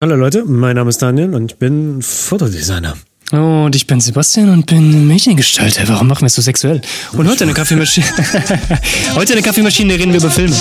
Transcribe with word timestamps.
Hallo 0.00 0.14
Leute, 0.14 0.44
mein 0.44 0.76
Name 0.76 0.90
ist 0.90 1.02
Daniel 1.02 1.34
und 1.34 1.50
ich 1.50 1.58
bin 1.58 2.02
Fotodesigner. 2.02 2.94
Und 3.32 3.74
ich 3.74 3.88
bin 3.88 4.00
Sebastian 4.00 4.50
und 4.50 4.66
bin 4.66 5.08
Mediengestalter. 5.08 5.88
Warum 5.88 6.06
machen 6.06 6.20
wir 6.20 6.26
es 6.28 6.36
so 6.36 6.40
sexuell? 6.40 6.80
Und 7.14 7.28
heute 7.28 7.42
eine 7.42 7.52
Kaffeemaschine. 7.52 8.06
heute 9.16 9.32
eine 9.32 9.42
Kaffeemaschine 9.42 9.94
reden 9.94 10.12
wir 10.12 10.20
über 10.20 10.30
Filme. 10.30 10.54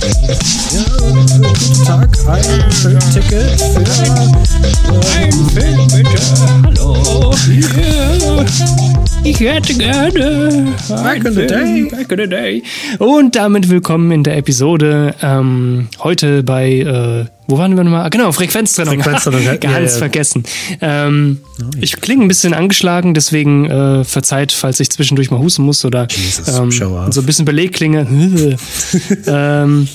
Ja, 0.00 1.84
Tag, 1.84 2.16
ein 2.26 2.72
Filmticket 2.72 3.60
für 3.60 3.84
Ein 5.18 5.32
Film 5.50 5.88
bitte. 5.88 6.22
Hallo. 6.64 7.34
Yeah. 7.46 8.46
Ich 9.22 9.38
hätte 9.40 9.74
gerne. 9.74 10.72
Back 10.88 11.24
in 11.26 11.34
the 11.34 11.46
day. 11.46 11.88
Back 11.90 12.12
in 12.12 12.18
the 12.18 12.26
day. 12.26 12.62
Und 12.98 13.36
damit 13.36 13.68
willkommen 13.68 14.10
in 14.12 14.24
der 14.24 14.38
Episode. 14.38 15.14
Ähm, 15.20 15.88
heute 16.02 16.42
bei, 16.42 16.78
äh, 16.78 17.26
wo 17.46 17.58
waren 17.58 17.76
wir 17.76 17.84
nochmal? 17.84 18.06
Ah, 18.06 18.08
Genau, 18.08 18.32
Frequenztrennung. 18.32 19.02
Frequenztrennung, 19.02 19.42
ja, 19.42 19.56
Ganz 19.60 19.74
ja, 19.74 19.80
ja. 19.80 19.88
vergessen. 19.88 20.44
Ähm, 20.80 21.40
ich 21.78 22.00
klinge 22.00 22.24
ein 22.24 22.28
bisschen 22.28 22.54
angeschlagen, 22.54 23.12
deswegen 23.12 23.68
äh, 23.70 24.04
verzeiht, 24.04 24.52
falls 24.52 24.80
ich 24.80 24.88
zwischendurch 24.90 25.30
mal 25.30 25.38
husten 25.38 25.64
muss 25.64 25.84
oder 25.84 26.06
Jesus, 26.10 26.48
ähm, 26.48 26.70
so 26.70 27.20
ein 27.20 27.26
bisschen 27.26 27.44
belegt 27.44 27.74
klinge. 27.74 28.06
ähm, 29.26 29.88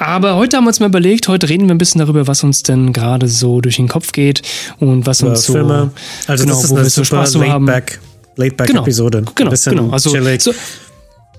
aber 0.00 0.36
heute 0.36 0.56
haben 0.56 0.64
wir 0.64 0.68
uns 0.68 0.80
mal 0.80 0.86
überlegt, 0.86 1.28
heute 1.28 1.48
reden 1.48 1.68
wir 1.68 1.74
ein 1.74 1.78
bisschen 1.78 1.98
darüber, 2.00 2.26
was 2.26 2.42
uns 2.42 2.62
denn 2.62 2.92
gerade 2.92 3.28
so 3.28 3.60
durch 3.60 3.76
den 3.76 3.88
Kopf 3.88 4.12
geht 4.12 4.42
und 4.78 5.06
was 5.06 5.22
uns 5.22 5.44
so, 5.44 5.52
Filme. 5.52 5.90
Also 6.26 6.44
genau, 6.44 6.56
das 6.56 6.64
ist 6.64 6.70
wo 6.70 6.74
eine 6.76 6.84
wir 6.84 6.90
so 6.90 7.04
Spaß 7.04 7.32
so 7.32 7.44
haben. 7.44 7.66
laid-back 7.66 8.00
laid 8.36 8.56
Genau, 8.58 8.82
Episode. 8.82 9.24
genau, 9.34 9.52
genau. 9.64 9.90
Also, 9.90 10.10
chillig. 10.10 10.40
so, 10.42 10.52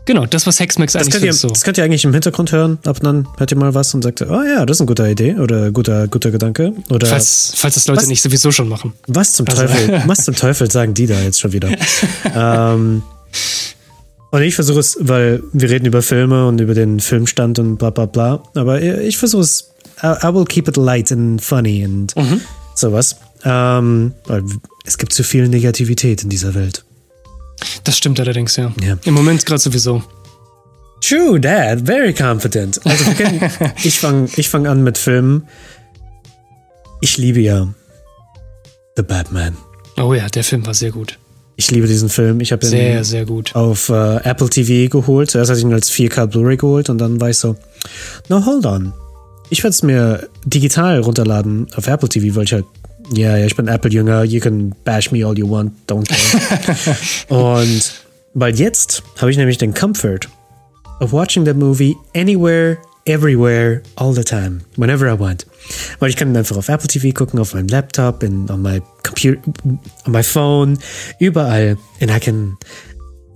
genau, 0.05 0.25
das, 0.27 0.45
was 0.45 0.59
Hexmax 0.59 0.95
eigentlich 0.95 1.11
könnt 1.13 1.25
ihr, 1.25 1.33
so. 1.33 1.47
das 1.49 1.63
könnt 1.63 1.77
ihr 1.79 1.83
eigentlich 1.83 2.03
im 2.05 2.13
Hintergrund 2.13 2.51
hören. 2.51 2.77
Ab 2.85 2.97
und 2.97 3.03
dann 3.05 3.27
hört 3.37 3.51
ihr 3.51 3.57
mal 3.57 3.73
was 3.73 3.93
und 3.95 4.03
sagt, 4.03 4.21
oh 4.21 4.43
ja, 4.43 4.65
das 4.65 4.77
ist 4.77 4.81
eine 4.81 4.87
gute 4.87 5.07
Idee 5.09 5.35
oder 5.35 5.71
guter, 5.71 6.07
guter 6.07 6.29
Gedanke. 6.31 6.73
Oder 6.89 7.07
Falls, 7.07 7.53
falls 7.55 7.73
das 7.75 7.87
Leute 7.87 8.01
Was? 8.01 8.07
nicht 8.07 8.21
sowieso 8.21 8.51
schon 8.51 8.69
machen. 8.69 8.93
was 9.07 9.33
zum 9.33 9.47
Also- 9.47 9.63
Teufel, 9.63 10.03
was 10.07 10.25
zum 10.25 10.35
Teufel 10.35 10.69
sagen 10.69 10.93
die 10.93 11.07
da 11.07 11.19
jetzt 11.19 11.39
schon 11.39 11.51
wieder? 11.53 11.69
ähm, 12.35 13.01
und 14.31 14.41
ich 14.41 14.55
versuche 14.55 14.79
es, 14.79 14.97
weil 15.01 15.43
wir 15.53 15.69
reden 15.69 15.85
über 15.85 16.01
Filme 16.01 16.47
und 16.47 16.59
über 16.61 16.73
den 16.73 16.99
Filmstand 16.99 17.59
und 17.59 17.77
bla 17.77 17.89
bla 17.89 18.05
bla. 18.05 18.43
Aber 18.55 18.81
ich 18.81 19.17
versuche 19.17 19.43
es, 19.43 19.71
I, 20.01 20.07
I 20.27 20.33
will 20.33 20.45
keep 20.45 20.67
it 20.67 20.77
light 20.77 21.11
and 21.11 21.41
funny 21.41 21.85
und 21.85 22.15
Mhm. 22.15 22.41
sowas. 22.75 23.17
Ähm, 23.43 24.13
weil 24.25 24.43
es 24.85 24.97
gibt 24.97 25.13
zu 25.13 25.23
viel 25.23 25.47
Negativität 25.47 26.23
in 26.23 26.29
dieser 26.29 26.53
Welt. 26.53 26.85
Das 27.83 27.97
stimmt 27.97 28.19
allerdings, 28.19 28.55
ja. 28.55 28.71
Ja. 28.83 28.97
Im 29.03 29.13
Moment 29.13 29.45
gerade 29.45 29.59
sowieso. 29.61 30.03
True, 31.01 31.39
Dad, 31.39 31.81
very 31.85 32.13
confident. 32.13 32.79
Also 32.85 33.03
können, 33.13 33.41
ich 33.83 33.99
fange 33.99 34.29
ich 34.35 34.49
fang 34.49 34.67
an 34.67 34.83
mit 34.83 34.97
Filmen. 34.97 35.47
Ich 37.01 37.17
liebe 37.17 37.39
ja 37.39 37.67
The 38.95 39.01
Batman. 39.03 39.57
Oh 39.97 40.13
ja, 40.13 40.27
der 40.29 40.43
Film 40.43 40.65
war 40.65 40.73
sehr 40.75 40.91
gut. 40.91 41.17
Ich 41.61 41.69
liebe 41.69 41.85
diesen 41.85 42.09
Film. 42.09 42.39
Ich 42.39 42.51
habe 42.51 42.65
ihn 42.65 42.69
Sehr, 42.69 43.03
sehr 43.03 43.23
gut. 43.23 43.55
auf 43.55 43.89
äh, 43.89 44.15
Apple 44.23 44.49
TV 44.49 44.89
geholt. 44.89 45.29
Zuerst 45.29 45.51
hatte 45.51 45.59
ich 45.59 45.63
ihn 45.63 45.71
als 45.71 45.91
4K 45.91 46.25
Blu-ray 46.25 46.57
geholt 46.57 46.89
und 46.89 46.97
dann 46.97 47.21
war 47.21 47.29
ich 47.29 47.37
so, 47.37 47.55
no, 48.29 48.43
hold 48.43 48.65
on. 48.65 48.93
Ich 49.51 49.59
werde 49.61 49.69
es 49.69 49.83
mir 49.83 50.27
digital 50.43 51.01
runterladen 51.01 51.67
auf 51.75 51.85
Apple 51.85 52.09
TV, 52.09 52.35
weil 52.35 52.45
ich 52.45 52.53
halt, 52.53 52.65
ja, 53.13 53.37
ja, 53.37 53.45
ich 53.45 53.55
bin 53.55 53.67
Apple-Jünger, 53.67 54.23
you 54.23 54.39
can 54.39 54.73
bash 54.85 55.11
me 55.11 55.23
all 55.23 55.37
you 55.37 55.47
want, 55.47 55.71
don't 55.87 56.07
care. 56.07 56.97
und 57.39 57.93
weil 58.33 58.55
jetzt 58.55 59.03
habe 59.19 59.29
ich 59.29 59.37
nämlich 59.37 59.59
den 59.59 59.75
Comfort 59.75 60.21
of 60.99 61.13
watching 61.13 61.45
the 61.45 61.53
movie 61.53 61.95
anywhere, 62.15 62.79
everywhere, 63.05 63.81
all 63.95 64.13
the 64.13 64.23
time, 64.23 64.61
whenever 64.77 65.07
I 65.07 65.17
want. 65.19 65.45
Weil 65.99 66.09
ich 66.09 66.15
kann 66.17 66.35
einfach 66.35 66.57
auf 66.57 66.69
Apple 66.69 66.87
TV 66.87 67.11
gucken, 67.13 67.39
auf 67.39 67.53
meinem 67.53 67.67
Laptop, 67.67 68.23
in, 68.23 68.49
on 68.49 68.61
my 68.61 68.81
computer, 69.03 69.41
on 70.05 70.11
my 70.11 70.23
phone, 70.23 70.77
überall. 71.19 71.77
And 72.01 72.11
I 72.11 72.19
can, 72.19 72.57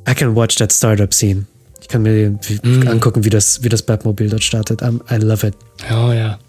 I 0.08 0.14
can 0.14 0.36
watch 0.36 0.56
that 0.58 0.72
startup 0.72 1.14
scene. 1.14 1.46
Ich 1.82 1.88
kann 1.88 2.02
mir 2.02 2.40
wie- 2.48 2.88
angucken, 2.88 3.24
wie 3.26 3.30
das, 3.30 3.64
wie 3.64 3.70
das 3.70 3.84
Batmobil 3.84 4.30
dort 4.30 4.44
startet. 4.44 4.82
I'm, 4.82 5.00
I 5.12 5.24
love 5.24 5.46
it. 5.46 5.56
Oh 5.92 6.12
ja. 6.12 6.40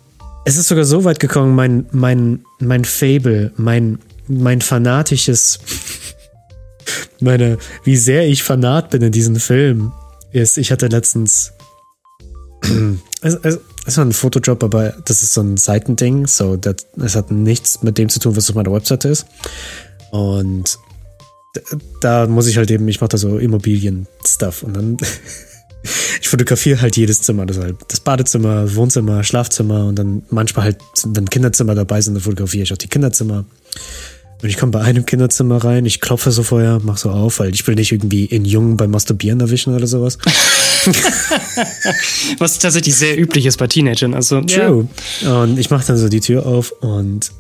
Es 0.46 0.56
ist 0.56 0.68
sogar 0.68 0.84
so 0.84 1.04
weit 1.04 1.18
gekommen, 1.20 1.54
mein, 1.54 1.86
mein, 1.90 2.44
mein 2.60 2.84
Fable, 2.84 3.52
mein, 3.56 3.98
mein 4.28 4.60
fanatisches, 4.60 5.58
meine, 7.20 7.58
wie 7.84 7.96
sehr 7.96 8.26
ich 8.28 8.42
fanat 8.44 8.90
bin 8.90 9.02
in 9.02 9.12
diesem 9.12 9.36
Film, 9.36 9.92
ist, 10.32 10.56
ich 10.56 10.70
hatte 10.70 10.86
letztens, 10.86 11.52
es, 13.26 13.58
es, 13.86 13.96
war 13.96 14.04
ein 14.04 14.12
Fotojob, 14.12 14.62
aber 14.62 14.94
das 15.04 15.22
ist 15.22 15.34
so 15.34 15.40
ein 15.40 15.56
Seitending, 15.56 16.26
so, 16.26 16.56
das, 16.56 16.76
es 17.02 17.16
hat 17.16 17.30
nichts 17.30 17.82
mit 17.82 17.98
dem 17.98 18.08
zu 18.08 18.20
tun, 18.20 18.36
was 18.36 18.48
auf 18.48 18.56
meiner 18.56 18.72
Webseite 18.72 19.08
ist. 19.08 19.26
Und 20.10 20.78
da 22.00 22.26
muss 22.26 22.46
ich 22.46 22.56
halt 22.56 22.70
eben, 22.70 22.86
ich 22.88 23.00
mache 23.00 23.10
da 23.10 23.18
so 23.18 23.38
Immobilien-Stuff 23.38 24.62
und 24.62 24.74
dann 24.74 24.96
ich 26.20 26.28
fotografiere 26.28 26.80
halt 26.80 26.96
jedes 26.96 27.22
Zimmer. 27.22 27.46
Das, 27.46 27.56
ist 27.56 27.62
halt 27.62 27.76
das 27.88 28.00
Badezimmer, 28.00 28.74
Wohnzimmer, 28.74 29.24
Schlafzimmer 29.24 29.86
und 29.86 29.96
dann 29.96 30.22
manchmal 30.30 30.66
halt, 30.66 30.78
wenn 31.04 31.28
Kinderzimmer 31.28 31.74
dabei 31.74 32.00
sind, 32.00 32.14
dann 32.14 32.22
fotografiere 32.22 32.64
ich 32.64 32.72
auch 32.72 32.78
die 32.78 32.88
Kinderzimmer. 32.88 33.44
Und 34.42 34.50
ich 34.50 34.58
komme 34.58 34.72
bei 34.72 34.82
einem 34.82 35.06
Kinderzimmer 35.06 35.64
rein, 35.64 35.86
ich 35.86 36.00
klopfe 36.00 36.30
so 36.30 36.42
vorher, 36.42 36.80
mach 36.82 36.98
so 36.98 37.10
auf, 37.10 37.38
weil 37.38 37.54
ich 37.54 37.66
will 37.66 37.74
nicht 37.74 37.92
irgendwie 37.92 38.26
in 38.26 38.44
Jungen 38.44 38.76
beim 38.76 38.90
Masturbieren 38.90 39.40
erwischen 39.40 39.74
oder 39.74 39.86
sowas. 39.86 40.18
Was 42.38 42.58
tatsächlich 42.58 42.94
sehr 42.94 43.18
üblich 43.18 43.46
ist 43.46 43.56
bei 43.56 43.66
Teenagern. 43.66 44.12
Also, 44.14 44.40
ja. 44.40 44.68
True. 44.68 44.88
Und 45.24 45.58
ich 45.58 45.70
mache 45.70 45.86
dann 45.86 45.96
so 45.96 46.08
die 46.08 46.20
Tür 46.20 46.44
auf 46.44 46.70
und, 46.80 47.32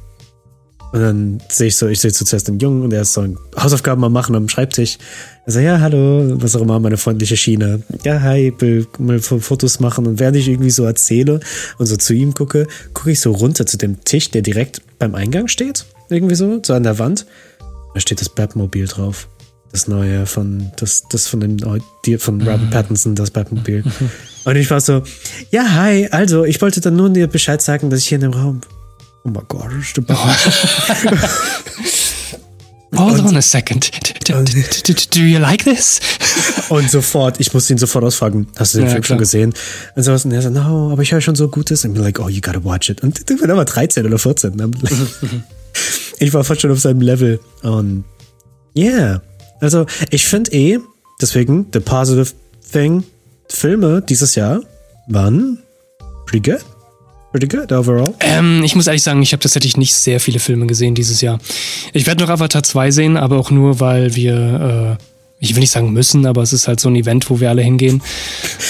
und 0.92 1.00
dann 1.00 1.42
sehe 1.50 1.66
ich 1.66 1.76
so, 1.76 1.86
ich 1.86 2.00
sehe 2.00 2.10
so 2.10 2.24
zuerst 2.24 2.48
den 2.48 2.58
Jungen 2.60 2.82
und 2.82 2.88
der 2.90 3.02
ist 3.02 3.12
so 3.12 3.26
Hausaufgaben 3.58 4.02
am 4.02 4.14
machen 4.14 4.34
am 4.34 4.48
Schreibtisch. 4.48 4.96
Er 5.44 5.52
sagt, 5.52 5.66
ja, 5.66 5.80
hallo, 5.80 6.40
was 6.40 6.56
auch 6.56 6.62
immer, 6.62 6.80
meine 6.80 6.96
freundliche 6.96 7.36
Schiene. 7.36 7.82
Ja, 8.04 8.22
hi, 8.22 8.48
ich 8.48 8.60
will 8.60 8.86
mal 8.98 9.20
Fotos 9.20 9.80
machen. 9.80 10.06
Und 10.06 10.18
während 10.18 10.38
ich 10.38 10.48
irgendwie 10.48 10.70
so 10.70 10.84
erzähle 10.84 11.40
und 11.76 11.84
so 11.86 11.96
zu 11.96 12.14
ihm 12.14 12.32
gucke, 12.32 12.66
gucke 12.94 13.10
ich 13.10 13.20
so 13.20 13.32
runter 13.32 13.66
zu 13.66 13.76
dem 13.76 14.02
Tisch, 14.02 14.30
der 14.30 14.40
direkt 14.40 14.80
beim 14.98 15.14
Eingang 15.14 15.48
steht. 15.48 15.84
Irgendwie 16.08 16.34
so, 16.34 16.60
so 16.64 16.74
an 16.74 16.82
der 16.82 16.98
Wand. 16.98 17.26
Da 17.94 18.00
steht 18.00 18.20
das 18.20 18.28
Batmobil 18.28 18.86
drauf. 18.86 19.28
Das 19.72 19.88
neue 19.88 20.26
von, 20.26 20.70
das, 20.78 21.04
das 21.10 21.26
von 21.26 21.40
dem, 21.40 21.58
von 22.18 22.40
Robert 22.40 22.70
Pattinson, 22.70 23.14
das 23.14 23.30
Batmobil. 23.30 23.84
Und 24.44 24.56
ich 24.56 24.70
war 24.70 24.80
so, 24.80 25.02
ja, 25.50 25.72
hi, 25.74 26.08
also, 26.10 26.44
ich 26.44 26.62
wollte 26.62 26.80
dann 26.80 26.96
nur 26.96 27.10
dir 27.10 27.26
Bescheid 27.26 27.60
sagen, 27.60 27.90
dass 27.90 28.00
ich 28.00 28.08
hier 28.08 28.16
in 28.16 28.22
dem 28.22 28.32
Raum. 28.32 28.60
Oh 29.24 29.28
mein 29.30 29.42
Gott, 29.48 29.70
der 29.96 30.02
Batman. 30.02 30.34
Hold 32.96 33.20
on 33.20 33.36
a 33.36 33.42
second. 33.42 33.90
D- 33.92 34.12
d- 34.32 34.44
d- 34.44 34.62
d- 34.62 34.94
d- 34.94 35.06
Do 35.12 35.20
you 35.20 35.38
like 35.38 35.64
this? 35.64 36.00
Und 36.70 36.90
sofort, 36.90 37.40
ich 37.40 37.52
musste 37.52 37.74
ihn 37.74 37.78
sofort 37.78 38.04
ausfragen. 38.04 38.46
Hast 38.56 38.74
du 38.74 38.78
den 38.78 38.86
Ja, 38.86 38.92
Film 38.92 39.02
schon 39.02 39.16
klar. 39.16 39.18
gesehen? 39.20 39.52
Und 39.96 40.02
so 40.02 40.12
was. 40.12 40.24
Und 40.24 40.30
er 40.32 40.40
so, 40.42 40.50
no, 40.50 40.92
aber 40.92 41.02
ich 41.02 41.12
höre 41.12 41.20
schon 41.20 41.34
so 41.36 41.48
Gutes. 41.48 41.84
Und 41.84 41.90
ich 41.90 41.94
bin 41.94 42.02
like, 42.04 42.18
oh, 42.20 42.28
you 42.28 42.40
gotta 42.40 42.64
watch 42.64 42.88
it. 42.88 43.02
Und 43.02 43.18
ich 43.18 43.26
bin 43.26 43.50
aber 43.50 43.64
13 43.64 44.06
oder 44.06 44.18
14. 44.18 44.54
ne? 44.54 44.70
Ich 46.18 46.32
war 46.32 46.44
fast 46.44 46.60
schon 46.60 46.70
auf 46.70 46.80
seinem 46.80 47.00
Level. 47.00 47.40
Und 47.62 48.04
yeah. 48.76 49.22
Also, 49.60 49.86
ich 50.10 50.24
finde 50.26 50.52
eh, 50.52 50.78
deswegen, 51.20 51.66
the 51.72 51.80
positive 51.80 52.32
thing, 52.72 53.04
Filme 53.48 54.02
dieses 54.02 54.34
Jahr 54.34 54.60
waren 55.08 55.58
pretty 56.26 56.50
good. 56.50 56.64
Pretty 57.32 57.48
good 57.48 57.72
overall. 57.72 58.14
Ähm, 58.20 58.62
ich 58.64 58.74
muss 58.74 58.86
ehrlich 58.86 59.02
sagen, 59.02 59.20
ich 59.22 59.32
habe 59.32 59.42
tatsächlich 59.42 59.76
nicht 59.76 59.94
sehr 59.94 60.20
viele 60.20 60.38
Filme 60.38 60.66
gesehen 60.66 60.94
dieses 60.94 61.20
Jahr. 61.20 61.38
Ich 61.92 62.06
werde 62.06 62.22
noch 62.22 62.30
Avatar 62.30 62.62
2 62.62 62.90
sehen, 62.90 63.16
aber 63.16 63.36
auch 63.38 63.50
nur, 63.50 63.80
weil 63.80 64.14
wir, 64.14 64.98
äh, 64.98 65.04
ich 65.38 65.54
will 65.54 65.60
nicht 65.60 65.70
sagen 65.72 65.92
müssen, 65.92 66.24
aber 66.24 66.42
es 66.42 66.52
ist 66.52 66.66
halt 66.66 66.80
so 66.80 66.88
ein 66.88 66.96
Event, 66.96 67.28
wo 67.28 67.40
wir 67.40 67.50
alle 67.50 67.62
hingehen. 67.62 68.00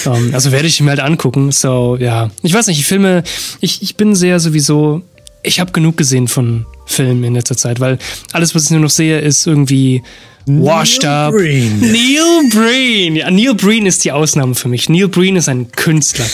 ähm, 0.07 0.31
also 0.33 0.53
werde 0.53 0.67
ich 0.67 0.81
mir 0.81 0.91
halt 0.91 1.01
angucken. 1.01 1.53
So, 1.53 1.97
ja. 2.01 2.31
Ich 2.43 2.55
weiß 2.55 2.67
nicht, 2.67 2.81
ich 2.81 2.87
Filme, 2.87 3.23
ich, 3.61 3.83
ich 3.83 3.97
bin 3.97 4.15
sehr 4.15 4.41
sowieso, 4.41 5.03
ich 5.47 5.61
habe 5.61 5.73
genug 5.73 5.97
gesehen 5.97 6.29
von 6.29 6.67
Filmen 6.85 7.25
in 7.25 7.35
letzter 7.35 7.57
Zeit, 7.57 7.81
weil 7.81 7.99
alles, 8.33 8.55
was 8.55 8.65
ich 8.65 8.71
nur 8.71 8.81
noch 8.81 8.91
sehe, 8.91 9.19
ist 9.21 9.47
irgendwie 9.47 10.03
washed 10.47 11.03
Neil 11.03 11.13
up. 11.13 11.35
Breen. 11.35 11.81
Neil 11.81 12.51
Breen. 12.51 13.17
Ja, 13.17 13.31
Neil 13.31 13.55
Breen 13.55 13.87
ist 13.87 14.05
die 14.05 14.13
Ausnahme 14.13 14.55
für 14.55 14.69
mich. 14.69 14.89
Neil 14.89 15.09
Breen 15.09 15.37
ist 15.37 15.49
ein 15.49 15.71
Künstler. 15.73 16.27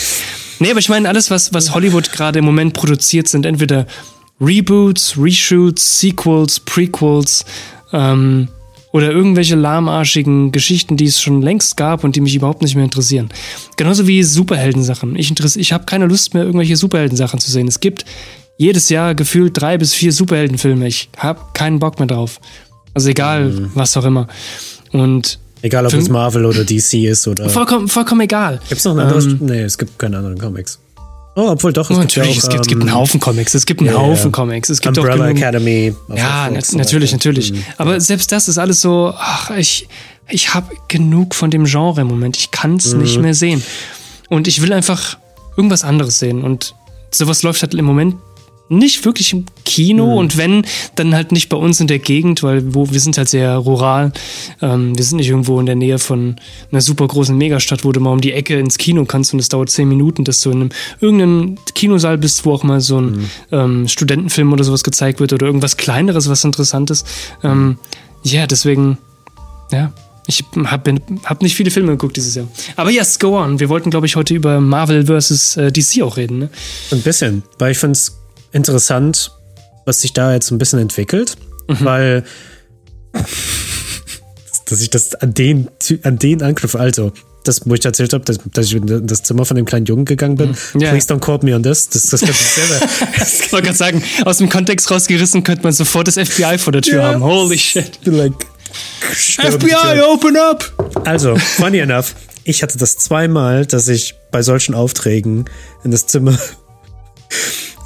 Nee, 0.59 0.71
aber 0.71 0.79
ich 0.79 0.89
meine, 0.89 1.09
alles, 1.09 1.31
was, 1.31 1.53
was 1.53 1.73
Hollywood 1.73 2.11
gerade 2.11 2.39
im 2.39 2.45
Moment 2.45 2.73
produziert, 2.73 3.27
sind 3.27 3.45
entweder 3.45 3.87
Reboots, 4.39 5.15
Reshoots, 5.17 5.99
Sequels, 5.99 6.59
Prequels 6.59 7.45
ähm, 7.91 8.47
oder 8.91 9.11
irgendwelche 9.11 9.55
lahmarschigen 9.55 10.51
Geschichten, 10.51 10.97
die 10.97 11.05
es 11.05 11.19
schon 11.19 11.41
längst 11.41 11.77
gab 11.77 12.03
und 12.03 12.15
die 12.15 12.21
mich 12.21 12.35
überhaupt 12.35 12.61
nicht 12.61 12.75
mehr 12.75 12.83
interessieren. 12.83 13.29
Genauso 13.77 14.07
wie 14.07 14.21
Superheldensachen. 14.21 15.15
Ich, 15.15 15.33
ich 15.55 15.73
habe 15.73 15.85
keine 15.85 16.05
Lust 16.05 16.33
mehr, 16.35 16.43
irgendwelche 16.43 16.77
Superheldensachen 16.77 17.39
zu 17.39 17.49
sehen. 17.49 17.67
Es 17.67 17.79
gibt 17.79 18.05
jedes 18.63 18.89
Jahr 18.89 19.13
gefühlt 19.13 19.59
drei 19.59 19.77
bis 19.77 19.93
vier 19.93 20.13
Superheldenfilme. 20.13 20.87
Ich 20.87 21.09
habe 21.17 21.39
keinen 21.53 21.79
Bock 21.79 21.99
mehr 21.99 22.07
drauf. 22.07 22.39
Also 22.93 23.09
egal, 23.09 23.69
was 23.75 23.97
auch 23.97 24.05
immer. 24.05 24.27
Und 24.91 25.39
Egal, 25.61 25.85
ob 25.85 25.91
Film- 25.91 26.03
es 26.03 26.09
Marvel 26.09 26.45
oder 26.45 26.63
DC 26.63 27.05
ist 27.05 27.27
oder. 27.27 27.49
vollkommen, 27.49 27.87
vollkommen 27.87 28.21
egal. 28.21 28.59
Gibt 28.67 28.79
es 28.79 28.85
noch 28.85 28.93
ein 28.93 28.99
anderes? 28.99 29.27
nee, 29.39 29.61
es 29.61 29.77
gibt 29.77 29.97
keine 29.97 30.17
anderen 30.17 30.37
Comics. 30.37 30.79
Oh, 31.35 31.47
obwohl 31.49 31.73
doch, 31.73 31.89
es, 31.89 31.97
oh, 31.97 32.01
gibt, 32.01 32.15
ja 32.15 32.23
auch, 32.23 32.27
es, 32.27 32.47
gibt, 32.47 32.67
gibt 32.67 32.81
einen 32.81 32.89
ähm, 32.89 32.95
Haufen 32.95 33.19
Comics. 33.19 33.55
Es 33.55 33.65
gibt 33.65 33.79
einen 33.81 33.89
ja, 33.89 33.97
Haufen 33.97 34.31
Comics. 34.31 34.69
Es 34.69 34.81
gibt 34.81 34.97
Umbrella 34.97 35.25
auch 35.25 35.29
Academy. 35.29 35.95
Ja, 36.13 36.49
natürlich, 36.73 37.11
natürlich. 37.11 37.53
Mhm. 37.53 37.63
Aber 37.77 37.99
selbst 37.99 38.31
das 38.31 38.47
ist 38.47 38.59
alles 38.59 38.81
so, 38.81 39.13
ach, 39.17 39.49
ich, 39.57 39.87
ich 40.29 40.53
habe 40.53 40.75
genug 40.89 41.33
von 41.33 41.49
dem 41.49 41.65
Genre 41.65 42.01
im 42.01 42.07
Moment. 42.07 42.37
Ich 42.37 42.51
kann 42.51 42.75
es 42.75 42.93
mhm. 42.93 43.01
nicht 43.01 43.19
mehr 43.19 43.33
sehen. 43.33 43.63
Und 44.29 44.47
ich 44.47 44.61
will 44.61 44.71
einfach 44.73 45.17
irgendwas 45.57 45.83
anderes 45.83 46.19
sehen. 46.19 46.43
Und 46.43 46.75
sowas 47.09 47.41
läuft 47.41 47.63
halt 47.63 47.73
im 47.73 47.85
Moment 47.85 48.15
nicht 48.69 49.05
wirklich 49.05 49.33
im 49.33 49.45
Kino 49.65 50.05
mhm. 50.05 50.17
und 50.17 50.37
wenn, 50.37 50.65
dann 50.95 51.13
halt 51.13 51.31
nicht 51.31 51.49
bei 51.49 51.57
uns 51.57 51.79
in 51.79 51.87
der 51.87 51.99
Gegend, 51.99 52.43
weil 52.43 52.73
wo, 52.73 52.89
wir 52.91 52.99
sind 52.99 53.17
halt 53.17 53.29
sehr 53.29 53.55
rural. 53.55 54.11
Ähm, 54.61 54.97
wir 54.97 55.03
sind 55.03 55.17
nicht 55.17 55.29
irgendwo 55.29 55.59
in 55.59 55.65
der 55.65 55.75
Nähe 55.75 55.99
von 55.99 56.37
einer 56.71 56.81
super 56.81 57.07
großen 57.07 57.37
Megastadt, 57.37 57.83
wo 57.83 57.91
du 57.91 57.99
mal 57.99 58.11
um 58.11 58.21
die 58.21 58.31
Ecke 58.31 58.57
ins 58.57 58.77
Kino 58.77 59.05
kannst 59.05 59.33
und 59.33 59.39
es 59.39 59.49
dauert 59.49 59.69
zehn 59.69 59.87
Minuten, 59.87 60.23
dass 60.23 60.41
du 60.41 60.51
in 60.51 60.61
einem 60.61 60.69
irgendeinem 60.99 61.57
Kinosaal 61.75 62.17
bist, 62.17 62.45
wo 62.45 62.53
auch 62.53 62.63
mal 62.63 62.81
so 62.81 62.99
ein 62.99 63.11
mhm. 63.11 63.29
ähm, 63.51 63.87
Studentenfilm 63.87 64.51
oder 64.53 64.63
sowas 64.63 64.83
gezeigt 64.83 65.19
wird 65.19 65.33
oder 65.33 65.45
irgendwas 65.45 65.77
kleineres, 65.77 66.29
was 66.29 66.43
interessantes. 66.43 67.03
Ähm, 67.43 67.77
ja, 68.23 68.47
deswegen, 68.47 68.97
ja, 69.71 69.91
ich 70.25 70.43
habe 70.65 71.01
hab 71.25 71.41
nicht 71.41 71.55
viele 71.55 71.69
Filme 71.69 71.91
geguckt 71.91 72.15
dieses 72.15 72.35
Jahr. 72.35 72.47
Aber 72.77 72.89
yes, 72.89 73.19
go 73.19 73.37
on. 73.37 73.59
Wir 73.59 73.67
wollten, 73.67 73.89
glaube 73.89 74.05
ich, 74.05 74.15
heute 74.15 74.33
über 74.33 74.61
Marvel 74.61 75.05
vs. 75.05 75.57
Äh, 75.57 75.71
DC 75.71 76.01
auch 76.01 76.15
reden. 76.15 76.39
Ne? 76.39 76.49
Ein 76.91 77.01
bisschen, 77.01 77.43
weil 77.59 77.73
ich 77.73 77.77
finde 77.77 77.93
es 77.93 78.22
interessant, 78.53 79.31
was 79.85 80.01
sich 80.01 80.13
da 80.13 80.33
jetzt 80.33 80.51
ein 80.51 80.57
bisschen 80.57 80.79
entwickelt, 80.79 81.35
mhm. 81.67 81.85
weil 81.85 82.23
dass 84.65 84.81
ich 84.81 84.89
das 84.89 85.13
an 85.15 85.33
den, 85.33 85.67
an 86.03 86.17
den 86.17 86.41
Angriff, 86.41 86.75
also 86.75 87.11
das, 87.43 87.61
wo 87.65 87.73
ich 87.73 87.83
erzählt 87.83 88.13
habe, 88.13 88.23
dass, 88.23 88.39
dass, 88.53 88.67
ich 88.67 88.75
in 88.75 89.05
das 89.05 89.23
Zimmer 89.23 89.45
von 89.45 89.57
dem 89.57 89.65
kleinen 89.65 89.85
Jungen 89.85 90.05
gegangen 90.05 90.37
bin. 90.37 90.55
Mhm. 90.73 90.79
Ja. 90.79 90.91
Please 90.91 91.07
don't 91.07 91.19
quote 91.19 91.45
me 91.45 91.53
on 91.53 91.61
this. 91.61 91.89
Das, 91.89 92.03
das 92.03 92.21
könnte 92.21 92.35
sehr, 92.35 92.65
sehr. 93.25 93.45
ich 93.45 93.51
wollte 93.51 93.65
gerade 93.67 93.77
sagen, 93.77 94.03
aus 94.25 94.37
dem 94.37 94.49
Kontext 94.49 94.89
rausgerissen 94.89 95.43
könnte 95.43 95.63
man 95.63 95.73
sofort 95.73 96.07
das 96.07 96.15
FBI 96.15 96.57
vor 96.57 96.71
der 96.71 96.81
Tür 96.81 97.01
yeah. 97.01 97.13
haben. 97.13 97.23
Holy 97.23 97.57
shit. 97.57 97.99
Like, 98.05 98.33
FBI, 99.11 100.01
open 100.01 100.37
up! 100.37 100.71
Also, 101.05 101.35
funny 101.35 101.79
enough, 101.79 102.15
ich 102.43 102.63
hatte 102.63 102.77
das 102.77 102.97
zweimal, 102.97 103.65
dass 103.65 103.87
ich 103.87 104.15
bei 104.31 104.41
solchen 104.41 104.73
Aufträgen 104.73 105.45
in 105.83 105.91
das 105.91 106.07
Zimmer 106.07 106.37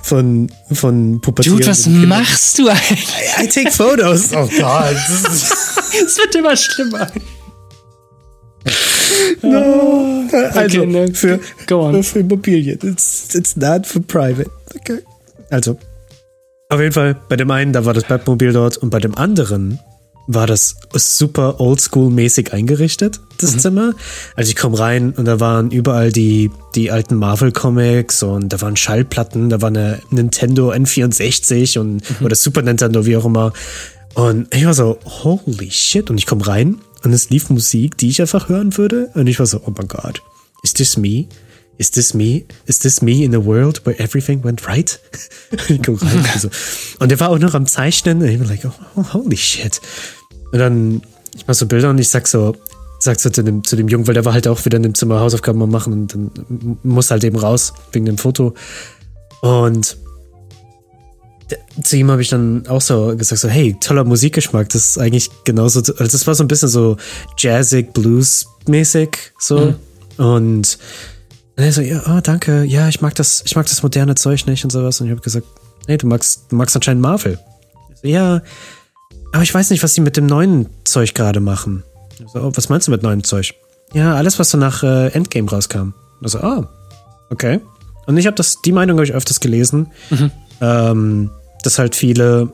von, 0.08 0.50
von 0.72 1.20
Pubertieren. 1.22 1.58
Dude, 1.58 1.70
was 1.70 1.86
machst 1.88 2.60
du 2.60 2.70
eigentlich? 2.70 3.10
I, 3.38 3.44
I 3.44 3.48
take 3.48 3.72
photos. 3.72 4.32
Oh 4.34 4.48
Gott. 4.58 4.96
Es 6.06 6.18
wird 6.18 6.36
immer 6.36 6.56
schlimmer. 6.56 7.08
No. 9.42 10.28
Also, 10.54 10.82
okay, 10.82 10.86
ne. 10.86 11.14
für, 11.14 11.40
Go 11.66 11.88
on. 11.88 12.04
für 12.04 12.20
Immobilien. 12.20 12.80
It's, 12.84 13.34
it's 13.34 13.56
not 13.56 13.88
for 13.88 14.02
private. 14.02 14.50
Okay. 14.76 15.00
Also, 15.50 15.78
auf 16.70 16.80
jeden 16.80 16.92
Fall, 16.92 17.16
bei 17.30 17.38
dem 17.38 17.50
einen, 17.50 17.72
da 17.72 17.86
war 17.86 17.94
das 17.94 18.04
Batmobil 18.04 18.52
dort 18.52 18.78
und 18.78 18.90
bei 18.90 19.00
dem 19.00 19.16
anderen 19.16 19.80
war 20.28 20.46
das 20.46 20.76
super 20.94 21.60
oldschool-mäßig 21.60 22.52
eingerichtet, 22.52 23.22
das 23.40 23.54
mhm. 23.54 23.60
Zimmer. 23.60 23.94
Also 24.36 24.50
ich 24.50 24.56
komme 24.56 24.78
rein 24.78 25.14
und 25.14 25.26
da 25.26 25.40
waren 25.40 25.72
überall 25.72 26.12
die, 26.12 26.52
die 26.76 26.92
alten 26.92 27.16
Marvel-Comics 27.16 28.24
und 28.24 28.50
da 28.50 28.62
waren 28.62 28.76
Schallplatten, 28.76 29.50
da 29.50 29.62
war 29.62 29.70
eine 29.70 30.02
Nintendo 30.10 30.72
N64 30.72 31.80
und 31.80 31.96
mhm. 32.20 32.26
oder 32.26 32.36
Super 32.36 32.62
Nintendo, 32.62 33.06
wie 33.06 33.16
auch 33.18 33.26
immer. 33.26 33.54
Und 34.18 34.54
ich 34.54 34.66
war 34.66 34.74
so, 34.74 34.98
holy 35.06 35.70
shit. 35.70 36.10
Und 36.10 36.18
ich 36.18 36.26
komme 36.26 36.48
rein 36.48 36.78
und 37.04 37.14
es 37.14 37.30
lief 37.30 37.52
Musik, 37.52 37.98
die 37.98 38.10
ich 38.10 38.20
einfach 38.20 38.50
hören 38.50 38.76
würde. 38.76 39.12
Und 39.14 39.28
ich 39.28 39.38
war 39.38 39.46
so, 39.46 39.62
oh 39.66 39.74
mein 39.78 39.88
Gott, 39.88 40.24
is 40.64 40.74
this 40.74 40.98
me? 40.98 41.28
Is 41.78 41.92
this 41.92 42.16
me? 42.16 42.46
Is 42.66 42.80
this 42.80 43.04
me 43.04 43.24
in 43.24 43.36
a 43.36 43.46
world 43.46 43.86
where 43.86 44.00
everything 44.00 44.44
went 44.44 44.68
right? 44.68 45.00
ich 45.70 45.84
komm 45.84 45.96
rein. 45.96 46.26
Also. 46.34 46.50
Und 46.98 47.10
der 47.10 47.20
war 47.20 47.30
auch 47.30 47.38
noch 47.38 47.54
am 47.54 47.68
Zeichnen. 47.68 48.20
Und 48.24 48.28
ich 48.28 48.40
war 48.40 48.48
like, 48.48 48.66
oh, 48.96 49.14
holy 49.14 49.38
shit. 49.38 49.80
Und 50.52 50.60
dann, 50.60 51.02
ich 51.36 51.48
mach 51.48 51.56
so 51.56 51.66
Bilder 51.66 51.90
und 51.90 51.98
ich 51.98 52.10
sag 52.10 52.28
so, 52.28 52.56
sag 53.00 53.20
so 53.20 53.30
zu 53.30 53.44
dem, 53.44 53.64
zu 53.64 53.76
dem 53.76 53.88
Jungen, 53.88 54.08
weil 54.08 54.14
der 54.14 54.26
war 54.26 54.34
halt 54.34 54.48
auch 54.48 54.64
wieder 54.66 54.78
in 54.78 54.84
dem 54.84 54.96
Zimmer 54.96 55.20
Hausaufgaben 55.20 55.60
machen 55.70 55.94
und 55.94 56.14
dann 56.14 56.32
muss 56.84 57.12
halt 57.12 57.24
eben 57.24 57.38
raus 57.38 57.74
wegen 57.92 58.06
dem 58.06 58.18
Foto. 58.18 58.54
Und 59.42 59.98
zu 61.84 61.98
ihm 61.98 62.12
habe 62.12 62.22
ich 62.22 62.30
dann 62.30 62.68
auch 62.68 62.82
so 62.82 63.16
gesagt, 63.16 63.42
so, 63.42 63.48
hey, 63.48 63.76
toller 63.80 64.04
Musikgeschmack, 64.04 64.70
das 64.70 64.90
ist 64.90 64.98
eigentlich 64.98 65.30
genauso, 65.46 65.80
also 65.80 66.12
das 66.12 66.28
war 66.28 66.36
so 66.36 66.44
ein 66.44 66.48
bisschen 66.48 66.70
so 66.70 66.98
jazzig, 67.38 67.94
blues-mäßig, 67.94 69.10
so. 69.40 69.58
Mhm. 69.60 69.76
Und, 70.18 70.78
und 71.56 71.64
er 71.64 71.72
so, 71.72 71.82
ja, 71.82 72.02
oh, 72.08 72.20
danke, 72.22 72.64
ja, 72.64 72.90
ich 72.90 73.02
mag 73.02 73.16
das, 73.16 73.44
ich 73.46 73.56
mag 73.56 73.68
das 73.68 73.84
moderne 73.84 74.16
Zeug 74.16 74.46
nicht 74.48 74.64
und 74.64 74.72
sowas. 74.72 75.00
Und 75.00 75.08
ich 75.08 75.12
habe 75.12 75.22
gesagt, 75.22 75.48
hey, 75.86 75.98
du 75.98 76.08
magst, 76.08 76.46
du 76.50 76.56
magst 76.56 76.76
anscheinend 76.76 77.02
Marvel. 77.02 77.40
So, 78.02 78.08
ja, 78.08 78.42
aber 79.38 79.44
ich 79.44 79.54
weiß 79.54 79.70
nicht, 79.70 79.84
was 79.84 79.94
sie 79.94 80.02
mit 80.02 80.18
dem 80.18 80.26
neuen 80.26 80.66
Zeug 80.84 81.14
gerade 81.14 81.40
machen. 81.40 81.84
Also, 82.20 82.40
oh, 82.40 82.52
was 82.56 82.70
meinst 82.70 82.88
du 82.88 82.92
mit 82.92 83.04
neuem 83.04 83.24
Zeug? 83.24 83.54
Ja, 83.94 84.16
alles, 84.16 84.40
was 84.40 84.50
so 84.50 84.58
nach 84.58 84.82
äh, 84.82 85.10
Endgame 85.10 85.48
rauskam. 85.48 85.94
Also, 86.24 86.40
ah, 86.40 86.62
oh, 86.62 86.66
okay. 87.30 87.60
Und 88.08 88.18
ich 88.18 88.26
habe 88.26 88.34
das, 88.34 88.64
die 88.64 88.72
Meinung 88.72 88.98
habe 88.98 89.06
ich 89.06 89.14
öfters 89.14 89.40
gelesen, 89.40 89.92
mhm. 90.10 90.32
ähm, 90.60 91.30
dass 91.62 91.78
halt 91.78 91.96
viele 91.96 92.52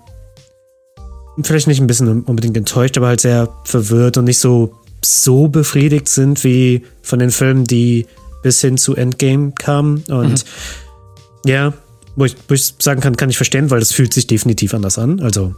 vielleicht 1.41 1.67
nicht 1.67 1.79
ein 1.79 1.87
bisschen 1.87 2.23
unbedingt 2.23 2.57
enttäuscht, 2.57 2.97
aber 2.97 3.07
halt 3.07 3.21
sehr 3.21 3.47
verwirrt 3.63 4.17
und 4.17 4.25
nicht 4.25 4.39
so 4.39 4.75
so 5.05 5.47
befriedigt 5.47 6.09
sind 6.09 6.43
wie 6.43 6.83
von 7.01 7.19
den 7.19 7.31
Filmen, 7.31 7.63
die 7.63 8.07
bis 8.41 8.59
hin 8.59 8.77
zu 8.77 8.93
Endgame 8.93 9.53
kamen. 9.53 10.03
Und 10.09 10.43
mhm. 10.43 11.49
ja, 11.49 11.73
wo 12.17 12.25
ich, 12.25 12.35
wo 12.49 12.53
ich 12.53 12.73
sagen 12.79 12.99
kann, 12.99 13.15
kann 13.15 13.29
ich 13.29 13.37
verstehen, 13.37 13.71
weil 13.71 13.79
das 13.79 13.93
fühlt 13.93 14.13
sich 14.13 14.27
definitiv 14.27 14.73
anders 14.73 14.97
an. 14.97 15.21
Also 15.21 15.55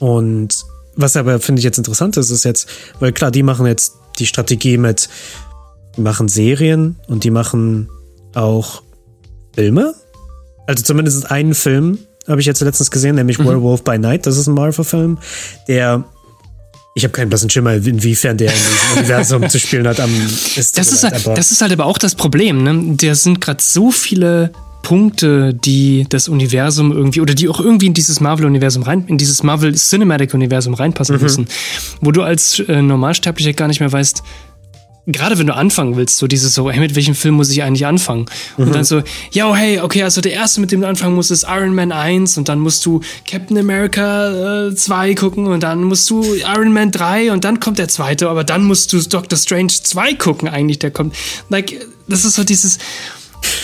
und 0.00 0.64
was 0.96 1.16
aber, 1.16 1.38
finde 1.38 1.60
ich, 1.60 1.64
jetzt 1.64 1.78
interessant 1.78 2.16
ist, 2.16 2.30
ist 2.30 2.44
jetzt, 2.44 2.68
weil 2.98 3.12
klar, 3.12 3.30
die 3.30 3.44
machen 3.44 3.66
jetzt 3.66 3.94
die 4.18 4.26
Strategie 4.26 4.76
mit, 4.76 5.08
die 5.96 6.00
machen 6.00 6.28
Serien 6.28 6.96
und 7.06 7.22
die 7.22 7.30
machen 7.30 7.88
auch 8.34 8.82
Filme. 9.54 9.94
Also 10.66 10.82
zumindest 10.82 11.30
einen 11.30 11.54
Film 11.54 11.98
habe 12.26 12.40
ich 12.40 12.46
jetzt 12.46 12.60
letztens 12.60 12.90
gesehen, 12.90 13.16
nämlich 13.16 13.38
mhm. 13.38 13.46
Werewolf 13.46 13.84
by 13.84 13.98
Night. 13.98 14.26
Das 14.26 14.36
ist 14.36 14.46
ein 14.46 14.54
Marvel-Film, 14.54 15.18
der 15.68 16.04
ich 16.94 17.04
habe 17.04 17.12
keinen 17.12 17.28
blassen 17.28 17.48
Schimmer, 17.48 17.74
inwiefern 17.74 18.36
der 18.36 18.48
in 18.48 18.58
diesem 18.58 18.98
Universum 18.98 19.48
zu 19.48 19.60
spielen 19.60 19.86
hat. 19.86 20.00
Am 20.00 20.10
ist 20.56 20.76
das, 20.76 20.92
ist 20.92 21.04
halt, 21.04 21.26
das 21.26 21.52
ist 21.52 21.62
halt 21.62 21.72
aber 21.72 21.86
auch 21.86 21.98
das 21.98 22.14
Problem. 22.14 22.62
Ne? 22.62 22.96
Da 22.96 23.14
sind 23.14 23.40
gerade 23.40 23.62
so 23.62 23.90
viele 23.90 24.50
Punkte, 24.82 25.54
die 25.54 26.06
das 26.08 26.28
Universum 26.28 26.92
irgendwie 26.92 27.20
oder 27.20 27.34
die 27.34 27.48
auch 27.48 27.60
irgendwie 27.60 27.86
in 27.86 27.94
dieses 27.94 28.20
Marvel-Universum 28.20 28.82
rein, 28.82 29.04
in 29.06 29.18
dieses 29.18 29.42
Marvel 29.42 29.74
Cinematic-Universum 29.74 30.74
reinpassen 30.74 31.16
mhm. 31.16 31.22
müssen, 31.22 31.48
wo 32.00 32.12
du 32.12 32.22
als 32.22 32.58
äh, 32.60 32.82
Normalsterblicher 32.82 33.52
gar 33.52 33.68
nicht 33.68 33.80
mehr 33.80 33.92
weißt, 33.92 34.22
gerade 35.06 35.38
wenn 35.38 35.46
du 35.46 35.54
anfangen 35.54 35.96
willst, 35.96 36.18
so 36.18 36.26
dieses 36.26 36.54
so, 36.54 36.70
hey, 36.70 36.80
mit 36.80 36.94
welchem 36.94 37.14
Film 37.14 37.34
muss 37.34 37.50
ich 37.50 37.62
eigentlich 37.62 37.86
anfangen? 37.86 38.26
Mhm. 38.56 38.64
Und 38.64 38.74
dann 38.74 38.84
so, 38.84 39.02
ja, 39.32 39.54
hey, 39.54 39.80
okay, 39.80 40.02
also 40.02 40.20
der 40.20 40.32
erste, 40.32 40.60
mit 40.60 40.72
dem 40.72 40.80
du 40.80 40.88
anfangen 40.88 41.14
musst, 41.14 41.30
ist 41.30 41.44
Iron 41.48 41.74
Man 41.74 41.92
1 41.92 42.38
und 42.38 42.48
dann 42.48 42.58
musst 42.58 42.84
du 42.86 43.00
Captain 43.28 43.58
America 43.58 44.68
äh, 44.68 44.74
2 44.74 45.14
gucken 45.14 45.46
und 45.46 45.62
dann 45.62 45.84
musst 45.84 46.08
du 46.10 46.24
Iron 46.34 46.72
Man 46.72 46.90
3 46.90 47.32
und 47.32 47.44
dann 47.44 47.60
kommt 47.60 47.78
der 47.78 47.88
zweite, 47.88 48.28
aber 48.28 48.44
dann 48.44 48.64
musst 48.64 48.92
du 48.92 49.00
Doctor 49.00 49.38
Strange 49.38 49.72
2 49.82 50.14
gucken 50.14 50.48
eigentlich, 50.48 50.78
der 50.78 50.90
kommt. 50.90 51.14
Like, 51.48 51.86
das 52.08 52.24
ist 52.24 52.34
so 52.34 52.44
dieses, 52.44 52.78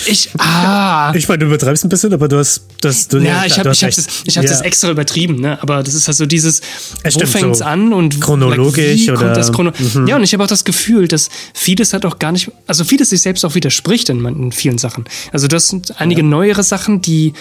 ich, 0.08 0.30
ah. 0.38 1.12
Ich 1.14 1.28
meine, 1.28 1.40
du 1.40 1.46
übertreibst 1.46 1.84
ein 1.84 1.88
bisschen, 1.88 2.12
aber 2.12 2.28
du 2.28 2.38
hast 2.38 2.62
das. 2.80 3.08
Du, 3.08 3.18
ja, 3.18 3.44
ich 3.44 3.58
habe 3.58 3.70
ich 3.70 3.84
hab 3.84 3.94
das, 3.94 4.06
ich 4.24 4.36
hab 4.36 4.44
ja. 4.44 4.50
das 4.50 4.60
extra 4.60 4.90
übertrieben, 4.90 5.40
ne? 5.40 5.60
Aber 5.62 5.82
das 5.82 5.94
ist 5.94 6.06
halt 6.06 6.16
so 6.16 6.26
dieses, 6.26 6.60
es 7.02 7.14
wo 7.14 7.26
fängt's 7.26 7.58
so 7.58 7.64
an 7.64 7.92
und 7.92 8.20
chronologisch 8.20 9.06
like, 9.06 9.18
oder. 9.18 9.32
Das 9.32 9.52
Chrono 9.52 9.72
mhm. 9.78 10.06
Ja, 10.06 10.16
und 10.16 10.22
ich 10.22 10.32
habe 10.32 10.44
auch 10.44 10.48
das 10.48 10.64
Gefühl, 10.64 11.08
dass 11.08 11.28
vieles 11.54 11.92
halt 11.92 12.06
auch 12.06 12.18
gar 12.18 12.32
nicht, 12.32 12.50
also 12.66 12.84
vieles 12.84 13.10
sich 13.10 13.20
selbst 13.20 13.44
auch 13.44 13.54
widerspricht 13.54 14.08
in, 14.08 14.24
in 14.24 14.52
vielen 14.52 14.78
Sachen. 14.78 15.04
Also 15.32 15.48
das 15.48 15.68
sind 15.68 16.00
einige 16.00 16.22
ja. 16.22 16.26
neuere 16.26 16.62
Sachen, 16.62 17.00
die 17.00 17.32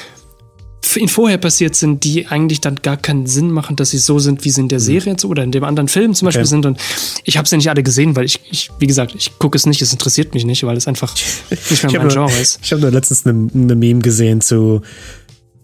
in 0.96 1.08
vorher 1.08 1.38
passiert 1.38 1.76
sind, 1.76 2.04
die 2.04 2.28
eigentlich 2.28 2.62
dann 2.62 2.76
gar 2.82 2.98
keinen 2.98 3.28
Sinn 3.28 3.52
machen, 3.52 3.76
dass 3.76 3.92
sie 3.92 3.98
so 3.98 4.20
sind, 4.20 4.46
wie 4.46 4.50
sie 4.50 4.62
in 4.62 4.68
der 4.68 4.80
mhm. 4.80 4.84
Serie 4.84 5.12
jetzt 5.14 5.26
oder 5.26 5.44
in 5.44 5.52
dem 5.52 5.64
anderen 5.64 5.88
Film 5.88 6.14
zum 6.14 6.28
Beispiel 6.28 6.44
okay. 6.44 6.50
sind. 6.50 6.66
Und 6.66 6.80
ich 7.24 7.38
habe 7.38 7.48
sie 7.48 7.56
ja 7.56 7.58
nicht 7.58 7.70
alle 7.70 7.84
gesehen, 7.84 8.16
weil 8.16 8.26
ich, 8.26 8.40
ich 8.50 8.72
wie 8.80 8.88
gesagt, 8.88 9.14
ich 9.16 9.38
gucke 9.40 9.58
es 9.58 9.66
nicht, 9.66 9.82
es 9.82 9.92
interessiert 9.92 10.34
mich 10.34 10.46
nicht, 10.46 10.64
weil 10.64 10.78
es 10.78 10.88
einfach 10.88 11.14
nicht 11.70 11.84
mehr 11.84 12.00
mein 12.00 12.10
Genre 12.10 12.40
ist. 12.40 12.60
Ich 12.62 12.72
habe 12.72 12.82
nur 12.82 12.92
letztens 12.92 13.26
eine, 13.26 13.50
eine 13.54 13.76
Meme 13.76 14.02
gesehen 14.02 14.42
zu 14.42 14.82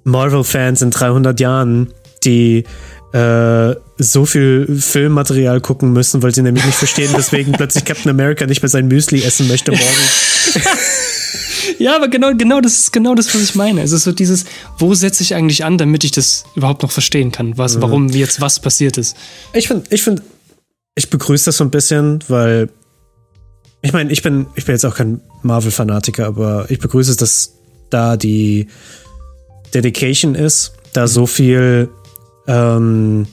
Marvel-Fans 0.03 0.81
in 0.81 0.91
300 0.91 1.39
Jahren, 1.39 1.93
die 2.23 2.63
äh, 3.13 3.75
so 3.97 4.25
viel 4.25 4.79
Filmmaterial 4.79 5.61
gucken 5.61 5.93
müssen, 5.93 6.23
weil 6.23 6.33
sie 6.33 6.41
nämlich 6.41 6.65
nicht 6.65 6.77
verstehen, 6.77 7.11
weswegen 7.13 7.53
plötzlich 7.57 7.85
Captain 7.85 8.09
America 8.09 8.45
nicht 8.45 8.61
mehr 8.61 8.69
sein 8.69 8.87
Müsli 8.87 9.23
essen 9.23 9.47
möchte 9.47 9.71
morgen. 9.71 9.83
Ja, 11.79 11.95
aber 11.95 12.07
genau, 12.07 12.33
genau 12.35 12.61
das 12.61 12.79
ist 12.79 12.93
genau 12.93 13.15
das, 13.15 13.33
was 13.33 13.41
ich 13.41 13.55
meine. 13.55 13.81
Es 13.81 13.91
ist 13.91 14.03
so 14.03 14.11
dieses, 14.11 14.45
wo 14.77 14.93
setze 14.93 15.23
ich 15.23 15.35
eigentlich 15.35 15.63
an, 15.63 15.77
damit 15.77 16.03
ich 16.03 16.11
das 16.11 16.43
überhaupt 16.55 16.83
noch 16.83 16.91
verstehen 16.91 17.31
kann, 17.31 17.57
was, 17.57 17.77
mhm. 17.77 17.81
warum 17.81 18.09
jetzt 18.09 18.41
was 18.41 18.59
passiert 18.59 18.97
ist. 18.97 19.15
Ich 19.53 19.67
finde, 19.67 19.85
ich 19.89 20.03
finde, 20.03 20.21
ich 20.95 21.09
begrüße 21.09 21.45
das 21.45 21.57
so 21.57 21.63
ein 21.63 21.71
bisschen, 21.71 22.19
weil 22.27 22.69
Ich 23.83 23.93
meine, 23.93 24.11
ich 24.11 24.21
bin, 24.21 24.45
ich 24.55 24.65
bin 24.65 24.75
jetzt 24.75 24.85
auch 24.85 24.95
kein 24.95 25.21
Marvel-Fanatiker, 25.41 26.27
aber 26.27 26.69
ich 26.69 26.79
begrüße 26.79 27.11
es, 27.11 27.17
dass 27.17 27.53
da 27.89 28.15
die 28.15 28.67
Dedication 29.73 30.35
ist, 30.35 30.73
da 30.93 31.07
so 31.07 31.25
viel, 31.25 31.89
ähm, 32.47 33.25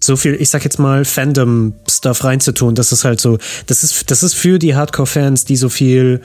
so 0.00 0.16
viel, 0.16 0.34
ich 0.34 0.50
sag 0.50 0.64
jetzt 0.64 0.78
mal, 0.78 1.04
Fandom-Stuff 1.04 2.24
reinzutun. 2.24 2.74
Das 2.74 2.90
ist 2.90 3.04
halt 3.04 3.20
so, 3.20 3.38
das 3.66 3.84
ist, 3.84 4.10
das 4.10 4.24
ist 4.24 4.34
für 4.34 4.58
die 4.58 4.74
Hardcore-Fans, 4.74 5.44
die 5.44 5.56
so 5.56 5.68
viel, 5.68 6.20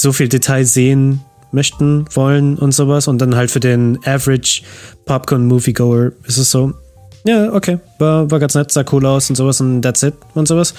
so 0.00 0.12
viel 0.12 0.28
Detail 0.28 0.64
sehen 0.64 1.20
möchten, 1.52 2.04
wollen 2.12 2.56
und 2.58 2.72
sowas. 2.72 3.08
Und 3.08 3.18
dann 3.18 3.36
halt 3.36 3.50
für 3.50 3.60
den 3.60 3.98
Average 4.04 4.62
Popcorn-Moviegoer 5.04 6.12
ist 6.26 6.38
es 6.38 6.50
so, 6.50 6.74
ja, 7.24 7.52
okay, 7.52 7.78
war, 7.98 8.30
war 8.30 8.38
ganz 8.38 8.54
nett, 8.54 8.70
sah 8.70 8.84
cool 8.92 9.04
aus 9.06 9.28
und 9.28 9.36
sowas 9.36 9.60
und 9.60 9.82
that's 9.82 10.02
it 10.02 10.14
und 10.34 10.46
sowas. 10.48 10.74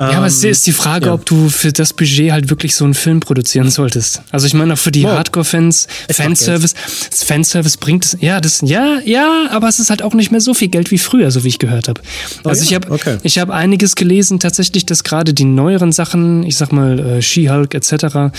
Ja, 0.00 0.10
aber 0.16 0.26
es 0.26 0.42
Ähm, 0.42 0.50
ist 0.50 0.66
die 0.66 0.72
Frage, 0.72 1.06
ja. 1.06 1.12
ob 1.14 1.24
du 1.24 1.48
für 1.48 1.70
das 1.72 1.92
Budget 1.92 2.32
halt 2.32 2.50
wirklich 2.50 2.74
so 2.74 2.84
einen 2.84 2.94
Film 2.94 3.20
produzieren 3.20 3.70
solltest. 3.70 4.22
Also 4.32 4.46
ich 4.48 4.52
meine 4.54 4.74
auch 4.74 4.78
für 4.78 4.90
die 4.90 5.04
Oh. 5.04 5.08
Hardcore-Fans, 5.10 5.86
Fanservice, 6.10 6.74
Fanservice 7.12 7.76
bringt 7.76 8.04
es, 8.04 8.16
ja, 8.20 8.40
das, 8.40 8.60
ja, 8.62 8.98
ja, 9.04 9.46
aber 9.50 9.68
es 9.68 9.78
ist 9.78 9.90
halt 9.90 10.02
auch 10.02 10.14
nicht 10.14 10.32
mehr 10.32 10.40
so 10.40 10.52
viel 10.52 10.66
Geld 10.68 10.90
wie 10.90 10.98
früher, 10.98 11.30
so 11.30 11.44
wie 11.44 11.48
ich 11.48 11.60
gehört 11.60 11.86
habe. 11.88 12.00
Also 12.42 12.62
ja? 12.62 12.66
ich 12.70 12.74
habe 12.74 12.90
Okay. 12.90 13.18
ich 13.22 13.38
habe 13.38 13.54
einiges 13.54 13.94
gelesen, 13.94 14.40
tatsächlich, 14.40 14.84
dass 14.84 15.04
gerade 15.04 15.32
die 15.32 15.44
neueren 15.44 15.92
Sachen, 15.92 16.42
ich 16.42 16.56
sag 16.56 16.72
mal 16.72 16.98
äh, 16.98 17.22
She-Hulk 17.22 17.74
etc., 17.74 18.32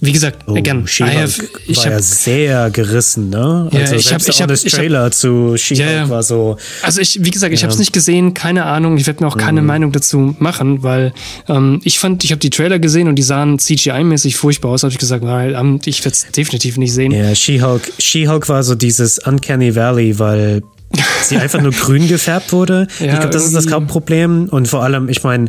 wie 0.00 0.12
gesagt, 0.12 0.44
Oh, 0.46 0.54
again, 0.56 0.84
I 0.84 0.88
She-Hulk 0.88 1.14
have, 1.16 1.42
ich 1.66 1.76
war 1.78 1.84
ja 1.86 1.90
habe 1.92 2.02
sehr 2.02 2.70
gerissen, 2.70 3.28
ne? 3.30 3.68
Ja, 3.72 3.80
also 3.80 3.96
ich 3.96 4.12
hab- 4.12 4.22
selbst 4.22 4.28
ich 4.28 4.36
auch 4.36 4.40
hab- 4.42 4.48
das 4.48 4.64
ich 4.64 4.72
hab- 4.72 4.78
Trailer 4.80 5.10
zu 5.10 5.56
She-Hulk 5.56 5.80
Ja, 5.80 5.92
ja. 5.92 6.08
war 6.08 6.22
so, 6.22 6.56
Also 6.82 7.00
ich, 7.00 7.18
wie 7.24 7.30
gesagt, 7.30 7.52
ich 7.52 7.60
Ja. 7.60 7.64
habe 7.64 7.72
es 7.72 7.78
nicht 7.78 7.92
gesehen, 7.92 8.34
keine 8.34 8.64
Ahnung. 8.66 8.96
Ich 8.98 9.06
werde 9.06 9.22
mir 9.24 9.28
auch 9.28 9.36
keine 9.36 9.60
Mhm. 9.62 9.66
Meinung 9.66 9.92
dazu 9.92 10.36
machen, 10.38 10.82
weil 10.82 11.12
ähm, 11.48 11.80
ich 11.84 11.98
fand, 11.98 12.22
ich 12.24 12.30
habe 12.30 12.38
die 12.40 12.50
Trailer 12.50 12.78
gesehen 12.78 13.08
und 13.08 13.16
die 13.16 13.22
sahen 13.22 13.58
CGI-mäßig 13.58 14.36
furchtbar 14.36 14.70
aus. 14.70 14.82
Habe 14.84 14.92
ich 14.92 14.98
gesagt, 14.98 15.24
nein, 15.24 15.80
ich 15.84 16.04
werde 16.04 16.14
es 16.14 16.26
definitiv 16.30 16.76
nicht 16.76 16.92
sehen. 16.92 17.10
ja, 17.12 17.34
She-Hulk, 17.34 17.92
She-Hulk 17.98 18.48
war 18.48 18.62
so 18.62 18.74
dieses 18.76 19.18
Uncanny 19.18 19.74
Valley, 19.74 20.18
weil 20.18 20.62
sie 21.24 21.36
einfach 21.38 21.60
nur 21.60 21.72
grün 21.72 22.06
gefärbt 22.06 22.52
wurde. 22.52 22.86
Ja, 23.00 23.06
ich 23.06 23.12
glaube, 23.18 23.30
das 23.30 23.44
ist 23.44 23.54
das 23.56 23.70
Hauptproblem 23.72 24.48
und 24.50 24.68
vor 24.68 24.84
allem, 24.84 25.08
ich 25.08 25.24
meine, 25.24 25.46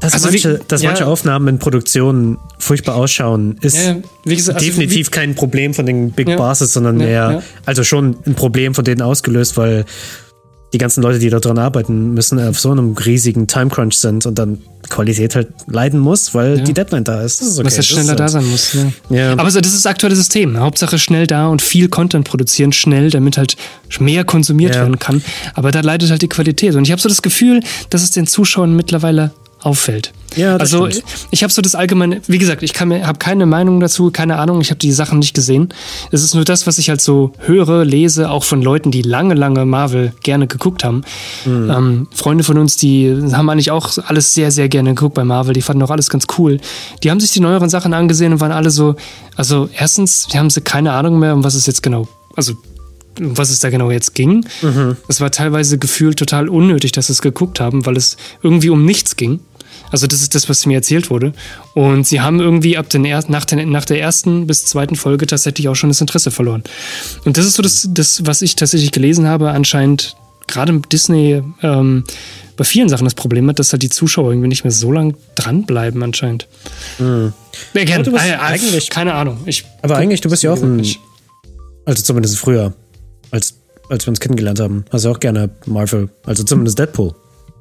dass, 0.00 0.14
Also 0.14 0.28
wie- 0.28 0.32
manche, 0.32 0.60
dass 0.66 0.82
ja. 0.82 0.90
manche 0.90 1.06
Aufnahmen 1.06 1.46
in 1.48 1.58
Produktionen 1.58 2.38
furchtbar 2.58 2.96
ausschauen, 2.96 3.56
ist 3.60 3.76
Ja, 3.76 3.96
wie 4.24 4.36
gesagt, 4.36 4.56
also 4.58 4.66
definitiv 4.66 5.10
kein 5.10 5.34
Problem 5.34 5.74
von 5.74 5.86
den 5.86 6.12
Big 6.12 6.28
Ja. 6.28 6.36
Bosses, 6.36 6.72
sondern 6.72 7.00
ja. 7.00 7.42
also 7.66 7.84
schon 7.84 8.16
ein 8.26 8.34
Problem 8.34 8.74
von 8.74 8.84
denen 8.84 9.02
ausgelöst, 9.02 9.56
weil 9.56 9.84
die 10.72 10.78
ganzen 10.78 11.02
Leute, 11.02 11.18
die 11.18 11.28
daran 11.30 11.58
arbeiten 11.58 12.14
müssen, 12.14 12.38
auf 12.38 12.60
so 12.60 12.70
einem 12.70 12.92
riesigen 12.96 13.48
Timecrunch 13.48 13.94
sind 13.98 14.24
und 14.24 14.38
dann 14.38 14.58
Qualität 14.88 15.34
halt 15.34 15.48
leiden 15.66 15.98
muss, 15.98 16.32
weil 16.32 16.58
Ja. 16.58 16.64
die 16.64 16.72
Deadline 16.72 17.02
da 17.02 17.22
ist. 17.22 17.40
Das 17.40 17.48
ist 17.48 17.58
okay. 17.58 17.66
was 17.66 17.72
ja 17.74 17.78
Das 17.78 17.86
schneller 17.88 18.14
da 18.14 18.22
halt- 18.24 18.32
sein 18.32 18.46
muss. 18.48 18.72
Ja. 18.74 19.16
Ja. 19.16 19.32
Aber 19.32 19.50
so, 19.50 19.60
das 19.60 19.72
ist 19.74 19.84
das 19.84 19.90
aktuelle 19.90 20.14
System. 20.14 20.56
Hauptsache 20.60 20.98
schnell 21.00 21.26
da 21.26 21.48
und 21.48 21.60
viel 21.60 21.88
Content 21.88 22.24
produzieren, 22.24 22.72
schnell, 22.72 23.10
damit 23.10 23.36
halt 23.36 23.56
mehr 23.98 24.22
konsumiert 24.24 24.76
Ja. 24.76 24.82
werden 24.82 25.00
kann. 25.00 25.22
Aber 25.54 25.72
da 25.72 25.80
leidet 25.80 26.08
halt 26.10 26.22
die 26.22 26.28
Qualität. 26.28 26.76
Und 26.76 26.84
ich 26.84 26.92
habe 26.92 27.00
so 27.02 27.08
das 27.08 27.20
Gefühl, 27.22 27.60
dass 27.90 28.02
es 28.04 28.12
den 28.12 28.28
Zuschauern 28.28 28.74
mittlerweile 28.76 29.32
auffällt. 29.62 30.12
Ja, 30.36 30.58
das 30.58 30.72
also 30.72 30.90
stimmt. 30.90 31.04
ich 31.30 31.42
habe 31.42 31.52
so 31.52 31.60
das 31.60 31.74
allgemeine, 31.74 32.20
wie 32.26 32.38
gesagt, 32.38 32.62
ich 32.62 32.78
habe 32.78 33.18
keine 33.18 33.46
Meinung 33.46 33.80
dazu, 33.80 34.10
keine 34.10 34.38
Ahnung, 34.38 34.60
ich 34.60 34.70
habe 34.70 34.78
die 34.78 34.92
Sachen 34.92 35.18
nicht 35.18 35.34
gesehen. 35.34 35.70
Es 36.12 36.22
ist 36.22 36.34
nur 36.34 36.44
das, 36.44 36.66
was 36.66 36.78
ich 36.78 36.88
halt 36.88 37.00
so 37.00 37.32
höre, 37.38 37.84
lese, 37.84 38.30
auch 38.30 38.44
von 38.44 38.62
Leuten, 38.62 38.90
die 38.90 39.02
lange, 39.02 39.34
lange 39.34 39.64
Marvel 39.64 40.12
gerne 40.22 40.46
geguckt 40.46 40.84
haben. 40.84 41.02
Mhm. 41.44 41.70
Ähm, 41.70 42.08
Freunde 42.12 42.44
von 42.44 42.58
uns, 42.58 42.76
die 42.76 43.12
haben 43.32 43.50
eigentlich 43.50 43.70
auch 43.70 43.90
alles 44.06 44.34
sehr, 44.34 44.50
sehr 44.50 44.68
gerne 44.68 44.94
geguckt 44.94 45.14
bei 45.14 45.24
Marvel, 45.24 45.52
die 45.52 45.62
fanden 45.62 45.82
auch 45.82 45.90
alles 45.90 46.10
ganz 46.10 46.26
cool. 46.38 46.60
Die 47.02 47.10
haben 47.10 47.20
sich 47.20 47.32
die 47.32 47.40
neueren 47.40 47.68
Sachen 47.68 47.92
angesehen 47.92 48.32
und 48.32 48.40
waren 48.40 48.52
alle 48.52 48.70
so, 48.70 48.94
also 49.36 49.68
erstens, 49.76 50.28
die 50.28 50.38
haben 50.38 50.50
sie 50.50 50.60
keine 50.60 50.92
Ahnung 50.92 51.18
mehr, 51.18 51.34
um 51.34 51.42
was 51.42 51.54
es 51.54 51.66
jetzt 51.66 51.82
genau, 51.82 52.08
also 52.36 52.54
um 53.18 53.36
was 53.36 53.50
es 53.50 53.60
da 53.60 53.70
genau 53.70 53.90
jetzt 53.90 54.14
ging. 54.14 54.46
Es 55.08 55.20
war 55.20 55.30
teilweise 55.30 55.78
gefühlt 55.78 56.18
total 56.18 56.48
unnötig, 56.48 56.92
dass 56.92 57.08
sie 57.08 57.12
es 57.12 57.22
geguckt 57.22 57.60
haben, 57.60 57.84
weil 57.84 57.96
es 57.96 58.16
irgendwie 58.42 58.70
um 58.70 58.84
nichts 58.84 59.16
ging. 59.16 59.40
Also 59.90 60.06
das 60.06 60.20
ist 60.22 60.34
das, 60.34 60.48
was 60.48 60.66
mir 60.66 60.74
erzählt 60.76 61.10
wurde. 61.10 61.32
Und 61.74 62.06
sie 62.06 62.20
haben 62.20 62.40
irgendwie 62.40 62.76
ab 62.76 62.88
den 62.88 63.04
er 63.04 63.22
nach, 63.28 63.44
den, 63.44 63.70
nach 63.70 63.84
der 63.84 64.00
ersten 64.00 64.46
bis 64.46 64.64
zweiten 64.66 64.96
Folge 64.96 65.26
tatsächlich 65.26 65.68
auch 65.68 65.74
schon 65.74 65.90
das 65.90 66.00
Interesse 66.00 66.30
verloren. 66.30 66.62
Und 67.24 67.36
das 67.36 67.46
ist 67.46 67.54
so 67.54 67.62
das, 67.62 67.88
das 67.90 68.24
was 68.26 68.42
ich 68.42 68.56
tatsächlich 68.56 68.92
gelesen 68.92 69.26
habe. 69.26 69.50
Anscheinend 69.50 70.16
gerade 70.46 70.72
mit 70.72 70.92
Disney 70.92 71.42
ähm, 71.62 72.04
bei 72.56 72.64
vielen 72.64 72.88
Sachen 72.88 73.04
das 73.04 73.14
Problem 73.14 73.48
hat, 73.48 73.58
dass 73.58 73.72
halt 73.72 73.82
die 73.82 73.88
Zuschauer 73.88 74.30
irgendwie 74.32 74.48
nicht 74.48 74.64
mehr 74.64 74.70
so 74.72 74.92
lang 74.92 75.16
dranbleiben 75.34 76.02
anscheinend. 76.02 76.46
Again, 76.98 77.06
Mhm. 77.06 77.32
Aber 77.74 78.02
du 78.02 78.12
bist 78.12 78.24
I- 78.24 78.28
I- 78.28 78.34
eigentlich- 78.34 78.90
keine 78.90 79.14
Ahnung. 79.14 79.38
Ich 79.46 79.64
Aber 79.82 79.96
eigentlich, 79.96 80.20
du 80.20 80.28
bist 80.28 80.42
ja 80.42 80.52
auch 80.52 80.62
ein, 80.62 80.76
nicht. 80.76 81.00
also 81.86 82.02
zumindest 82.02 82.38
früher, 82.38 82.74
als, 83.30 83.54
als 83.88 84.06
wir 84.06 84.10
uns 84.10 84.20
kennengelernt 84.20 84.60
haben, 84.60 84.84
hast 84.90 85.04
du 85.04 85.10
auch 85.10 85.20
gerne 85.20 85.50
Marvel, 85.66 86.10
also 86.24 86.42
zumindest 86.44 86.78
Deadpool. 86.78 87.14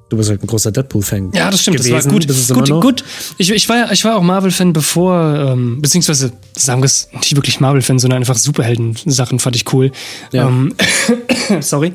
Du 0.09 0.17
bist 0.17 0.29
halt 0.29 0.43
ein 0.43 0.47
großer 0.47 0.71
Deadpool-Fan. 0.71 1.31
Ja, 1.33 1.51
das 1.51 1.61
stimmt. 1.61 1.77
Gewesen, 1.77 1.93
das 1.93 2.05
war 2.05 2.11
gut. 2.13 2.27
bist 2.27 2.49
es 2.49 2.55
Gut, 2.55 2.81
gut. 2.81 3.03
Ich, 3.37 3.51
ich, 3.51 3.69
war, 3.69 3.91
ich 3.91 4.03
war 4.03 4.15
auch 4.17 4.23
Marvel-Fan 4.23 4.73
bevor, 4.73 5.35
ähm, 5.53 5.81
beziehungsweise 5.81 6.31
sagen 6.57 6.81
wir 6.81 6.87
es 6.87 7.09
nicht 7.13 7.35
wirklich 7.35 7.59
Marvel-Fan, 7.59 7.99
sondern 7.99 8.17
einfach 8.17 8.35
Superhelden-Sachen 8.35 9.37
fand 9.37 9.55
ich 9.55 9.71
cool. 9.71 9.91
Ja. 10.31 10.47
Ähm, 10.47 10.73
sorry. 11.61 11.93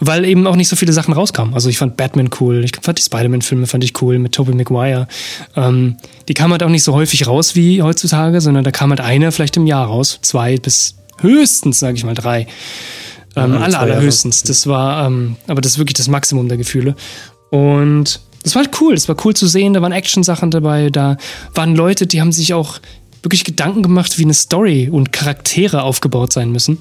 Weil 0.00 0.24
eben 0.24 0.46
auch 0.46 0.56
nicht 0.56 0.68
so 0.68 0.76
viele 0.76 0.94
Sachen 0.94 1.12
rauskamen. 1.12 1.52
Also 1.52 1.68
ich 1.68 1.76
fand 1.76 1.98
Batman 1.98 2.30
cool, 2.40 2.64
ich 2.64 2.72
fand 2.80 2.98
die 2.98 3.02
Spider-Man-Filme 3.02 3.66
fand 3.66 3.84
ich 3.84 4.00
cool 4.00 4.18
mit 4.18 4.32
Tobey 4.32 4.54
Maguire. 4.54 5.06
Ähm, 5.54 5.96
die 6.28 6.34
kamen 6.34 6.52
halt 6.52 6.62
auch 6.62 6.70
nicht 6.70 6.82
so 6.84 6.94
häufig 6.94 7.26
raus 7.26 7.54
wie 7.54 7.82
heutzutage, 7.82 8.40
sondern 8.40 8.64
da 8.64 8.70
kam 8.70 8.90
halt 8.90 9.00
einer 9.00 9.30
vielleicht 9.30 9.58
im 9.58 9.66
Jahr 9.66 9.86
raus. 9.86 10.18
Zwei 10.22 10.56
bis 10.56 10.94
höchstens, 11.20 11.78
sage 11.80 11.96
ich 11.98 12.04
mal, 12.04 12.14
drei. 12.14 12.46
Ähm, 13.36 13.54
Ja, 13.54 13.60
alle, 13.60 13.72
zwei 13.72 13.78
aller 13.78 13.92
Jahre. 13.94 14.02
höchstens. 14.02 14.42
Das 14.42 14.66
war, 14.66 15.06
ähm, 15.06 15.36
aber 15.46 15.60
das 15.60 15.72
ist 15.72 15.78
wirklich 15.78 15.94
das 15.94 16.08
Maximum 16.08 16.48
der 16.48 16.58
Gefühle. 16.58 16.94
Und 17.52 18.20
das 18.42 18.54
war 18.54 18.64
halt 18.64 18.80
cool. 18.80 18.94
Das 18.94 19.08
war 19.08 19.16
cool 19.26 19.34
zu 19.34 19.46
sehen. 19.46 19.74
Da 19.74 19.82
waren 19.82 19.92
Action-Sachen 19.92 20.50
dabei. 20.50 20.88
Da 20.88 21.18
waren 21.54 21.76
Leute, 21.76 22.06
die 22.06 22.22
haben 22.22 22.32
sich 22.32 22.54
auch 22.54 22.80
wirklich 23.22 23.44
Gedanken 23.44 23.82
gemacht, 23.82 24.18
wie 24.18 24.24
eine 24.24 24.32
Story 24.32 24.88
und 24.90 25.12
Charaktere 25.12 25.82
aufgebaut 25.82 26.32
sein 26.32 26.50
müssen. 26.50 26.78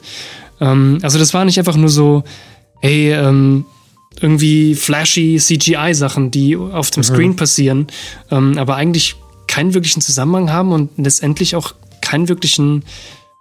Ähm, 0.62 1.00
also 1.02 1.20
das 1.20 1.34
war 1.34 1.44
nicht 1.44 1.60
einfach 1.60 1.76
nur 1.76 1.90
so, 1.90 2.24
hey, 2.80 3.12
ähm, 3.12 3.66
irgendwie 4.22 4.74
flashy 4.76 5.38
CGI-Sachen, 5.38 6.32
die 6.32 6.56
auf 6.56 6.90
dem 6.90 7.04
Screen 7.04 7.36
passieren, 7.36 7.88
ähm, 8.30 8.58
aber 8.58 8.76
eigentlich 8.78 9.16
keinen 9.48 9.74
wirklichen 9.74 10.02
Zusammenhang 10.02 10.52
haben 10.52 10.72
und 10.72 10.90
letztendlich 10.98 11.56
auch 11.58 11.74
keinen 12.02 12.30
wirklichen 12.30 12.84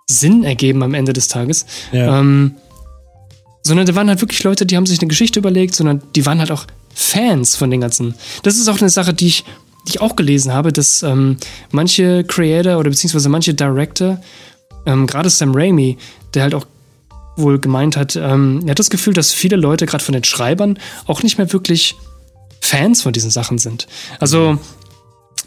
Sinn 0.07 0.43
ergeben 0.43 0.83
am 0.83 0.95
Ende 0.95 1.13
des 1.13 1.29
Tages. 1.29 1.67
Ja. 1.93 2.19
Ähm, 2.19 2.57
sondern 3.63 3.87
da 3.87 3.95
waren 3.95 4.09
halt 4.09 4.21
wirklich 4.21 4.43
Leute, 4.43 4.67
die 4.67 4.77
haben 4.77 4.87
sich 4.87 4.99
eine 4.99 5.09
Geschichte 5.09 5.39
überlegt, 5.39 5.75
sondern 5.75 6.03
die 6.17 6.27
waren 6.27 6.41
halt 6.41 6.51
auch 6.51 6.67
Fans 7.01 7.57
von 7.57 7.71
den 7.71 7.81
ganzen. 7.81 8.15
Das 8.43 8.57
ist 8.57 8.69
auch 8.69 8.79
eine 8.79 8.91
Sache, 8.91 9.15
die 9.15 9.27
ich, 9.27 9.45
die 9.87 9.93
ich 9.93 10.01
auch 10.03 10.17
gelesen 10.17 10.53
habe, 10.53 10.71
dass 10.71 11.03
ähm, 11.03 11.39
manche 11.71 12.25
Creator 12.25 12.79
oder 12.79 12.91
beziehungsweise 12.91 13.31
manche 13.31 13.55
Director, 13.55 14.21
ähm, 14.85 15.07
gerade 15.07 15.31
Sam 15.31 15.55
Raimi, 15.55 15.97
der 16.35 16.43
halt 16.43 16.55
auch 16.55 16.67
wohl 17.37 17.59
gemeint 17.59 17.97
hat, 17.97 18.17
ähm, 18.17 18.61
er 18.67 18.73
hat 18.73 18.79
das 18.79 18.91
Gefühl, 18.91 19.15
dass 19.15 19.33
viele 19.33 19.57
Leute, 19.57 19.87
gerade 19.87 20.05
von 20.05 20.13
den 20.13 20.25
Schreibern, 20.25 20.79
auch 21.07 21.23
nicht 21.23 21.39
mehr 21.39 21.51
wirklich 21.55 21.97
Fans 22.61 23.01
von 23.01 23.15
diesen 23.15 23.31
Sachen 23.31 23.57
sind. 23.57 23.87
Also, 24.19 24.59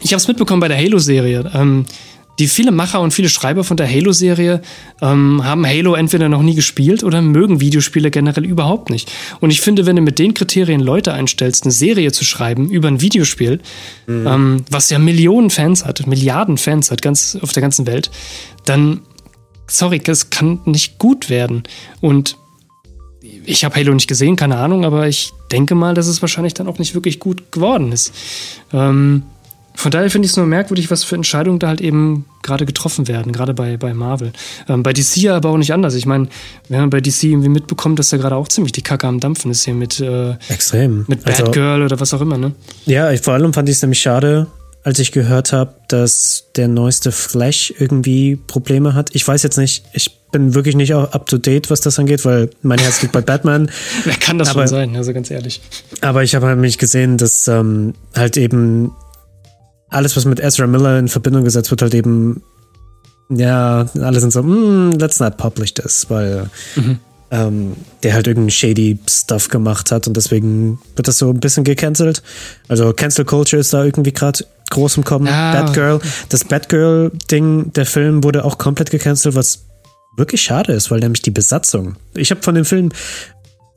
ich 0.00 0.12
habe 0.12 0.20
es 0.20 0.26
mitbekommen 0.26 0.60
bei 0.60 0.68
der 0.68 0.76
Halo-Serie. 0.76 1.52
Ähm, 1.54 1.86
die 2.38 2.48
viele 2.48 2.72
Macher 2.72 3.00
und 3.00 3.12
viele 3.12 3.28
Schreiber 3.28 3.64
von 3.64 3.76
der 3.76 3.88
Halo-Serie 3.88 4.60
ähm, 5.00 5.44
haben 5.44 5.66
Halo 5.66 5.94
entweder 5.94 6.28
noch 6.28 6.42
nie 6.42 6.54
gespielt 6.54 7.04
oder 7.04 7.22
mögen 7.22 7.60
Videospiele 7.60 8.10
generell 8.10 8.44
überhaupt 8.44 8.90
nicht. 8.90 9.10
Und 9.40 9.50
ich 9.50 9.60
finde, 9.60 9.86
wenn 9.86 9.96
du 9.96 10.02
mit 10.02 10.18
den 10.18 10.34
Kriterien 10.34 10.80
Leute 10.80 11.12
einstellst, 11.12 11.64
eine 11.64 11.72
Serie 11.72 12.12
zu 12.12 12.24
schreiben 12.24 12.68
über 12.70 12.88
ein 12.88 13.00
Videospiel, 13.00 13.60
ähm, 14.08 14.64
was 14.70 14.90
ja 14.90 14.98
Millionen 14.98 15.50
Fans 15.50 15.84
hat, 15.84 16.06
Milliarden 16.06 16.58
Fans 16.58 16.90
hat, 16.90 17.02
ganz 17.02 17.38
auf 17.40 17.52
der 17.52 17.60
ganzen 17.60 17.86
Welt, 17.86 18.10
dann, 18.64 19.00
sorry, 19.68 20.00
das 20.00 20.30
kann 20.30 20.60
nicht 20.64 20.98
gut 20.98 21.30
werden. 21.30 21.62
Und 22.00 22.36
ich 23.46 23.64
habe 23.64 23.76
Halo 23.76 23.94
nicht 23.94 24.08
gesehen, 24.08 24.36
keine 24.36 24.56
Ahnung, 24.56 24.84
aber 24.84 25.08
ich 25.08 25.32
denke 25.52 25.74
mal, 25.74 25.94
dass 25.94 26.06
es 26.06 26.20
wahrscheinlich 26.20 26.54
dann 26.54 26.66
auch 26.66 26.78
nicht 26.78 26.94
wirklich 26.94 27.20
gut 27.20 27.52
geworden 27.52 27.92
ist. 27.92 28.12
Ähm, 28.72 29.22
von 29.76 29.90
daher 29.90 30.08
finde 30.10 30.26
ich 30.26 30.32
es 30.32 30.36
nur 30.36 30.46
merkwürdig, 30.46 30.90
was 30.90 31.04
für 31.04 31.14
Entscheidungen 31.16 31.58
da 31.58 31.68
halt 31.68 31.80
eben 31.80 32.24
gerade 32.42 32.64
getroffen 32.64 33.08
werden, 33.08 33.32
gerade 33.32 33.54
bei, 33.54 33.76
bei 33.76 33.92
Marvel. 33.94 34.32
Ähm, 34.68 34.82
bei 34.82 34.92
DC 34.92 35.16
ja 35.16 35.36
aber 35.36 35.48
auch 35.50 35.56
nicht 35.56 35.72
anders. 35.72 35.94
Ich 35.94 36.06
meine, 36.06 36.28
wenn 36.68 36.80
man 36.80 36.90
bei 36.90 37.00
DC 37.00 37.24
irgendwie 37.24 37.48
mitbekommt, 37.48 37.98
dass 37.98 38.10
da 38.10 38.16
gerade 38.16 38.36
auch 38.36 38.48
ziemlich 38.48 38.72
die 38.72 38.82
Kacke 38.82 39.06
am 39.06 39.20
Dampfen 39.20 39.50
ist 39.50 39.64
hier 39.64 39.74
mit, 39.74 40.00
äh, 40.00 40.36
Extrem. 40.48 41.04
mit 41.08 41.26
Also- 41.26 41.44
Batgirl 41.44 41.82
oder 41.82 41.98
was 42.00 42.14
auch 42.14 42.20
immer, 42.20 42.38
ne? 42.38 42.52
Ja, 42.86 43.10
ich, 43.10 43.20
vor 43.20 43.34
allem 43.34 43.52
fand 43.52 43.68
ich 43.68 43.76
es 43.76 43.82
nämlich 43.82 44.00
schade, 44.00 44.46
als 44.84 44.98
ich 44.98 45.12
gehört 45.12 45.52
habe, 45.52 45.74
dass 45.88 46.44
der 46.56 46.68
neueste 46.68 47.10
Flash 47.10 47.72
irgendwie 47.78 48.36
Probleme 48.36 48.94
hat. 48.94 49.10
Ich 49.14 49.26
weiß 49.26 49.42
jetzt 49.42 49.56
nicht, 49.56 49.84
ich 49.94 50.10
bin 50.30 50.54
wirklich 50.54 50.76
nicht 50.76 50.92
up 50.94 51.26
to 51.26 51.38
date, 51.38 51.70
was 51.70 51.80
das 51.80 51.98
angeht, 51.98 52.24
weil 52.24 52.50
mein 52.62 52.78
Herz 52.78 53.00
liegt 53.02 53.12
bei 53.12 53.20
Batman. 53.22 53.70
Wer 54.04 54.14
kann 54.14 54.38
das 54.38 54.50
Aber- 54.50 54.60
schon 54.60 54.68
sein, 54.68 54.96
also 54.96 55.12
ganz 55.14 55.30
ehrlich. 55.30 55.60
Aber 56.02 56.22
ich 56.22 56.34
habe 56.34 56.46
halt 56.46 56.58
mich 56.58 56.76
gesehen, 56.78 57.16
dass 57.16 57.48
ähm, 57.48 57.94
halt 58.14 58.36
eben 58.36 58.92
alles, 59.94 60.16
was 60.16 60.24
mit 60.24 60.40
Ezra 60.40 60.66
Miller 60.66 60.98
in 60.98 61.08
Verbindung 61.08 61.44
gesetzt 61.44 61.70
wird, 61.70 61.82
halt 61.82 61.94
eben, 61.94 62.42
ja, 63.28 63.86
alle 64.00 64.20
sind 64.20 64.32
so, 64.32 64.42
mm, 64.42 64.92
let's 64.98 65.20
not 65.20 65.36
publish 65.36 65.74
this, 65.74 66.06
weil 66.08 66.50
mhm. 66.76 66.98
ähm, 67.30 67.76
der 68.02 68.14
halt 68.14 68.26
irgendein 68.26 68.50
shady 68.50 68.98
Stuff 69.08 69.48
gemacht 69.48 69.92
hat 69.92 70.06
und 70.06 70.16
deswegen 70.16 70.78
wird 70.96 71.08
das 71.08 71.18
so 71.18 71.30
ein 71.30 71.40
bisschen 71.40 71.64
gecancelt. 71.64 72.22
Also 72.68 72.92
Cancel 72.92 73.24
Culture 73.24 73.60
ist 73.60 73.72
da 73.72 73.84
irgendwie 73.84 74.12
gerade 74.12 74.44
groß 74.70 74.96
im 74.98 75.04
Kommen. 75.04 75.28
Ah. 75.28 75.52
Batgirl, 75.52 76.00
das 76.28 76.44
Batgirl-Ding, 76.44 77.72
der 77.72 77.86
Film 77.86 78.24
wurde 78.24 78.44
auch 78.44 78.58
komplett 78.58 78.90
gecancelt, 78.90 79.34
was 79.34 79.64
wirklich 80.16 80.42
schade 80.42 80.72
ist, 80.72 80.90
weil 80.90 81.00
nämlich 81.00 81.22
die 81.22 81.30
Besatzung. 81.30 81.96
Ich 82.14 82.30
habe 82.30 82.42
von 82.42 82.54
dem 82.54 82.64
Film 82.64 82.90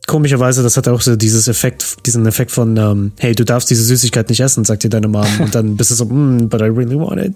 komischerweise, 0.08 0.64
das 0.64 0.78
hat 0.78 0.88
auch 0.88 1.02
so 1.02 1.16
dieses 1.16 1.48
Effekt, 1.48 2.06
diesen 2.06 2.26
Effekt 2.26 2.52
von, 2.52 2.76
ähm, 2.78 3.12
hey, 3.20 3.36
du 3.36 3.46
darfst 3.46 3.70
diese 3.70 3.84
Süßigkeit 3.84 4.30
nicht 4.30 4.40
essen, 4.40 4.66
sagt 4.66 4.84
dir 4.84 4.90
deine 4.90 5.08
Mom. 5.08 5.28
Und 5.40 5.54
dann 5.54 5.78
bist 5.78 5.92
du 5.92 5.96
so, 5.96 6.06
mm, 6.06 6.50
but 6.50 6.62
I 6.62 6.66
really 6.66 6.98
want 6.98 7.22
it. 7.22 7.36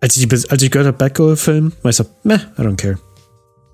Als 0.00 0.16
ich, 0.16 0.30
als 0.50 0.62
ich 0.62 0.70
gehört 0.70 0.86
habe, 0.86 0.98
Batgirl-Film, 0.98 1.72
war 1.82 1.90
ich 1.90 1.96
so, 1.96 2.04
meh, 2.22 2.38
I 2.58 2.62
don't 2.62 2.76
care. 2.76 2.98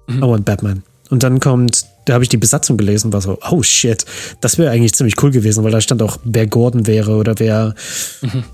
Mhm. 0.06 0.18
I 0.18 0.22
want 0.22 0.44
Batman. 0.44 0.82
Und 1.10 1.24
dann 1.24 1.40
kommt, 1.40 1.84
da 2.06 2.14
habe 2.14 2.24
ich 2.24 2.30
die 2.30 2.36
Besatzung 2.38 2.76
gelesen, 2.76 3.12
war 3.12 3.20
so, 3.20 3.38
oh 3.50 3.62
shit, 3.62 4.06
das 4.40 4.56
wäre 4.56 4.70
eigentlich 4.70 4.94
ziemlich 4.94 5.20
cool 5.22 5.30
gewesen, 5.30 5.62
weil 5.64 5.72
da 5.72 5.80
stand 5.80 6.02
auch, 6.02 6.18
wer 6.24 6.46
Gordon 6.46 6.86
wäre 6.86 7.16
oder 7.16 7.34
wer. 7.38 7.74
Mhm 8.22 8.44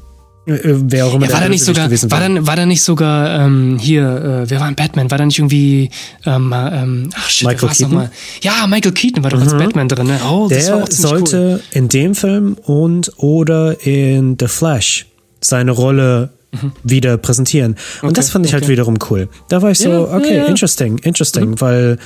äh, 0.49 0.61
wer 0.91 1.07
auch 1.07 1.15
immer 1.15 1.27
ja, 1.27 1.33
war 1.33 1.41
da 1.41 1.49
nicht 1.49 1.65
sogar, 1.65 1.91
war. 1.91 2.11
War 2.11 2.29
da, 2.29 2.47
war 2.47 2.57
da 2.57 2.67
nicht 2.67 2.83
sogar 2.83 3.45
ähm, 3.45 3.79
hier, 3.79 4.03
äh, 4.03 4.51
wer 4.51 4.61
war 4.61 4.67
ein 4.67 4.75
Batman? 4.75 5.11
War 5.11 5.19
da 5.19 5.27
nicht 5.27 5.39
irgendwie 5.39 5.91
ähm, 6.25 6.55
ähm, 6.57 7.11
ach 7.15 7.29
shit, 7.29 7.47
Michael 7.47 7.69
Keaton? 7.69 7.95
Mal? 7.95 8.11
Ja, 8.43 8.67
Michael 8.67 8.93
Keaton 8.93 9.23
war 9.23 9.31
doch 9.31 9.39
mhm. 9.39 9.45
als 9.45 9.53
Batman 9.53 9.89
drin. 9.89 10.07
Ne? 10.07 10.21
Oh, 10.29 10.49
das 10.49 10.67
Der 10.67 10.87
sollte 10.91 11.37
cool. 11.37 11.61
in 11.73 11.89
dem 11.89 12.15
Film 12.15 12.57
und 12.65 13.13
oder 13.19 13.87
in 13.87 14.37
The 14.39 14.49
Flash 14.49 15.07
seine 15.41 15.71
Rolle 15.71 16.31
mhm. 16.53 16.73
wieder 16.83 17.17
präsentieren. 17.19 17.77
Und 18.03 18.09
okay, 18.09 18.15
das 18.15 18.31
fand 18.31 18.47
ich 18.47 18.53
halt 18.53 18.63
okay. 18.63 18.69
halt 18.69 18.73
wiederum 18.73 18.99
cool. 19.11 19.29
Da 19.49 19.63
war 19.63 19.71
ich 19.71 19.79
so, 19.79 19.91
ja, 19.91 20.01
okay, 20.01 20.39
ja, 20.39 20.45
interesting, 20.47 20.99
interesting, 20.99 21.51
mhm. 21.51 21.61
weil 21.61 21.99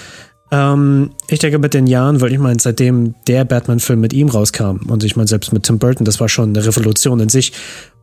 ähm, 0.53 1.11
ich 1.29 1.39
denke, 1.39 1.59
mit 1.59 1.73
den 1.73 1.87
Jahren, 1.87 2.21
weil 2.21 2.31
ich 2.31 2.39
meine, 2.39 2.61
seitdem 2.61 3.15
der 3.27 3.45
Batman-Film 3.47 4.01
mit 4.01 4.13
ihm 4.13 4.29
rauskam 4.29 4.81
und 4.89 5.03
ich 5.03 5.17
meine, 5.17 5.27
selbst 5.27 5.53
mit 5.53 5.63
Tim 5.63 5.79
Burton, 5.79 6.05
das 6.05 6.21
war 6.21 6.29
schon 6.29 6.51
eine 6.51 6.65
Revolution 6.67 7.21
in 7.21 7.31
sich, 7.31 7.53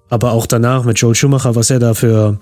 aber 0.10 0.32
auch 0.32 0.46
danach 0.46 0.84
mit 0.84 1.00
Joel 1.00 1.16
Schumacher, 1.16 1.56
was 1.56 1.70
er 1.70 1.80
da 1.80 1.94
für 1.94 2.40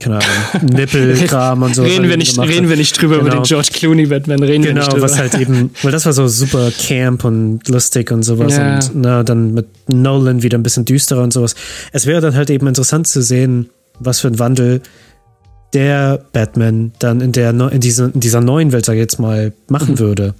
keine 0.00 0.16
Ahnung, 0.16 0.68
Nippelkram 0.74 1.62
und 1.62 1.74
so. 1.74 1.82
reden, 1.82 2.08
wir 2.08 2.16
nicht, 2.16 2.38
reden 2.38 2.68
wir 2.68 2.76
nicht 2.76 3.00
drüber 3.00 3.18
genau. 3.18 3.28
über 3.28 3.36
den 3.36 3.42
George 3.44 3.68
Clooney 3.72 4.06
Batman, 4.06 4.42
reden 4.42 4.62
genau, 4.62 4.74
wir 4.74 4.74
nicht 4.74 4.92
drüber. 4.92 5.02
was 5.04 5.18
halt 5.18 5.34
eben, 5.34 5.70
weil 5.82 5.92
das 5.92 6.04
war 6.04 6.12
so 6.12 6.26
super 6.28 6.70
camp 6.70 7.24
und 7.24 7.66
lustig 7.68 8.10
und 8.10 8.22
sowas 8.22 8.56
ja. 8.56 8.74
und 8.74 8.90
na, 8.94 9.22
dann 9.22 9.54
mit 9.54 9.66
Nolan 9.88 10.42
wieder 10.42 10.58
ein 10.58 10.62
bisschen 10.62 10.84
düsterer 10.84 11.22
und 11.22 11.32
sowas. 11.32 11.54
Es 11.92 12.06
wäre 12.06 12.20
dann 12.20 12.34
halt 12.34 12.50
eben 12.50 12.66
interessant 12.66 13.06
zu 13.06 13.22
sehen, 13.22 13.70
was 13.98 14.20
für 14.20 14.28
ein 14.28 14.38
Wandel 14.38 14.82
der 15.72 16.24
Batman 16.32 16.92
dann 16.98 17.20
in 17.20 17.32
der 17.32 17.50
in 17.50 17.80
dieser, 17.80 18.12
in 18.12 18.20
dieser 18.20 18.40
neuen 18.40 18.72
Welt, 18.72 18.84
sag 18.84 18.94
ich 18.94 19.00
jetzt 19.00 19.18
mal, 19.18 19.52
machen 19.68 19.94
mhm. 19.94 19.98
würde. 19.98 20.34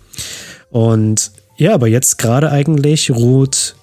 Und 0.71 1.31
ja, 1.57 1.75
aber 1.75 1.87
jetzt 1.87 2.19
gerade 2.19 2.51
eigentlich 2.51 3.11
ruht 3.11 3.77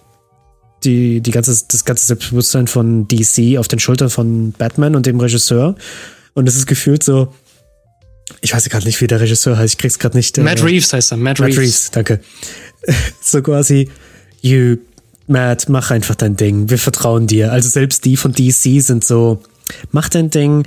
die, 0.84 1.22
die 1.22 1.32
ganze, 1.32 1.64
das 1.68 1.86
ganze 1.86 2.06
Selbstbewusstsein 2.06 2.68
von 2.68 3.08
DC 3.08 3.58
auf 3.58 3.68
den 3.68 3.80
Schultern 3.80 4.10
von 4.10 4.52
Batman 4.52 4.96
und 4.96 5.06
dem 5.06 5.20
Regisseur. 5.20 5.76
Und 6.34 6.48
es 6.48 6.56
ist 6.56 6.66
gefühlt 6.66 7.04
so, 7.04 7.34
ich 8.42 8.54
weiß 8.54 8.68
gerade 8.70 8.86
nicht, 8.86 9.02
wie 9.02 9.08
der 9.08 9.20
Regisseur 9.20 9.58
heißt, 9.58 9.74
ich 9.74 9.78
krieg's 9.78 10.00
gerade 10.00 10.18
nicht. 10.18 10.38
Äh, 10.38 10.42
Matt 10.42 10.64
Reeves 10.64 10.94
heißt 10.94 11.12
er, 11.12 11.18
Matt, 11.18 11.40
Matt 11.40 11.50
Reeves. 11.50 11.60
Reeves. 11.60 11.92
danke. 11.92 12.20
so 13.22 13.42
quasi, 13.42 13.90
you, 14.42 14.78
Matt, 15.28 15.70
mach 15.70 15.92
einfach 15.92 16.16
dein 16.16 16.36
Ding, 16.36 16.70
wir 16.70 16.78
vertrauen 16.78 17.28
dir. 17.28 17.52
Also 17.52 17.70
selbst 17.70 18.06
die 18.06 18.18
von 18.18 18.34
DC 18.34 18.82
sind 18.82 19.04
so, 19.04 19.42
mach 19.92 20.10
dein 20.10 20.30
Ding, 20.30 20.66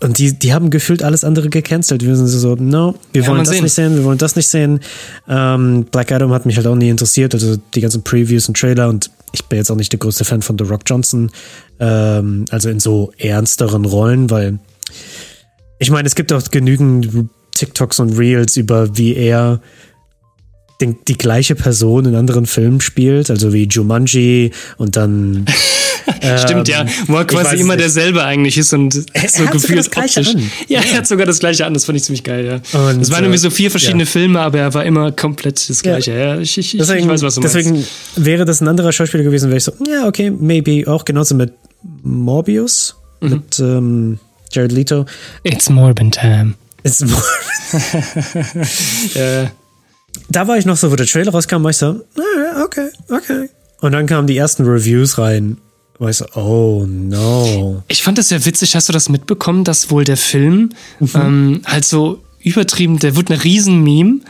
und 0.00 0.18
die, 0.18 0.38
die 0.38 0.52
haben 0.52 0.70
gefühlt 0.70 1.02
alles 1.02 1.24
andere 1.24 1.48
gecancelt. 1.48 2.04
Wir 2.04 2.14
sind 2.14 2.28
so, 2.28 2.54
no, 2.54 2.94
wir 3.12 3.22
ja, 3.22 3.28
wollen 3.28 3.40
das 3.40 3.48
sehen. 3.48 3.62
nicht 3.64 3.72
sehen, 3.72 3.96
wir 3.96 4.04
wollen 4.04 4.18
das 4.18 4.36
nicht 4.36 4.48
sehen. 4.48 4.80
Ähm, 5.28 5.86
Black 5.90 6.12
Adam 6.12 6.32
hat 6.32 6.46
mich 6.46 6.56
halt 6.56 6.66
auch 6.66 6.76
nie 6.76 6.88
interessiert, 6.88 7.34
also 7.34 7.56
die 7.74 7.80
ganzen 7.80 8.02
Previews 8.02 8.48
und 8.48 8.56
Trailer 8.56 8.88
und 8.88 9.10
ich 9.32 9.44
bin 9.46 9.58
jetzt 9.58 9.70
auch 9.70 9.76
nicht 9.76 9.92
der 9.92 9.98
größte 9.98 10.24
Fan 10.24 10.42
von 10.42 10.56
The 10.56 10.64
Rock 10.64 10.82
Johnson, 10.86 11.30
ähm, 11.80 12.44
also 12.50 12.68
in 12.68 12.80
so 12.80 13.12
ernsteren 13.18 13.84
Rollen, 13.84 14.30
weil 14.30 14.58
ich 15.78 15.90
meine, 15.90 16.06
es 16.06 16.14
gibt 16.14 16.32
auch 16.32 16.42
genügend 16.50 17.28
TikToks 17.54 17.98
und 17.98 18.16
Reels 18.16 18.56
über 18.56 18.96
wie 18.96 19.14
er 19.14 19.60
den, 20.80 20.96
die 21.08 21.18
gleiche 21.18 21.56
Person 21.56 22.06
in 22.06 22.14
anderen 22.14 22.46
Filmen 22.46 22.80
spielt, 22.80 23.30
also 23.30 23.52
wie 23.52 23.64
Jumanji 23.64 24.52
und 24.76 24.96
dann 24.96 25.44
Stimmt, 26.38 26.68
ja. 26.68 26.82
Ähm, 26.82 26.88
Wo 27.06 27.16
er 27.16 27.24
quasi 27.24 27.56
immer 27.56 27.74
nicht. 27.74 27.84
derselbe 27.84 28.24
eigentlich 28.24 28.58
ist 28.58 28.72
und 28.72 29.06
er, 29.12 29.28
so 29.28 29.44
er 29.44 29.50
gefühlt 29.50 29.78
das 29.78 29.90
gleiche 29.90 30.20
optisch. 30.20 30.34
An. 30.34 30.50
Ja, 30.68 30.80
er 30.80 30.98
hat 30.98 31.06
sogar 31.06 31.26
das 31.26 31.38
gleiche 31.38 31.66
an. 31.66 31.74
Das 31.74 31.84
fand 31.84 31.98
ich 31.98 32.04
ziemlich 32.04 32.24
geil, 32.24 32.44
ja. 32.44 32.78
Und, 32.78 33.00
es 33.00 33.10
waren 33.10 33.24
irgendwie 33.24 33.38
so 33.38 33.50
vier 33.50 33.70
verschiedene 33.70 34.04
ja. 34.04 34.10
Filme, 34.10 34.40
aber 34.40 34.58
er 34.58 34.74
war 34.74 34.84
immer 34.84 35.12
komplett 35.12 35.68
das 35.68 35.82
gleiche. 35.82 36.12
Ja, 36.12 36.34
ja 36.34 36.40
ich, 36.40 36.56
ich, 36.58 36.76
deswegen, 36.78 37.04
ich 37.04 37.08
weiß, 37.08 37.22
was 37.22 37.34
du 37.36 37.40
deswegen 37.40 37.72
meinst. 37.72 37.90
wäre 38.16 38.44
das 38.44 38.60
ein 38.60 38.68
anderer 38.68 38.92
Schauspieler 38.92 39.24
gewesen, 39.24 39.48
wäre 39.48 39.58
ich 39.58 39.64
so, 39.64 39.72
ja, 39.86 40.06
okay, 40.06 40.30
maybe. 40.30 40.84
Auch 40.90 41.04
genauso 41.04 41.34
mit 41.34 41.52
Morbius, 42.02 42.96
mhm. 43.20 43.28
mit 43.30 43.58
ähm, 43.58 44.18
Jared 44.50 44.72
Leto. 44.72 45.06
It's 45.42 45.68
Morbin 45.68 46.10
time. 46.10 46.54
It's 46.82 47.00
Morbin. 47.00 47.22
ja. 49.14 49.50
Da 50.30 50.46
war 50.46 50.58
ich 50.58 50.66
noch 50.66 50.76
so, 50.76 50.90
wo 50.90 50.96
der 50.96 51.06
Trailer 51.06 51.32
rauskam, 51.32 51.62
war 51.62 51.70
ich 51.70 51.76
so, 51.76 51.86
ah, 51.86 52.64
okay, 52.64 52.88
okay. 53.10 53.48
Und 53.80 53.92
dann 53.92 54.06
kamen 54.06 54.26
die 54.26 54.36
ersten 54.36 54.64
Reviews 54.64 55.18
rein 55.18 55.58
Weißt 55.98 56.20
du, 56.20 56.38
oh 56.38 56.86
no. 56.86 57.82
Ich 57.88 58.02
fand 58.02 58.18
das 58.18 58.28
sehr 58.28 58.44
witzig. 58.44 58.76
Hast 58.76 58.88
du 58.88 58.92
das 58.92 59.08
mitbekommen, 59.08 59.64
dass 59.64 59.90
wohl 59.90 60.04
der 60.04 60.16
Film 60.16 60.70
mhm. 61.00 61.10
ähm, 61.14 61.62
halt 61.64 61.84
so 61.84 62.20
übertrieben, 62.40 62.98
der 62.98 63.16
wird 63.16 63.30
eine 63.30 63.42
Riesen-Meme. 63.42 64.20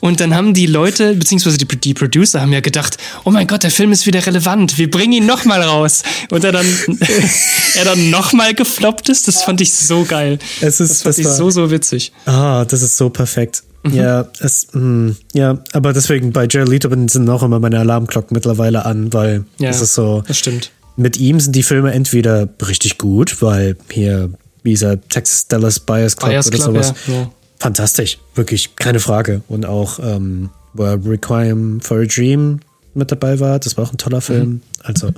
Und 0.00 0.18
dann 0.18 0.34
haben 0.34 0.54
die 0.54 0.66
Leute, 0.66 1.14
beziehungsweise 1.14 1.56
die, 1.56 1.66
die, 1.66 1.94
Producer, 1.94 2.40
haben 2.40 2.52
ja 2.52 2.60
gedacht, 2.60 2.96
oh 3.24 3.30
mein 3.30 3.46
Gott, 3.46 3.62
der 3.62 3.70
Film 3.70 3.92
ist 3.92 4.06
wieder 4.06 4.26
relevant, 4.26 4.76
wir 4.76 4.90
bringen 4.90 5.12
ihn 5.12 5.26
nochmal 5.26 5.62
raus. 5.62 6.02
Und 6.30 6.42
er 6.42 6.50
dann, 6.50 6.66
er 7.76 7.84
dann 7.84 8.10
nochmal 8.10 8.54
gefloppt 8.54 9.08
ist, 9.08 9.28
das 9.28 9.44
fand 9.44 9.60
ich 9.60 9.72
so 9.72 10.04
geil. 10.04 10.40
Es 10.60 10.80
ist, 10.80 10.90
das 10.90 11.02
fand 11.02 11.18
ich 11.18 11.28
so, 11.28 11.50
so 11.50 11.70
witzig. 11.70 12.12
Ah, 12.26 12.64
das 12.64 12.82
ist 12.82 12.96
so 12.96 13.10
perfekt. 13.10 13.62
Mhm. 13.84 13.94
Ja, 13.94 14.28
es, 14.38 14.68
mh, 14.72 14.80
hm, 14.80 15.16
ja, 15.32 15.58
aber 15.72 15.92
deswegen 15.92 16.32
bei 16.32 16.46
Jared 16.48 16.68
Leto 16.68 16.88
sind 17.08 17.28
auch 17.28 17.42
immer 17.42 17.58
meine 17.58 17.80
Alarmglocken 17.80 18.34
mittlerweile 18.34 18.84
an, 18.84 19.12
weil 19.12 19.44
ja, 19.58 19.70
es 19.70 19.80
ist 19.80 19.94
so. 19.94 20.22
Das 20.26 20.38
stimmt. 20.38 20.70
Mit 20.96 21.16
ihm 21.16 21.40
sind 21.40 21.56
die 21.56 21.62
Filme 21.62 21.92
entweder 21.92 22.48
richtig 22.66 22.98
gut, 22.98 23.40
weil 23.42 23.76
hier 23.90 24.30
dieser 24.64 25.00
Texas 25.08 25.48
Dallas 25.48 25.80
Bias 25.80 26.16
Club 26.16 26.30
Bias 26.30 26.46
oder 26.46 26.56
Club, 26.56 26.66
sowas. 26.66 26.94
Ja, 27.06 27.14
ja. 27.14 27.30
Fantastisch, 27.58 28.18
wirklich, 28.34 28.76
keine 28.76 29.00
Frage. 29.00 29.42
Und 29.48 29.66
auch, 29.66 29.98
ähm, 30.00 30.50
wo 30.74 30.84
er 30.84 31.04
Requiem 31.04 31.80
for 31.80 31.98
a 31.98 32.04
Dream 32.04 32.60
mit 32.94 33.10
dabei 33.10 33.40
war, 33.40 33.58
das 33.58 33.76
war 33.76 33.84
auch 33.84 33.92
ein 33.92 33.98
toller 33.98 34.20
Film. 34.20 34.48
Mhm. 34.48 34.60
Also, 34.82 35.10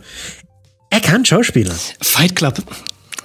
er 0.90 1.00
kann 1.00 1.24
Schauspieler. 1.24 1.74
Fight 2.00 2.36
Club. 2.36 2.62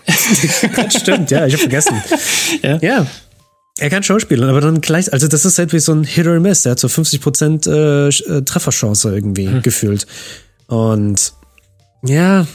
das 0.76 0.96
stimmt, 0.96 1.32
ja, 1.32 1.46
ich 1.46 1.54
habe 1.54 1.62
vergessen. 1.62 2.02
ja. 2.64 2.78
ja. 2.82 3.08
Er 3.80 3.90
kann 3.90 4.04
Schauspielern, 4.04 4.50
aber 4.50 4.62
dann 4.62 4.82
gleich, 4.82 5.12
also 5.14 5.28
das 5.28 5.46
ist 5.46 5.58
halt 5.58 5.74
wie 5.74 5.80
so 5.80 5.94
ein 5.94 6.04
Hit 6.04 6.28
or 6.28 6.40
Miss. 6.40 6.66
Er 6.66 6.72
hat 6.72 6.80
so 6.80 6.88
50 6.88 7.22
Prozent 7.22 7.68
äh, 7.68 8.08
äh, 8.08 8.42
Trefferchance 8.44 9.10
irgendwie 9.14 9.48
hm. 9.48 9.62
gefühlt. 9.62 10.06
Und 10.68 11.34
ja, 12.04 12.46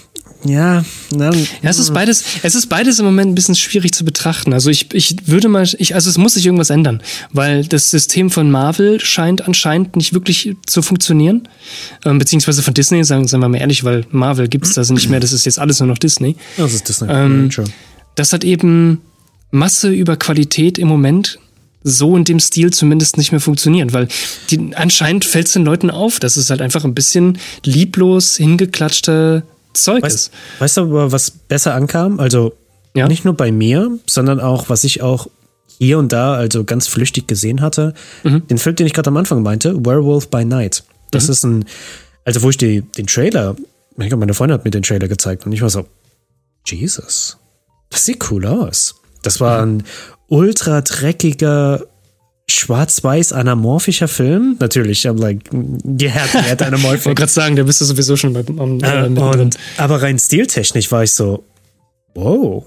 ja, 0.45 0.85
dann, 1.11 1.35
ja, 1.35 1.71
es 1.71 1.79
ist 1.79 1.95
beides, 1.95 2.23
es 2.43 2.55
ist 2.55 2.67
beides 2.69 2.99
im 2.99 3.07
Moment 3.07 3.33
ein 3.33 3.35
bisschen 3.35 3.55
schwierig 3.55 3.95
zu 3.95 4.05
betrachten. 4.05 4.53
Also 4.53 4.69
ich, 4.69 4.93
ich 4.93 5.17
würde 5.27 5.49
mal, 5.49 5.67
ich, 5.79 5.95
also 5.95 6.11
es 6.11 6.19
muss 6.19 6.35
sich 6.35 6.45
irgendwas 6.45 6.69
ändern, 6.69 7.03
weil 7.33 7.65
das 7.65 7.91
System 7.91 8.31
von 8.31 8.51
Marvel 8.51 9.01
scheint 9.01 9.47
anscheinend 9.47 9.97
nicht 9.97 10.13
wirklich 10.13 10.55
zu 10.67 10.83
funktionieren, 10.83 11.49
ähm, 12.05 12.19
beziehungsweise 12.19 12.63
von 12.63 12.75
Disney, 12.75 13.03
sagen, 13.05 13.27
sagen 13.27 13.43
wir 13.43 13.49
mal 13.49 13.59
ehrlich, 13.59 13.85
weil 13.85 14.05
Marvel 14.11 14.49
gibt 14.49 14.67
es 14.67 14.77
also 14.77 14.93
nicht 14.93 15.09
mehr, 15.09 15.21
das 15.21 15.33
ist 15.33 15.47
jetzt 15.47 15.59
alles 15.59 15.81
nur 15.81 15.89
noch 15.89 15.99
Disney. 15.99 16.37
Das 16.59 16.75
ist 16.75 16.89
Disney. 16.89 17.09
Ähm, 17.11 17.51
das 18.15 18.33
hat 18.33 18.45
eben 18.45 19.01
Masse 19.55 19.90
über 19.90 20.17
Qualität 20.17 20.79
im 20.79 20.88
Moment 20.88 21.38
so 21.85 22.17
in 22.17 22.25
dem 22.25 22.40
Stil 22.40 22.73
zumindest 22.73 23.19
nicht 23.19 23.31
mehr 23.31 23.40
funktionieren, 23.40 23.93
weil 23.93 24.09
die, 24.51 24.75
anscheinend 24.75 25.25
fällt 25.25 25.47
es 25.47 25.53
den 25.53 25.64
Leuten 25.64 25.90
auf, 25.90 26.19
dass 26.19 26.37
es 26.37 26.51
halt 26.51 26.61
einfach 26.61 26.85
ein 26.85 26.95
bisschen 26.95 27.38
lieblos 27.64 28.37
hingeklatschte 28.37 29.45
Zeug 29.75 30.03
weißt, 30.03 30.14
ist. 30.14 30.33
Weißt 30.59 30.77
du 30.77 30.81
aber, 30.83 31.12
was 31.12 31.31
besser 31.31 31.75
ankam? 31.75 32.19
Also 32.19 32.55
ja? 32.97 33.07
nicht 33.07 33.25
nur 33.25 33.35
bei 33.35 33.53
mir, 33.53 33.99
sondern 34.07 34.40
auch, 34.40 34.71
was 34.71 34.83
ich 34.83 35.03
auch 35.03 35.29
hier 35.79 35.99
und 35.99 36.12
da 36.12 36.35
also 36.35 36.64
ganz 36.64 36.88
flüchtig 36.88 37.29
gesehen 37.29 37.61
hatte. 37.61 37.95
Mhm. 38.25 38.47
Den 38.49 38.59
Film, 38.59 38.75
den 38.75 38.87
ich 38.87 38.95
gerade 38.95 39.09
am 39.09 39.17
Anfang 39.17 39.43
meinte, 39.43 39.77
Werewolf 39.85 40.29
by 40.29 40.45
Night. 40.45 40.83
Das 41.11 41.27
mhm. 41.27 41.33
ist 41.33 41.45
ein, 41.45 41.64
also 42.25 42.43
wo 42.43 42.51
ich 42.51 42.57
die, 42.57 42.81
den 42.81 43.07
Trailer, 43.07 43.55
meine 43.97 44.35
Freundin 44.35 44.55
hat 44.55 44.64
mir 44.64 44.71
den 44.73 44.83
Trailer 44.83 45.07
gezeigt 45.07 45.47
und 45.47 45.53
ich 45.53 45.62
war 45.62 45.71
so, 45.71 45.87
Jesus, 46.67 47.37
das 47.90 48.05
sieht 48.05 48.31
cool 48.31 48.47
aus. 48.47 48.97
Das 49.27 49.41
war 49.41 49.63
ein 49.63 49.85
ultra 50.29 50.81
dreckiger 50.81 51.83
schwarz-weiß 52.49 53.33
anamorphischer 53.33 54.09
Film. 54.09 54.57
Natürlich, 54.61 55.07
I'm 55.07 55.19
like, 55.19 55.51
yeah, 56.01 56.13
hat 56.15 56.63
anamorphic. 56.63 56.99
Ich 57.01 57.07
wollte 57.07 57.21
gerade 57.21 57.33
sagen, 57.33 57.57
da 57.57 57.63
bist 57.63 57.81
du 57.81 57.85
sowieso 57.85 58.17
schon 58.17 58.33
beim, 58.35 58.59
am, 58.59 58.81
äh, 58.81 59.07
äh, 59.07 59.09
und, 59.09 59.57
aber 59.79 60.03
rein 60.03 60.19
stiltechnisch 60.19 60.93
war 60.93 61.05
ich 61.05 61.13
so, 61.13 61.45
wow, 62.15 62.65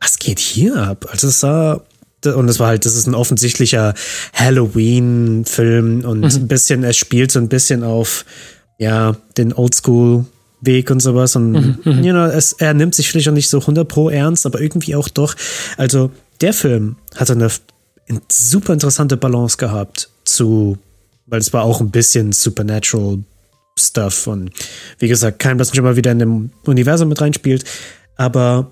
was 0.00 0.18
geht 0.18 0.38
hier 0.38 0.76
ab? 0.76 1.06
Also 1.10 1.28
es 1.28 1.40
sah 1.40 1.82
und 2.24 2.48
es 2.48 2.60
war 2.60 2.68
halt, 2.68 2.86
das 2.86 2.94
ist 2.94 3.08
ein 3.08 3.14
offensichtlicher 3.14 3.94
Halloween-Film 4.32 6.04
und 6.04 6.20
mhm. 6.20 6.24
ein 6.24 6.48
bisschen, 6.48 6.84
es 6.84 6.96
spielt 6.96 7.32
so 7.32 7.40
ein 7.40 7.48
bisschen 7.48 7.82
auf, 7.82 8.24
ja, 8.78 9.16
den 9.36 9.52
Oldschool-Weg 10.62 10.90
und 10.90 11.00
sowas 11.00 11.36
und, 11.36 11.52
mhm, 11.52 11.78
mhm. 11.84 12.04
you 12.04 12.12
know, 12.12 12.24
es, 12.24 12.52
er 12.54 12.74
nimmt 12.74 12.94
sich 12.94 13.10
vielleicht 13.10 13.28
auch 13.28 13.34
nicht 13.34 13.48
so 13.48 13.60
100 13.60 13.86
pro 13.86 14.08
ernst, 14.08 14.46
aber 14.46 14.60
irgendwie 14.60 14.94
auch 14.94 15.08
doch. 15.08 15.34
Also, 15.76 16.10
der 16.40 16.52
Film 16.52 16.96
hatte 17.14 17.32
eine 17.34 17.50
super 18.30 18.72
interessante 18.72 19.16
Balance 19.16 19.56
gehabt 19.56 20.08
zu, 20.24 20.78
weil 21.26 21.40
es 21.40 21.52
war 21.52 21.62
auch 21.62 21.80
ein 21.80 21.90
bisschen 21.90 22.32
Supernatural 22.32 23.18
Stuff 23.78 24.26
und 24.26 24.50
wie 24.98 25.08
gesagt, 25.08 25.38
kein, 25.38 25.58
was 25.58 25.74
schon 25.74 25.84
mal 25.84 25.96
wieder 25.96 26.12
in 26.12 26.18
dem 26.18 26.50
Universum 26.66 27.08
mit 27.08 27.20
reinspielt, 27.20 27.64
aber 28.16 28.70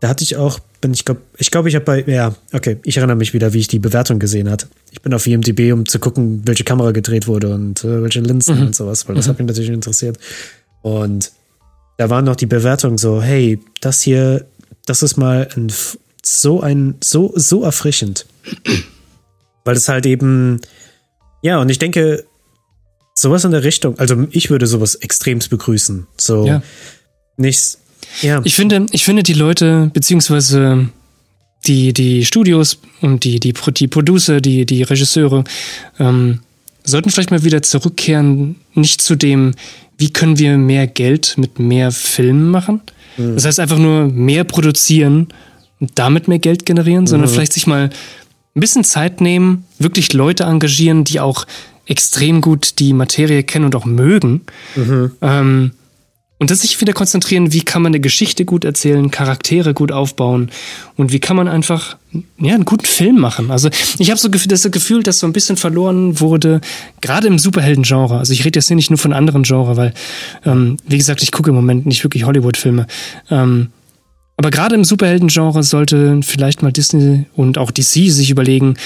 da 0.00 0.08
hatte 0.08 0.24
ich 0.24 0.36
auch, 0.36 0.60
bin 0.80 0.94
ich 0.94 1.04
glaube, 1.04 1.20
ich 1.36 1.50
glaube, 1.50 1.68
ich 1.68 1.74
habe 1.74 1.84
bei, 1.84 2.04
ja, 2.06 2.34
okay, 2.54 2.78
ich 2.84 2.96
erinnere 2.96 3.16
mich 3.16 3.34
wieder, 3.34 3.52
wie 3.52 3.58
ich 3.58 3.68
die 3.68 3.78
Bewertung 3.78 4.18
gesehen 4.18 4.48
hat. 4.48 4.66
Ich 4.92 5.02
bin 5.02 5.12
auf 5.12 5.26
IMDb, 5.26 5.72
um 5.74 5.86
zu 5.86 5.98
gucken, 5.98 6.40
welche 6.46 6.64
Kamera 6.64 6.92
gedreht 6.92 7.26
wurde 7.26 7.52
und 7.52 7.84
äh, 7.84 8.02
welche 8.02 8.20
Linsen 8.20 8.56
mhm. 8.56 8.66
und 8.68 8.74
sowas, 8.74 9.06
weil 9.06 9.14
das 9.14 9.26
mhm. 9.26 9.30
hat 9.30 9.38
mich 9.40 9.48
natürlich 9.48 9.70
interessiert. 9.70 10.18
Und 10.82 11.32
da 11.98 12.10
waren 12.10 12.24
noch 12.24 12.36
die 12.36 12.46
Bewertungen 12.46 12.98
so, 12.98 13.22
hey, 13.22 13.60
das 13.80 14.00
hier, 14.00 14.46
das 14.86 15.02
ist 15.02 15.16
mal 15.16 15.48
ein, 15.56 15.72
so 16.22 16.60
ein, 16.60 16.96
so, 17.02 17.32
so 17.36 17.62
erfrischend. 17.62 18.26
weil 19.64 19.76
es 19.76 19.88
halt 19.88 20.06
eben, 20.06 20.60
ja, 21.42 21.60
und 21.60 21.68
ich 21.68 21.78
denke, 21.78 22.24
sowas 23.14 23.44
in 23.44 23.50
der 23.50 23.64
Richtung, 23.64 23.98
also 23.98 24.26
ich 24.30 24.50
würde 24.50 24.66
sowas 24.66 24.94
extremst 24.94 25.50
begrüßen. 25.50 26.06
So, 26.16 26.46
ja. 26.46 26.62
nicht, 27.36 27.78
ja. 28.22 28.40
Ich 28.44 28.54
finde, 28.54 28.86
ich 28.92 29.04
finde 29.04 29.22
die 29.22 29.34
Leute, 29.34 29.90
beziehungsweise 29.92 30.88
die, 31.66 31.92
die 31.92 32.24
Studios 32.24 32.78
und 33.00 33.24
die, 33.24 33.38
die, 33.38 33.52
die 33.52 33.88
Producer, 33.88 34.40
die, 34.40 34.64
die 34.64 34.82
Regisseure, 34.82 35.44
ähm, 35.98 36.40
sollten 36.82 37.10
vielleicht 37.10 37.30
mal 37.30 37.44
wieder 37.44 37.62
zurückkehren, 37.62 38.56
nicht 38.74 39.02
zu 39.02 39.14
dem, 39.14 39.54
wie 40.00 40.12
können 40.12 40.38
wir 40.38 40.56
mehr 40.56 40.86
Geld 40.86 41.34
mit 41.36 41.58
mehr 41.58 41.92
Filmen 41.92 42.50
machen. 42.50 42.80
Mhm. 43.16 43.34
Das 43.34 43.44
heißt 43.44 43.60
einfach 43.60 43.78
nur 43.78 44.06
mehr 44.06 44.44
produzieren 44.44 45.28
und 45.78 45.92
damit 45.94 46.26
mehr 46.26 46.38
Geld 46.38 46.66
generieren, 46.66 47.06
sondern 47.06 47.28
mhm. 47.28 47.34
vielleicht 47.34 47.52
sich 47.52 47.66
mal 47.66 47.90
ein 48.56 48.60
bisschen 48.60 48.82
Zeit 48.82 49.20
nehmen, 49.20 49.64
wirklich 49.78 50.12
Leute 50.12 50.44
engagieren, 50.44 51.04
die 51.04 51.20
auch 51.20 51.46
extrem 51.86 52.40
gut 52.40 52.78
die 52.78 52.92
Materie 52.92 53.42
kennen 53.42 53.66
und 53.66 53.76
auch 53.76 53.84
mögen. 53.84 54.42
Mhm. 54.74 55.12
Ähm, 55.20 55.70
und 56.40 56.50
das 56.50 56.62
sich 56.62 56.80
wieder 56.80 56.94
konzentrieren, 56.94 57.52
wie 57.52 57.60
kann 57.60 57.82
man 57.82 57.90
eine 57.90 58.00
Geschichte 58.00 58.46
gut 58.46 58.64
erzählen, 58.64 59.10
Charaktere 59.10 59.74
gut 59.74 59.92
aufbauen 59.92 60.50
und 60.96 61.12
wie 61.12 61.20
kann 61.20 61.36
man 61.36 61.48
einfach 61.48 61.98
ja, 62.38 62.54
einen 62.54 62.64
guten 62.64 62.86
Film 62.86 63.20
machen. 63.20 63.50
Also 63.50 63.68
ich 63.98 64.10
habe 64.10 64.18
so 64.18 64.28
das 64.28 64.70
Gefühl, 64.70 65.02
dass 65.02 65.18
so 65.18 65.26
ein 65.26 65.34
bisschen 65.34 65.58
verloren 65.58 66.18
wurde, 66.18 66.62
gerade 67.02 67.26
im 67.28 67.38
Superhelden-Genre. 67.38 68.16
Also 68.16 68.32
ich 68.32 68.44
rede 68.46 68.58
jetzt 68.58 68.68
hier 68.68 68.76
nicht 68.76 68.88
nur 68.88 68.98
von 68.98 69.12
anderen 69.12 69.42
Genres, 69.42 69.76
weil, 69.76 69.92
ähm, 70.46 70.78
wie 70.88 70.96
gesagt, 70.96 71.22
ich 71.22 71.30
gucke 71.30 71.50
im 71.50 71.56
Moment 71.56 71.84
nicht 71.84 72.02
wirklich 72.04 72.24
Hollywood-Filme. 72.24 72.86
Ähm, 73.30 73.68
aber 74.38 74.50
gerade 74.50 74.74
im 74.76 74.84
Superhelden-Genre 74.84 75.62
sollte 75.62 76.20
vielleicht 76.22 76.62
mal 76.62 76.72
Disney 76.72 77.26
und 77.36 77.58
auch 77.58 77.70
DC 77.70 78.10
sich 78.10 78.30
überlegen, 78.30 78.76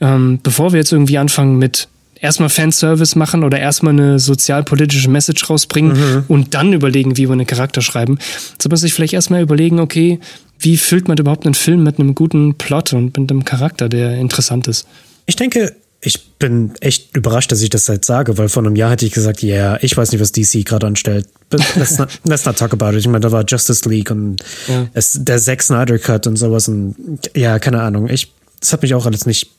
ähm, 0.00 0.40
bevor 0.42 0.72
wir 0.72 0.80
jetzt 0.80 0.90
irgendwie 0.90 1.18
anfangen 1.18 1.56
mit 1.56 1.86
erstmal 2.20 2.48
Fanservice 2.48 3.16
machen 3.16 3.44
oder 3.44 3.58
erstmal 3.58 3.94
eine 3.94 4.18
sozialpolitische 4.18 5.10
Message 5.10 5.48
rausbringen 5.48 5.92
mhm. 5.92 6.24
und 6.28 6.54
dann 6.54 6.72
überlegen, 6.72 7.16
wie 7.16 7.28
wir 7.28 7.32
einen 7.32 7.46
Charakter 7.46 7.80
schreiben. 7.80 8.18
Sollte 8.50 8.68
man 8.68 8.76
sich 8.76 8.92
vielleicht 8.92 9.14
erstmal 9.14 9.42
überlegen, 9.42 9.80
okay, 9.80 10.20
wie 10.58 10.76
füllt 10.76 11.08
man 11.08 11.16
überhaupt 11.16 11.46
einen 11.46 11.54
Film 11.54 11.82
mit 11.82 11.98
einem 11.98 12.14
guten 12.14 12.54
Plot 12.54 12.92
und 12.92 13.16
mit 13.16 13.30
einem 13.30 13.44
Charakter, 13.44 13.88
der 13.88 14.16
interessant 14.16 14.68
ist? 14.68 14.86
Ich 15.26 15.36
denke, 15.36 15.74
ich 16.02 16.38
bin 16.38 16.72
echt 16.80 17.14
überrascht, 17.16 17.52
dass 17.52 17.60
ich 17.60 17.70
das 17.70 17.86
jetzt 17.86 18.06
sage, 18.06 18.38
weil 18.38 18.48
vor 18.48 18.64
einem 18.64 18.76
Jahr 18.76 18.90
hätte 18.90 19.04
ich 19.04 19.12
gesagt, 19.12 19.42
ja, 19.42 19.54
yeah, 19.54 19.78
ich 19.82 19.96
weiß 19.96 20.12
nicht, 20.12 20.20
was 20.20 20.32
DC 20.32 20.64
gerade 20.64 20.86
anstellt. 20.86 21.28
Let's 21.50 21.98
not, 21.98 22.08
let's 22.24 22.44
not 22.44 22.56
talk 22.56 22.72
about 22.72 22.90
it. 22.90 23.00
Ich 23.00 23.08
meine, 23.08 23.20
da 23.20 23.32
war 23.32 23.44
Justice 23.46 23.88
League 23.88 24.10
und 24.10 24.36
ja. 24.68 24.86
es, 24.94 25.18
der 25.20 25.38
Zack 25.38 25.62
Snyder 25.62 25.98
Cut 25.98 26.26
und 26.26 26.36
sowas 26.36 26.68
und 26.68 26.96
ja, 27.34 27.58
keine 27.58 27.82
Ahnung. 27.82 28.08
Ich, 28.08 28.32
das 28.60 28.72
hat 28.72 28.82
mich 28.82 28.94
auch 28.94 29.04
alles 29.04 29.26
nicht 29.26 29.50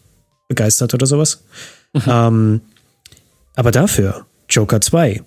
begeistert 0.47 0.93
oder 0.93 1.05
sowas. 1.05 1.43
Ähm, 2.07 2.61
aber 3.55 3.71
dafür 3.71 4.25
Joker 4.49 4.79
2. 4.79 5.23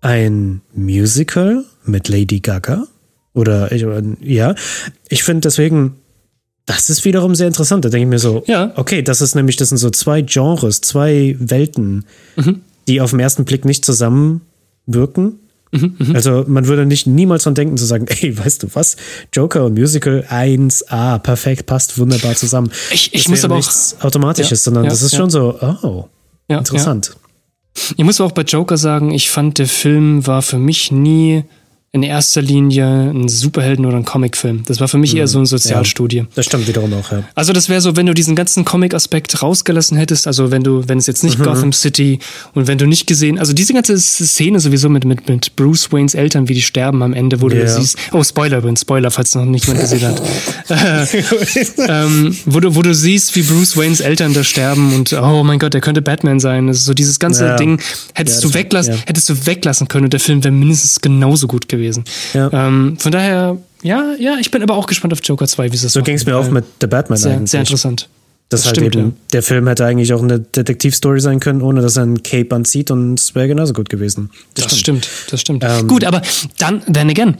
Ein 0.00 0.62
Musical 0.74 1.64
mit 1.84 2.08
Lady 2.08 2.40
Gaga. 2.40 2.86
Oder 3.34 3.72
ich, 3.72 3.84
ja, 4.20 4.54
ich 5.08 5.22
finde 5.22 5.42
deswegen, 5.42 5.96
das 6.66 6.90
ist 6.90 7.04
wiederum 7.04 7.34
sehr 7.34 7.46
interessant. 7.46 7.84
Da 7.84 7.88
denke 7.88 8.04
ich 8.04 8.10
mir 8.10 8.18
so, 8.18 8.42
ja. 8.46 8.72
okay, 8.76 9.02
das 9.02 9.20
ist 9.20 9.34
nämlich, 9.34 9.56
das 9.56 9.70
sind 9.70 9.78
so 9.78 9.90
zwei 9.90 10.22
Genres, 10.22 10.80
zwei 10.80 11.36
Welten, 11.38 12.04
mhm. 12.36 12.62
die 12.88 13.00
auf 13.00 13.10
den 13.10 13.20
ersten 13.20 13.44
Blick 13.44 13.64
nicht 13.64 13.84
zusammenwirken. 13.84 15.38
Mhm, 15.72 15.96
mh. 15.98 16.14
Also 16.14 16.44
man 16.46 16.66
würde 16.66 16.84
nicht 16.86 17.06
niemals 17.06 17.44
dran 17.44 17.54
denken 17.54 17.76
zu 17.76 17.86
sagen, 17.86 18.06
ey, 18.20 18.38
weißt 18.38 18.62
du 18.62 18.68
was, 18.74 18.96
Joker 19.32 19.64
und 19.64 19.74
Musical 19.74 20.24
1A, 20.28 21.18
perfekt, 21.18 21.66
passt 21.66 21.98
wunderbar 21.98 22.34
zusammen. 22.34 22.70
Ich, 22.92 23.12
ich 23.14 23.28
muss 23.28 23.44
aber 23.44 23.56
nichts 23.56 23.96
auch 23.98 24.04
Automatisches, 24.04 24.50
ja, 24.60 24.64
sondern 24.64 24.84
ja, 24.84 24.90
das 24.90 25.02
ist 25.02 25.12
ja. 25.12 25.18
schon 25.18 25.30
so, 25.30 25.58
oh, 25.82 26.04
interessant. 26.48 27.16
Ich 27.96 28.04
muss 28.04 28.20
auch 28.20 28.32
bei 28.32 28.42
Joker 28.42 28.76
sagen, 28.76 29.12
ich 29.12 29.30
fand, 29.30 29.58
der 29.58 29.66
Film 29.66 30.26
war 30.26 30.42
für 30.42 30.58
mich 30.58 30.92
nie 30.92 31.44
in 31.94 32.02
erster 32.02 32.40
Linie 32.40 32.86
ein 32.86 33.28
Superhelden- 33.28 33.84
oder 33.84 33.98
ein 33.98 34.06
Comicfilm. 34.06 34.62
Das 34.64 34.80
war 34.80 34.88
für 34.88 34.96
mich 34.96 35.14
eher 35.14 35.28
so 35.28 35.36
eine 35.36 35.46
Sozialstudie. 35.46 36.16
Ja, 36.16 36.26
das 36.34 36.46
stimmt 36.46 36.66
wiederum 36.66 36.90
auch, 36.94 37.12
ja. 37.12 37.24
Also 37.34 37.52
das 37.52 37.68
wäre 37.68 37.82
so, 37.82 37.96
wenn 37.96 38.06
du 38.06 38.14
diesen 38.14 38.34
ganzen 38.34 38.64
Comic-Aspekt 38.64 39.42
rausgelassen 39.42 39.98
hättest, 39.98 40.26
also 40.26 40.50
wenn 40.50 40.62
du, 40.62 40.88
wenn 40.88 40.96
es 40.96 41.06
jetzt 41.06 41.22
nicht 41.22 41.38
mhm. 41.38 41.44
Gotham 41.44 41.74
City 41.74 42.18
und 42.54 42.66
wenn 42.66 42.78
du 42.78 42.86
nicht 42.86 43.06
gesehen, 43.06 43.38
also 43.38 43.52
diese 43.52 43.74
ganze 43.74 43.98
Szene 43.98 44.58
sowieso 44.58 44.88
mit, 44.88 45.04
mit, 45.04 45.28
mit 45.28 45.54
Bruce 45.54 45.92
Waynes 45.92 46.14
Eltern, 46.14 46.48
wie 46.48 46.54
die 46.54 46.62
sterben 46.62 47.02
am 47.02 47.12
Ende, 47.12 47.42
wo 47.42 47.50
yeah. 47.50 47.64
du 47.64 47.70
siehst, 47.70 47.98
oh 48.12 48.24
Spoiler, 48.24 48.58
übrigens, 48.58 48.80
Spoiler, 48.80 49.10
falls 49.10 49.34
noch 49.34 49.44
nicht 49.44 49.66
jemand 49.66 49.82
gesehen 49.82 50.08
hat, 50.08 50.22
ähm, 51.88 52.34
wo, 52.46 52.60
du, 52.60 52.74
wo 52.74 52.80
du 52.80 52.94
siehst, 52.94 53.36
wie 53.36 53.42
Bruce 53.42 53.76
Waynes 53.76 54.00
Eltern 54.00 54.32
da 54.32 54.44
sterben 54.44 54.94
und 54.94 55.12
oh 55.12 55.42
mein 55.44 55.58
Gott, 55.58 55.74
der 55.74 55.82
könnte 55.82 56.00
Batman 56.00 56.40
sein. 56.40 56.68
Ist 56.68 56.86
so 56.86 56.94
dieses 56.94 57.18
ganze 57.18 57.44
ja. 57.44 57.56
Ding, 57.56 57.82
hättest 58.14 58.42
ja, 58.42 58.48
du 58.48 58.54
weglassen, 58.54 58.94
hättest 59.04 59.28
du 59.28 59.46
weglassen 59.46 59.88
können 59.88 60.04
und 60.04 60.14
der 60.14 60.20
Film 60.20 60.42
wäre 60.42 60.54
mindestens 60.54 61.02
genauso 61.02 61.46
gut 61.46 61.68
gewesen 61.68 61.81
gewesen. 61.82 62.04
Ja. 62.34 62.50
Ähm, 62.52 62.96
von 62.98 63.12
daher, 63.12 63.58
ja, 63.82 64.14
ja, 64.18 64.36
ich 64.40 64.50
bin 64.50 64.62
aber 64.62 64.76
auch 64.76 64.86
gespannt 64.86 65.12
auf 65.12 65.20
Joker 65.22 65.46
2, 65.46 65.72
wie 65.72 65.76
es 65.76 65.82
So 65.82 66.02
ging 66.02 66.16
es 66.16 66.24
mir 66.24 66.36
auch 66.36 66.50
mit 66.50 66.64
The 66.80 66.86
Batman 66.86 67.18
sehr, 67.18 67.32
eigentlich. 67.32 67.50
Sehr 67.50 67.60
interessant. 67.60 68.08
Das, 68.48 68.60
das 68.60 68.66
halt 68.66 68.76
stimmt, 68.76 68.96
eben, 68.96 69.08
ja. 69.08 69.12
der 69.32 69.42
Film 69.42 69.66
hätte 69.66 69.84
eigentlich 69.86 70.12
auch 70.12 70.22
eine 70.22 70.38
Detektivstory 70.38 71.20
sein 71.20 71.40
können, 71.40 71.62
ohne 71.62 71.80
dass 71.80 71.96
er 71.96 72.04
ein 72.04 72.22
Cape 72.22 72.54
anzieht 72.54 72.90
und 72.90 73.18
es 73.18 73.34
wäre 73.34 73.48
genauso 73.48 73.72
gut 73.72 73.88
gewesen. 73.88 74.30
Das, 74.54 74.66
das 74.66 74.78
stimmt. 74.78 75.06
stimmt, 75.06 75.32
das 75.32 75.40
stimmt. 75.40 75.64
Ähm, 75.66 75.88
gut, 75.88 76.04
aber 76.04 76.20
dann, 76.58 76.82
then 76.92 77.08
again, 77.08 77.36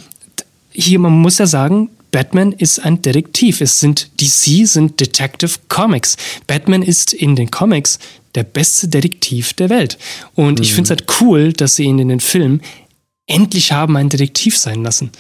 hier, 0.71 0.99
man 0.99 1.13
muss 1.13 1.39
ja 1.39 1.47
sagen, 1.47 1.91
Batman 2.13 2.53
ist 2.53 2.79
ein 2.79 3.03
Detektiv. 3.03 3.61
Es 3.61 3.81
sind 3.81 4.11
DC 4.21 4.67
sind 4.67 5.01
Detective 5.01 5.53
Comics. 5.69 6.17
Batman 6.47 6.83
ist 6.83 7.13
in 7.13 7.37
den 7.37 7.51
Comics 7.51 7.99
der 8.35 8.45
beste 8.45 8.89
Detektiv 8.89 9.55
der 9.55 9.71
Welt. 9.71 9.99
Und 10.35 10.59
mhm. 10.59 10.63
ich 10.63 10.75
finde 10.75 10.85
es 10.85 10.91
halt 10.91 11.05
cool, 11.21 11.53
dass 11.53 11.77
sie 11.77 11.85
ihn 11.85 11.99
in 11.99 12.09
den 12.09 12.21
Film 12.21 12.61
endlich 13.27 13.73
haben 13.73 13.97
einen 13.97 14.09
Detektiv 14.09 14.57
sein 14.57 14.83
lassen. 14.83 15.11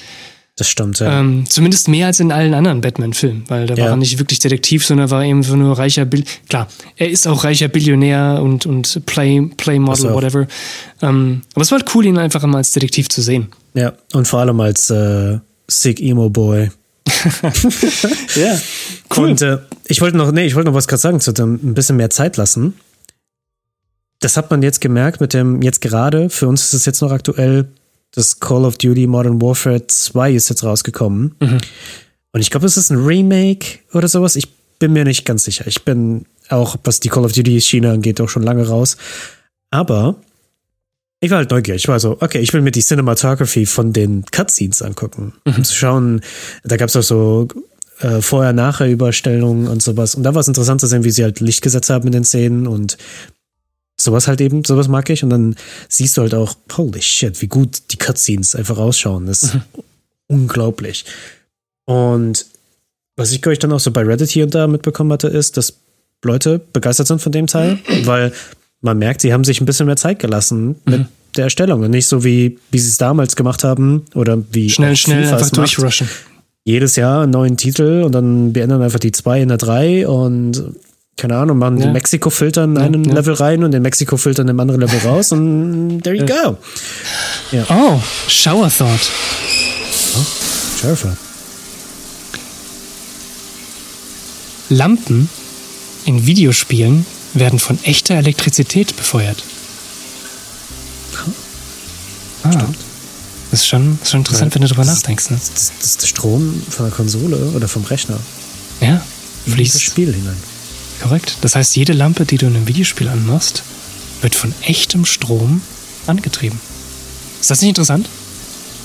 Das 0.57 0.69
stimmt, 0.69 0.99
ja. 1.01 1.21
Ähm, 1.21 1.45
zumindest 1.49 1.88
mehr 1.88 2.07
als 2.07 2.21
in 2.21 2.31
allen 2.31 2.53
anderen 2.53 2.83
Batman-Filmen, 2.83 3.45
weil 3.49 3.67
da 3.67 3.75
ja. 3.75 3.85
war 3.85 3.91
er 3.93 3.97
nicht 3.97 4.19
wirklich 4.19 4.38
Detektiv, 4.38 4.85
sondern 4.85 5.11
war 5.11 5.25
eben 5.25 5.41
nur 5.41 5.79
reicher 5.79 6.05
Bill. 6.05 6.25
Klar, 6.49 6.69
er 6.97 7.09
ist 7.09 7.27
auch 7.27 7.45
reicher 7.45 7.69
Billionär 7.69 8.38
und, 8.43 8.67
und 8.67 9.07
Play, 9.07 9.41
Play 9.57 9.79
Model, 9.79 10.12
whatever. 10.12 10.47
Ähm, 11.01 11.41
aber 11.55 11.62
es 11.62 11.71
war 11.71 11.79
halt 11.79 11.95
cool, 11.95 12.05
ihn 12.05 12.19
einfach 12.19 12.45
mal 12.45 12.59
als 12.59 12.73
Detektiv 12.73 13.09
zu 13.09 13.23
sehen. 13.23 13.49
Ja, 13.73 13.95
und 14.12 14.29
vor 14.29 14.41
allem 14.41 14.61
als 14.61 14.91
äh, 14.91 15.38
Sick 15.69 16.01
Emo 16.01 16.29
Boy. 16.29 16.71
ja, 18.37 18.61
cool. 19.17 19.31
Und 19.31 19.41
äh, 19.41 19.59
ich 19.87 20.03
wollte 20.03 20.19
noch, 20.19 20.33
nee, 20.33 20.45
ich 20.45 20.55
wollte 20.55 20.69
noch 20.69 20.77
was 20.77 20.87
gerade 20.87 21.01
sagen, 21.01 21.21
zu 21.21 21.33
dem 21.33 21.55
ein 21.55 21.75
bisschen 21.75 21.97
mehr 21.97 22.11
Zeit 22.11 22.37
lassen. 22.37 22.75
Das 24.21 24.37
hat 24.37 24.51
man 24.51 24.62
jetzt 24.62 24.83
gemerkt 24.83 25.21
mit 25.21 25.33
dem, 25.33 25.62
jetzt 25.62 25.81
gerade, 25.81 26.29
für 26.29 26.47
uns 26.47 26.65
ist 26.65 26.75
es 26.75 26.85
jetzt 26.85 27.01
noch 27.01 27.11
aktuell, 27.11 27.69
das 28.12 28.40
Call 28.40 28.64
of 28.64 28.79
Duty 28.79 29.07
Modern 29.07 29.40
Warfare 29.40 29.87
2 29.87 30.33
ist 30.33 30.48
jetzt 30.51 30.64
rausgekommen. 30.64 31.35
Mhm. 31.40 31.59
Und 32.33 32.40
ich 32.40 32.51
glaube, 32.51 32.66
es 32.66 32.77
ist 32.77 32.90
ein 32.90 33.05
Remake 33.05 33.79
oder 33.92 34.09
sowas. 34.09 34.37
Ich 34.37 34.48
bin 34.79 34.92
mir 34.92 35.05
nicht 35.05 35.25
ganz 35.25 35.44
sicher. 35.44 35.66
Ich 35.66 35.85
bin 35.85 36.27
auch, 36.48 36.77
was 36.85 37.01
die 37.01 37.09
Call 37.09 37.25
of 37.25 37.33
Duty 37.33 37.61
China 37.61 37.92
angeht, 37.92 38.20
auch 38.20 38.29
schon 38.29 38.42
lange 38.42 38.66
raus. 38.66 38.96
Aber 39.70 40.16
ich 41.20 41.31
war 41.31 41.38
halt 41.38 41.51
neugierig. 41.51 41.85
Ich 41.85 41.88
war 41.88 42.01
so, 42.01 42.18
okay, 42.20 42.40
ich 42.40 42.53
will 42.53 42.62
mir 42.62 42.72
die 42.72 42.83
Cinematography 42.83 43.64
von 43.64 43.92
den 43.92 44.25
Cutscenes 44.31 44.83
angucken. 44.83 45.35
Mhm. 45.46 45.55
Um 45.57 45.64
zu 45.64 45.75
schauen, 45.75 46.20
da 46.64 46.77
gab 46.77 46.88
es 46.88 46.96
auch 46.96 47.03
so 47.03 47.48
äh, 48.01 48.20
Vorher-Nachher-Überstellungen 48.20 49.68
und 49.68 49.83
sowas. 49.83 50.14
Und 50.14 50.25
da 50.25 50.35
war 50.35 50.40
es 50.40 50.48
interessant 50.48 50.81
zu 50.81 50.87
sehen, 50.87 51.05
wie 51.05 51.11
sie 51.11 51.22
halt 51.22 51.40
Licht 51.40 51.62
gesetzt 51.62 51.90
haben 51.90 52.07
in 52.07 52.12
den 52.12 52.25
Szenen 52.25 52.66
und 52.66 52.98
sowas 54.03 54.29
halt 54.29 54.41
eben, 54.41 54.65
sowas 54.65 54.88
mag 54.88 55.09
ich. 55.11 55.23
Und 55.23 55.31
dann 55.31 55.57
siehst 55.88 56.17
du 56.17 56.23
halt 56.23 56.35
auch, 56.35 56.55
holy 56.77 57.03
shit, 57.03 57.41
wie 57.43 57.49
gut 57.49 57.83
die 57.91 57.97
Cutscenes 57.97 58.55
einfach 58.55 58.79
ausschauen. 58.79 59.27
Das 59.27 59.43
ist 59.43 59.55
mhm. 59.55 59.62
unglaublich. 60.29 61.05
Und 61.85 62.47
was 63.17 63.33
ich, 63.33 63.43
glaube 63.43 63.55
ich, 63.55 63.59
dann 63.59 63.73
auch 63.73 63.81
so 63.81 63.91
bei 63.91 64.03
Reddit 64.03 64.31
hier 64.31 64.45
und 64.45 64.55
da 64.55 64.67
mitbekommen 64.67 65.12
hatte, 65.12 65.29
ist, 65.29 65.57
dass 65.57 65.75
Leute 66.25 66.61
begeistert 66.73 67.07
sind 67.07 67.21
von 67.21 67.33
dem 67.33 67.47
Teil, 67.47 67.79
weil 68.05 68.33
man 68.81 68.99
merkt, 68.99 69.21
sie 69.21 69.33
haben 69.33 69.45
sich 69.45 69.61
ein 69.61 69.67
bisschen 69.67 69.87
mehr 69.87 69.97
Zeit 69.97 70.19
gelassen 70.19 70.77
mit 70.85 71.01
mhm. 71.01 71.09
der 71.37 71.45
Erstellung 71.45 71.83
und 71.83 71.91
nicht 71.91 72.07
so 72.07 72.25
wie, 72.25 72.59
wie 72.71 72.79
sie 72.79 72.88
es 72.88 72.99
damals 72.99 73.37
gemacht 73.37 73.65
haben 73.65 74.05
oder 74.15 74.38
wie 74.51 74.71
schnell, 74.71 74.97
schnell 74.97 75.27
einfach 75.27 75.51
durchrushen. 75.51 76.09
Jedes 76.65 76.95
Jahr 76.95 77.23
einen 77.23 77.33
neuen 77.33 77.57
Titel 77.57 78.03
und 78.05 78.12
dann 78.12 78.53
beenden 78.53 78.83
einfach 78.83 79.01
die 79.01 79.11
zwei 79.11 79.41
in 79.41 79.49
der 79.49 79.59
drei 79.59 80.07
und 80.07 80.62
keine 81.16 81.37
Ahnung, 81.37 81.59
machen 81.59 81.79
ja. 81.79 81.87
den 81.87 81.92
Mexiko-Filter 81.92 82.64
in 82.64 82.79
einen 82.79 83.05
ja. 83.05 83.14
Level 83.14 83.35
rein 83.35 83.62
und 83.64 83.70
den 83.72 83.83
Mexiko-Filter 83.83 84.42
in 84.42 84.48
einem 84.48 84.61
anderen 84.61 84.81
Level 84.81 84.98
raus 85.01 85.33
und 85.33 86.01
there 86.05 86.16
you 86.16 86.27
go. 86.27 86.57
Ja. 87.53 87.64
Oh, 87.68 88.01
Shower 88.29 88.70
Thought. 88.70 89.11
Oh, 90.16 90.27
Shower 90.81 90.96
Thought. 90.96 91.16
Lampen 94.70 95.29
in 96.07 96.27
Videospielen 96.27 97.07
werden 97.35 97.59
von 97.59 97.79
echter 97.85 98.14
Elektrizität 98.14 98.96
befeuert. 98.96 99.42
Ah, 102.42 102.53
Stimmt. 102.53 102.77
Das 103.51 103.61
ist 103.61 103.66
schon, 103.68 103.98
ist 104.03 104.11
schon 104.11 104.20
interessant, 104.20 104.53
ja, 104.53 104.55
wenn 104.55 104.62
du 104.62 104.75
darüber 104.75 104.87
nachdenkst. 104.87 105.31
Ne? 105.31 105.38
Das, 105.38 105.70
ist 105.79 106.03
der 106.03 106.07
Strom 106.07 106.62
von 106.70 106.87
der 106.87 106.94
Konsole 106.94 107.37
oder 107.55 107.68
vom 107.68 107.85
Rechner. 107.85 108.18
Ja, 108.81 109.05
fließt. 109.46 109.75
das 109.75 109.83
Spiel 109.83 110.12
hinein. 110.12 110.37
Korrekt. 111.03 111.38
Das 111.41 111.57
heißt, 111.57 111.75
jede 111.75 111.93
Lampe, 111.93 112.25
die 112.25 112.38
du 112.38 112.47
in 112.47 112.55
einem 112.55 112.69
Videospiel 112.69 113.09
anmachst, 113.09 113.65
wird 114.21 114.37
von 114.37 114.55
echtem 114.62 115.05
Strom 115.05 115.61
angetrieben. 116.07 116.61
Ist 117.41 117.51
das 117.51 117.61
nicht 117.61 117.71
interessant? 117.71 118.09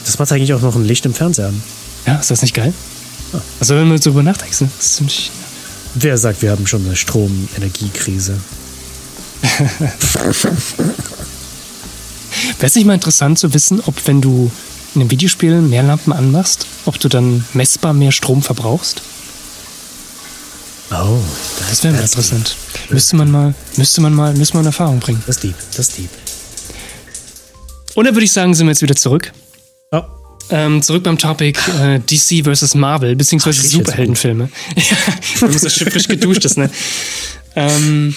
Das 0.03 0.17
macht 0.17 0.31
eigentlich 0.31 0.53
auch 0.53 0.61
noch 0.61 0.75
ein 0.75 0.83
Licht 0.83 1.05
im 1.05 1.13
Fernseher 1.13 1.49
an. 1.49 1.61
Ja, 2.07 2.15
ist 2.15 2.31
das 2.31 2.41
nicht 2.41 2.55
geil? 2.55 2.73
Ah. 3.33 3.41
Also, 3.59 3.75
wenn 3.75 3.89
du 3.89 3.99
darüber 3.99 4.23
nachdenkst, 4.23 4.61
ne? 4.61 4.69
das 4.77 4.85
ist 4.87 4.95
ziemlich. 4.95 5.31
Wer 5.93 6.17
sagt, 6.17 6.41
wir 6.41 6.51
haben 6.51 6.65
schon 6.65 6.85
eine 6.85 6.95
Stromenergiekrise? 6.95 8.39
Wäre 9.59 10.93
es 12.61 12.75
nicht 12.75 12.85
mal 12.85 12.95
interessant 12.95 13.37
zu 13.37 13.53
wissen, 13.53 13.81
ob 13.85 13.95
wenn 14.07 14.21
du 14.21 14.51
in 14.95 15.01
einem 15.01 15.11
Videospiel 15.11 15.61
mehr 15.61 15.83
Lampen 15.83 16.13
anmachst, 16.13 16.65
ob 16.85 16.99
du 16.99 17.09
dann 17.09 17.45
messbar 17.53 17.93
mehr 17.93 18.11
Strom 18.11 18.41
verbrauchst? 18.41 19.01
Oh, 20.89 21.19
das, 21.59 21.69
das 21.69 21.83
wäre 21.83 21.93
mal 21.95 22.01
interessant. 22.01 22.55
Deep. 22.73 22.93
Müsste 22.93 23.15
man 23.17 23.29
mal, 23.31 23.53
müsste 23.75 24.01
man 24.01 24.13
mal, 24.13 24.33
müsste 24.33 24.55
man 24.55 24.63
in 24.63 24.67
Erfahrung 24.67 24.99
bringen. 24.99 25.21
Das 25.27 25.37
ist 25.37 25.43
deep, 25.43 25.55
das 25.71 25.89
ist 25.89 25.97
deep. 25.97 26.09
Und 27.95 28.05
dann 28.05 28.15
würde 28.15 28.25
ich 28.25 28.31
sagen, 28.31 28.53
sind 28.53 28.67
wir 28.67 28.71
jetzt 28.71 28.81
wieder 28.81 28.95
zurück. 28.95 29.33
Oh. 29.91 30.01
Ähm, 30.49 30.81
zurück 30.81 31.03
beim 31.03 31.17
Topic 31.17 31.59
äh, 31.81 31.99
DC 31.99 32.45
vs. 32.45 32.75
Marvel, 32.75 33.15
beziehungsweise 33.15 33.61
Ach, 33.65 33.69
Superheldenfilme. 33.69 34.49
ja, 34.75 35.47
muss 35.47 35.61
das 35.61 35.73
frisch 35.73 36.07
geduscht 36.07 36.45
ist, 36.45 36.57
ne? 36.57 36.69
Ähm, 37.55 38.15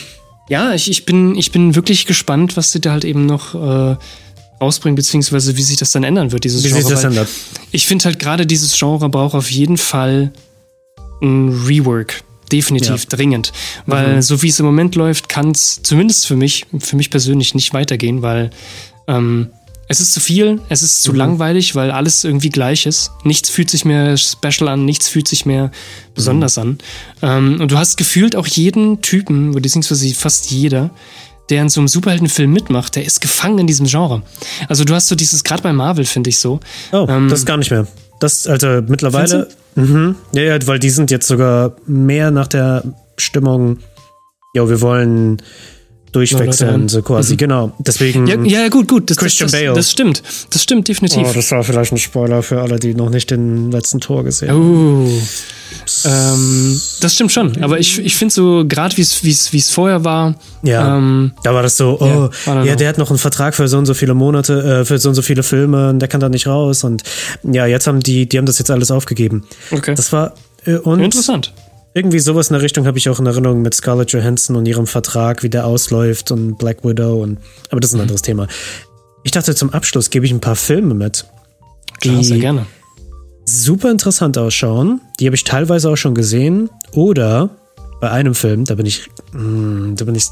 ja, 0.48 0.74
ich, 0.74 0.90
ich, 0.90 1.06
bin, 1.06 1.34
ich 1.36 1.50
bin 1.50 1.74
wirklich 1.74 2.06
gespannt, 2.06 2.56
was 2.56 2.70
sie 2.70 2.80
da 2.80 2.92
halt 2.92 3.04
eben 3.04 3.26
noch 3.26 3.54
äh, 3.54 3.96
rausbringen, 4.60 4.94
beziehungsweise 4.94 5.56
wie 5.56 5.62
sich 5.62 5.76
das 5.76 5.90
dann 5.90 6.04
ändern 6.04 6.30
wird, 6.30 6.44
dieses 6.44 6.62
wie 6.62 6.68
Genre. 6.68 6.82
Sich 6.82 6.90
das 6.92 7.04
ändert. 7.04 7.28
Ich 7.72 7.86
finde 7.86 8.04
halt 8.04 8.18
gerade 8.18 8.46
dieses 8.46 8.78
Genre 8.78 9.08
braucht 9.08 9.34
auf 9.34 9.50
jeden 9.50 9.78
Fall 9.78 10.32
ein 11.22 11.48
Rework. 11.66 12.22
Definitiv 12.52 13.04
ja. 13.04 13.16
dringend. 13.16 13.52
Weil 13.86 14.16
mhm. 14.16 14.22
so 14.22 14.42
wie 14.42 14.48
es 14.48 14.58
im 14.58 14.66
Moment 14.66 14.94
läuft, 14.94 15.28
kann 15.28 15.50
es 15.50 15.82
zumindest 15.82 16.26
für 16.26 16.36
mich, 16.36 16.66
für 16.78 16.96
mich 16.96 17.10
persönlich 17.10 17.54
nicht 17.54 17.72
weitergehen, 17.72 18.22
weil 18.22 18.50
ähm, 19.06 19.48
es 19.88 19.98
ist 19.98 20.12
zu 20.12 20.20
viel, 20.20 20.60
es 20.68 20.84
ist 20.84 21.02
zu 21.02 21.10
mhm. 21.10 21.18
langweilig, 21.18 21.74
weil 21.74 21.90
alles 21.90 22.22
irgendwie 22.22 22.50
gleich 22.50 22.86
ist. 22.86 23.10
Nichts 23.24 23.50
fühlt 23.50 23.70
sich 23.70 23.84
mehr 23.84 24.16
special 24.16 24.68
an, 24.68 24.84
nichts 24.84 25.08
fühlt 25.08 25.26
sich 25.26 25.46
mehr 25.46 25.72
besonders 26.14 26.56
mhm. 26.56 26.62
an. 26.62 26.78
Ähm, 27.22 27.60
und 27.60 27.72
du 27.72 27.76
hast 27.76 27.96
gefühlt 27.96 28.36
auch 28.36 28.46
jeden 28.46 29.02
Typen, 29.02 29.50
beziehungsweise 29.50 30.14
fast 30.14 30.50
jeder, 30.52 30.90
der 31.50 31.62
in 31.62 31.68
so 31.68 31.80
einem 31.80 31.88
Superheldenfilm 31.88 32.52
mitmacht, 32.52 32.94
der 32.94 33.04
ist 33.04 33.20
gefangen 33.20 33.58
in 33.58 33.66
diesem 33.66 33.86
Genre. 33.86 34.22
Also 34.68 34.84
du 34.84 34.94
hast 34.94 35.08
so 35.08 35.16
dieses, 35.16 35.42
gerade 35.42 35.62
bei 35.62 35.72
Marvel 35.72 36.04
finde 36.04 36.30
ich 36.30 36.38
so. 36.38 36.60
Oh, 36.92 37.06
ähm, 37.08 37.28
das 37.28 37.44
gar 37.44 37.56
nicht 37.56 37.72
mehr. 37.72 37.88
Das, 38.20 38.46
also 38.46 38.82
mittlerweile. 38.86 39.48
Mhm, 39.74 40.14
ja, 40.32 40.42
ja, 40.42 40.66
weil 40.66 40.78
die 40.78 40.90
sind 40.90 41.10
jetzt 41.10 41.26
sogar 41.26 41.76
mehr 41.86 42.30
nach 42.30 42.46
der 42.46 42.84
Stimmung, 43.16 43.78
ja, 44.54 44.68
wir 44.68 44.80
wollen 44.80 45.42
durchwechseln, 46.12 46.88
so 46.88 47.02
quasi, 47.02 47.34
mhm. 47.34 47.38
genau. 47.38 47.72
Deswegen. 47.78 48.26
Ja, 48.26 48.40
ja 48.42 48.68
gut, 48.68 48.88
gut. 48.88 49.10
Das, 49.10 49.16
Christian 49.16 49.50
das, 49.50 49.60
Bale. 49.60 49.74
Das 49.74 49.90
stimmt. 49.90 50.22
Das 50.50 50.62
stimmt, 50.62 50.88
definitiv. 50.88 51.26
Oh, 51.28 51.32
das 51.34 51.50
war 51.50 51.62
vielleicht 51.62 51.92
ein 51.92 51.98
Spoiler 51.98 52.42
für 52.42 52.60
alle, 52.60 52.78
die 52.78 52.94
noch 52.94 53.10
nicht 53.10 53.30
den 53.30 53.70
letzten 53.70 54.00
Tor 54.00 54.24
gesehen 54.24 54.50
haben. 54.50 55.06
Oh. 55.06 55.20
Ähm, 56.04 56.80
das 57.00 57.14
stimmt 57.14 57.32
schon, 57.32 57.62
aber 57.62 57.78
ich, 57.78 57.98
ich 57.98 58.16
finde 58.16 58.34
so, 58.34 58.64
gerade 58.66 58.96
wie 58.96 59.02
es 59.02 59.70
vorher 59.70 60.04
war. 60.04 60.34
Ja. 60.62 60.96
Ähm, 60.96 61.32
da 61.42 61.54
war 61.54 61.62
das 61.62 61.76
so, 61.76 61.98
oh, 62.00 62.30
yeah, 62.46 62.64
ja, 62.64 62.76
der 62.76 62.88
hat 62.88 62.98
noch 62.98 63.10
einen 63.10 63.18
Vertrag 63.18 63.54
für 63.54 63.68
so 63.68 63.78
und 63.78 63.86
so 63.86 63.94
viele 63.94 64.14
Monate, 64.14 64.80
äh, 64.80 64.84
für 64.84 64.98
so 64.98 65.08
und 65.08 65.14
so 65.14 65.22
viele 65.22 65.42
Filme 65.42 65.90
und 65.90 66.00
der 66.00 66.08
kann 66.08 66.20
da 66.20 66.28
nicht 66.28 66.46
raus. 66.46 66.84
Und 66.84 67.02
ja, 67.42 67.66
jetzt 67.66 67.86
haben 67.86 68.00
die, 68.00 68.28
die 68.28 68.38
haben 68.38 68.46
das 68.46 68.58
jetzt 68.58 68.70
alles 68.70 68.90
aufgegeben. 68.90 69.44
Okay. 69.70 69.94
Das 69.94 70.12
war 70.12 70.34
äh, 70.64 70.76
und 70.76 71.00
interessant. 71.00 71.52
Irgendwie 71.92 72.20
sowas 72.20 72.50
in 72.50 72.54
der 72.54 72.62
Richtung 72.62 72.86
habe 72.86 72.98
ich 72.98 73.08
auch 73.08 73.18
in 73.18 73.26
Erinnerung 73.26 73.62
mit 73.62 73.74
Scarlett 73.74 74.12
Johansson 74.12 74.54
und 74.54 74.66
ihrem 74.66 74.86
Vertrag, 74.86 75.42
wie 75.42 75.50
der 75.50 75.66
ausläuft 75.66 76.30
und 76.30 76.56
Black 76.56 76.84
Widow 76.84 77.20
und 77.22 77.38
aber 77.70 77.80
das 77.80 77.90
ist 77.90 77.94
ein 77.94 77.98
mhm. 77.98 78.02
anderes 78.02 78.22
Thema. 78.22 78.46
Ich 79.24 79.32
dachte, 79.32 79.54
zum 79.54 79.70
Abschluss 79.70 80.10
gebe 80.10 80.24
ich 80.24 80.32
ein 80.32 80.40
paar 80.40 80.56
Filme 80.56 80.94
mit. 80.94 81.26
Die 82.04 82.10
Klar, 82.10 82.24
sehr 82.24 82.38
gerne. 82.38 82.66
Super 83.44 83.90
interessant 83.90 84.38
ausschauen. 84.38 85.00
Die 85.18 85.26
habe 85.26 85.34
ich 85.34 85.44
teilweise 85.44 85.90
auch 85.90 85.96
schon 85.96 86.14
gesehen. 86.14 86.70
Oder 86.92 87.50
bei 88.00 88.10
einem 88.10 88.34
Film, 88.34 88.64
da 88.64 88.76
bin 88.76 88.86
ich, 88.86 89.10
mh, 89.32 89.40
hm, 89.40 89.96
da 89.96 90.04
bin 90.04 90.14
ich 90.14 90.28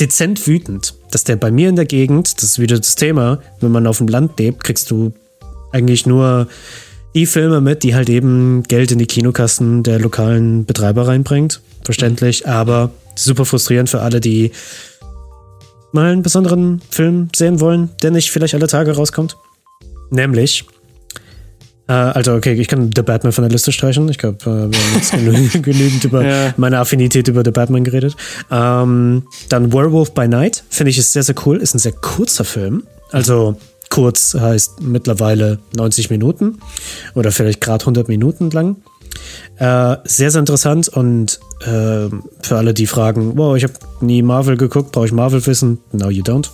dezent 0.00 0.46
wütend, 0.46 0.94
dass 1.12 1.24
der 1.24 1.36
bei 1.36 1.50
mir 1.50 1.68
in 1.68 1.76
der 1.76 1.86
Gegend, 1.86 2.36
das 2.36 2.44
ist 2.44 2.58
wieder 2.58 2.76
das 2.76 2.96
Thema, 2.96 3.38
wenn 3.60 3.70
man 3.70 3.86
auf 3.86 3.98
dem 3.98 4.08
Land 4.08 4.38
lebt, 4.38 4.64
kriegst 4.64 4.90
du 4.90 5.12
eigentlich 5.72 6.04
nur 6.04 6.48
die 7.14 7.26
Filme 7.26 7.60
mit, 7.60 7.82
die 7.82 7.94
halt 7.94 8.08
eben 8.08 8.62
Geld 8.64 8.90
in 8.92 8.98
die 8.98 9.06
Kinokassen 9.06 9.82
der 9.82 9.98
lokalen 9.98 10.64
Betreiber 10.64 11.06
reinbringt. 11.06 11.60
Verständlich, 11.84 12.48
aber 12.48 12.90
super 13.14 13.44
frustrierend 13.44 13.88
für 13.88 14.00
alle, 14.00 14.20
die 14.20 14.52
mal 15.92 16.10
einen 16.10 16.22
besonderen 16.22 16.80
Film 16.90 17.28
sehen 17.34 17.60
wollen, 17.60 17.90
der 18.02 18.10
nicht 18.10 18.30
vielleicht 18.30 18.54
alle 18.54 18.66
Tage 18.66 18.96
rauskommt. 18.96 19.36
Nämlich, 20.10 20.64
äh, 21.86 21.92
also 21.92 22.34
okay, 22.34 22.54
ich 22.54 22.66
kann 22.68 22.90
The 22.94 23.02
Batman 23.02 23.32
von 23.32 23.42
der 23.42 23.50
Liste 23.50 23.70
streichen. 23.70 24.08
Ich 24.08 24.18
glaube, 24.18 24.38
äh, 24.42 24.46
wir 24.46 24.78
haben 24.78 24.94
jetzt 24.96 25.12
genügend, 25.12 25.62
genügend 25.62 26.04
über 26.04 26.24
ja. 26.24 26.54
meine 26.56 26.78
Affinität 26.78 27.28
über 27.28 27.42
The 27.44 27.52
Batman 27.52 27.84
geredet. 27.84 28.16
Ähm, 28.50 29.24
dann 29.48 29.72
Werewolf 29.72 30.14
by 30.14 30.26
Night, 30.26 30.64
finde 30.68 30.90
ich 30.90 30.98
ist 30.98 31.12
sehr, 31.12 31.22
sehr 31.22 31.36
cool. 31.46 31.58
Ist 31.58 31.74
ein 31.74 31.78
sehr 31.78 31.92
kurzer 31.92 32.44
Film. 32.44 32.84
Also 33.12 33.56
Kurz 33.90 34.34
heißt 34.34 34.80
mittlerweile 34.80 35.58
90 35.76 36.10
Minuten 36.10 36.58
oder 37.14 37.32
vielleicht 37.32 37.60
gerade 37.60 37.82
100 37.82 38.08
Minuten 38.08 38.50
lang. 38.50 38.76
Äh, 39.56 39.96
sehr, 40.04 40.30
sehr 40.30 40.40
interessant 40.40 40.88
und 40.88 41.38
äh, 41.60 42.08
für 42.42 42.56
alle, 42.56 42.74
die 42.74 42.86
fragen, 42.86 43.36
wow, 43.36 43.56
ich 43.56 43.62
habe 43.64 43.74
nie 44.00 44.22
Marvel 44.22 44.56
geguckt, 44.56 44.92
brauche 44.92 45.06
ich 45.06 45.12
Marvel-Wissen? 45.12 45.78
No, 45.92 46.10
you 46.10 46.22
don't. 46.22 46.48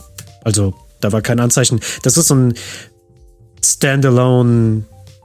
Also, 0.44 0.74
da 1.00 1.12
war 1.12 1.22
kein 1.22 1.40
Anzeichen. 1.40 1.80
Das 2.02 2.16
ist 2.16 2.28
so 2.28 2.34
ein 2.34 2.54
Standalone, 3.64 4.84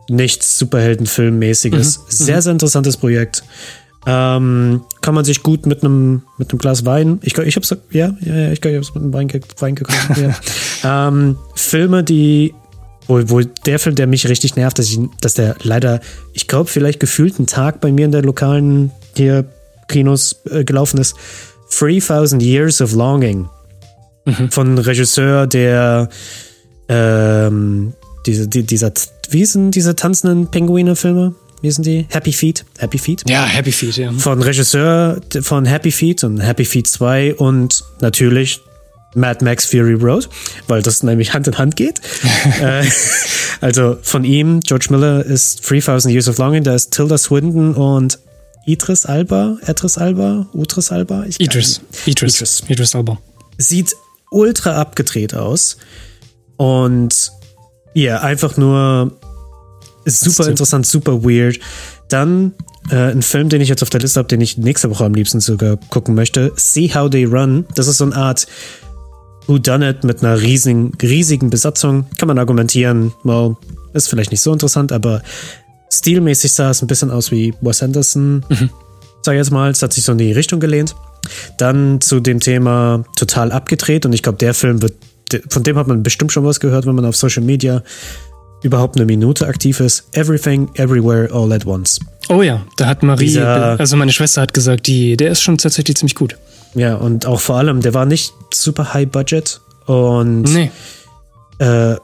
nichts 0.10 0.58
Superheldenfilmmäßiges. 0.58 1.98
Mhm. 1.98 2.04
Sehr, 2.08 2.42
sehr 2.42 2.52
interessantes 2.54 2.98
Projekt. 2.98 3.44
Ähm, 4.08 4.82
kann 5.06 5.14
man 5.14 5.24
sich 5.24 5.44
gut 5.44 5.68
mit 5.68 5.84
einem 5.84 6.24
mit 6.40 6.50
einem 6.50 6.58
Glas 6.58 6.84
Wein. 6.84 7.20
Ich 7.22 7.38
ich 7.38 7.56
hab's 7.56 7.70
ja 7.70 7.78
ja, 7.92 8.16
ja 8.26 8.52
ich 8.52 8.60
glaube 8.60 8.76
ich 8.76 8.84
hab's 8.84 8.96
mit 8.96 9.04
einem 9.04 9.14
Wein, 9.14 9.30
Wein 9.60 9.76
gekocht. 9.76 10.18
ja. 10.84 11.08
ähm, 11.08 11.38
Filme, 11.54 12.04
die 12.04 12.56
wo, 13.06 13.22
wo 13.30 13.42
der 13.42 13.78
Film, 13.78 13.94
der 13.94 14.08
mich 14.08 14.28
richtig 14.28 14.56
nervt, 14.56 14.80
dass 14.80 14.90
ich, 14.90 14.98
dass 15.22 15.36
der 15.36 15.58
leider, 15.62 16.00
ich 16.34 16.48
glaube 16.48 16.72
vielleicht 16.72 17.00
gefühlt 17.00 17.38
einen 17.38 17.46
Tag 17.46 17.82
bei 17.82 17.92
mir 17.92 18.06
in 18.06 18.12
der 18.12 18.24
lokalen 18.24 18.90
hier 19.16 19.46
Kinos 19.88 20.42
äh, 20.50 20.64
gelaufen 20.64 21.00
ist. 21.00 21.16
3000 21.78 22.42
Years 22.42 22.82
of 22.82 22.94
Longing 22.94 23.48
mhm. 24.26 24.50
von 24.50 24.76
Regisseur, 24.80 25.46
der 25.46 26.10
ähm, 26.90 27.94
diese, 28.26 28.48
die, 28.48 28.64
dieser, 28.64 28.92
wie 29.30 29.46
sind 29.46 29.72
diese 29.72 29.96
tanzenden 29.96 30.48
Pinguine-Filme? 30.48 31.36
Wie 31.62 31.72
sind 31.72 31.86
die? 31.86 32.06
Happy 32.10 32.32
Feet. 32.32 32.66
Happy 32.78 32.98
Feet. 32.98 33.24
Ja, 33.30 33.46
Happy 33.46 33.72
Feet, 33.72 33.98
ja. 33.98 34.12
Von 34.12 34.42
Regisseur 34.42 35.22
von 35.42 35.66
Happy 35.66 35.92
Feet 35.92 36.24
und 36.24 36.40
Happy 36.40 36.66
Feet 36.66 36.88
2 36.88 37.36
und 37.36 37.84
natürlich 38.02 38.62
Mad 39.16 39.44
Max 39.44 39.66
Fury 39.66 39.94
Road, 39.94 40.30
weil 40.68 40.82
das 40.82 41.02
nämlich 41.02 41.34
Hand 41.34 41.48
in 41.48 41.58
Hand 41.58 41.76
geht. 41.76 42.02
äh, 42.62 42.84
also 43.62 43.98
von 44.02 44.24
ihm, 44.24 44.60
George 44.60 44.88
Miller 44.90 45.26
ist 45.26 45.70
3000 45.70 46.14
Years 46.14 46.28
of 46.28 46.38
Longing, 46.38 46.64
da 46.64 46.76
ist 46.76 46.92
Tilda 46.92 47.18
Swinton 47.18 47.74
und 47.74 48.20
Idris 48.66 49.06
Alba, 49.06 49.58
Idris 49.68 49.98
Alba, 49.98 50.48
Utris 50.54 50.92
Alba? 50.92 51.24
Ich 51.28 51.40
Idris. 51.40 51.82
Idris. 52.06 52.36
Idris. 52.36 52.64
Idris 52.68 52.96
Alba. 52.96 53.18
Sieht 53.58 53.96
ultra 54.32 54.76
abgedreht 54.76 55.34
aus 55.34 55.78
und 56.58 57.32
ja, 57.94 58.20
einfach 58.22 58.58
nur 58.58 59.18
super 60.06 60.48
interessant, 60.48 60.86
super 60.86 61.24
weird. 61.24 61.60
Dann 62.10 62.54
äh, 62.92 63.12
ein 63.12 63.22
Film, 63.22 63.50
den 63.50 63.62
ich 63.62 63.70
jetzt 63.70 63.82
auf 63.82 63.90
der 63.90 64.02
Liste 64.02 64.20
habe, 64.20 64.28
den 64.28 64.42
ich 64.42 64.58
nächste 64.58 64.90
Woche 64.90 65.06
am 65.06 65.14
liebsten 65.14 65.40
sogar 65.40 65.78
gucken 65.90 66.16
möchte. 66.16 66.52
See 66.56 66.92
How 66.94 67.10
They 67.10 67.26
Run. 67.26 67.66
Das 67.76 67.88
ist 67.88 67.98
so 67.98 68.06
eine 68.06 68.16
Art 68.16 68.48
Who 69.48 69.58
Done 69.58 69.90
It 69.90 70.04
mit 70.04 70.24
einer 70.24 70.42
riesigen, 70.42 70.92
riesigen 71.02 71.50
Besatzung. 71.50 72.06
Kann 72.18 72.28
man 72.28 72.40
argumentieren, 72.40 73.14
well, 73.24 73.56
ist 73.94 74.10
vielleicht 74.10 74.32
nicht 74.32 74.42
so 74.42 74.52
interessant, 74.52 74.92
aber 74.92 75.22
stilmäßig 75.92 76.52
sah 76.52 76.72
es 76.72 76.82
ein 76.82 76.88
bisschen 76.88 77.12
aus 77.12 77.32
wie 77.32 77.54
Wes 77.62 77.82
Anderson. 77.82 78.46
Mhm. 78.50 78.70
Sag 79.22 79.34
ich 79.34 79.40
jetzt 79.40 79.52
mal, 79.52 79.72
es 79.72 79.82
hat 79.82 79.94
sich 79.94 80.04
so 80.04 80.12
in 80.12 80.18
die 80.18 80.32
Richtung 80.32 80.60
gelehnt. 80.60 80.96
Dann 81.58 82.02
zu 82.02 82.20
dem 82.20 82.40
Thema 82.40 83.04
total 83.16 83.52
abgedreht 83.52 84.06
und 84.06 84.14
ich 84.14 84.22
glaube, 84.22 84.38
der 84.38 84.54
Film 84.54 84.82
wird, 84.82 84.94
von 85.50 85.64
dem 85.64 85.78
hat 85.78 85.88
man 85.88 86.04
bestimmt 86.04 86.32
schon 86.32 86.44
was 86.44 86.60
gehört, 86.60 86.86
wenn 86.86 86.94
man 86.94 87.06
auf 87.06 87.16
Social 87.16 87.44
Media 87.44 87.82
überhaupt 88.66 88.98
eine 88.98 89.06
Minute 89.06 89.48
aktiv 89.48 89.80
ist. 89.80 90.06
Everything, 90.14 90.70
Everywhere, 90.76 91.30
All 91.32 91.52
at 91.54 91.66
Once. 91.66 92.00
Oh 92.30 92.42
ja, 92.42 92.66
da 92.78 92.88
hat 92.88 93.04
Marie, 93.04 93.26
Dieser, 93.26 93.80
also 93.80 93.96
meine 93.96 94.12
Schwester 94.12 94.42
hat 94.42 94.54
gesagt, 94.54 94.88
die, 94.88 95.16
der 95.16 95.32
ist 95.32 95.42
schon 95.42 95.58
tatsächlich 95.58 95.98
ziemlich 95.98 96.16
gut. 96.16 96.36
Ja, 96.74 96.96
und 96.96 97.26
auch 97.26 97.40
vor 97.40 97.58
allem, 97.58 97.82
der 97.82 97.94
war 97.94 98.06
nicht 98.06 98.34
super 98.54 98.94
high 98.94 99.08
budget 99.08 99.62
und 99.86 100.44
nee. 100.44 100.72
äh, 101.60 101.96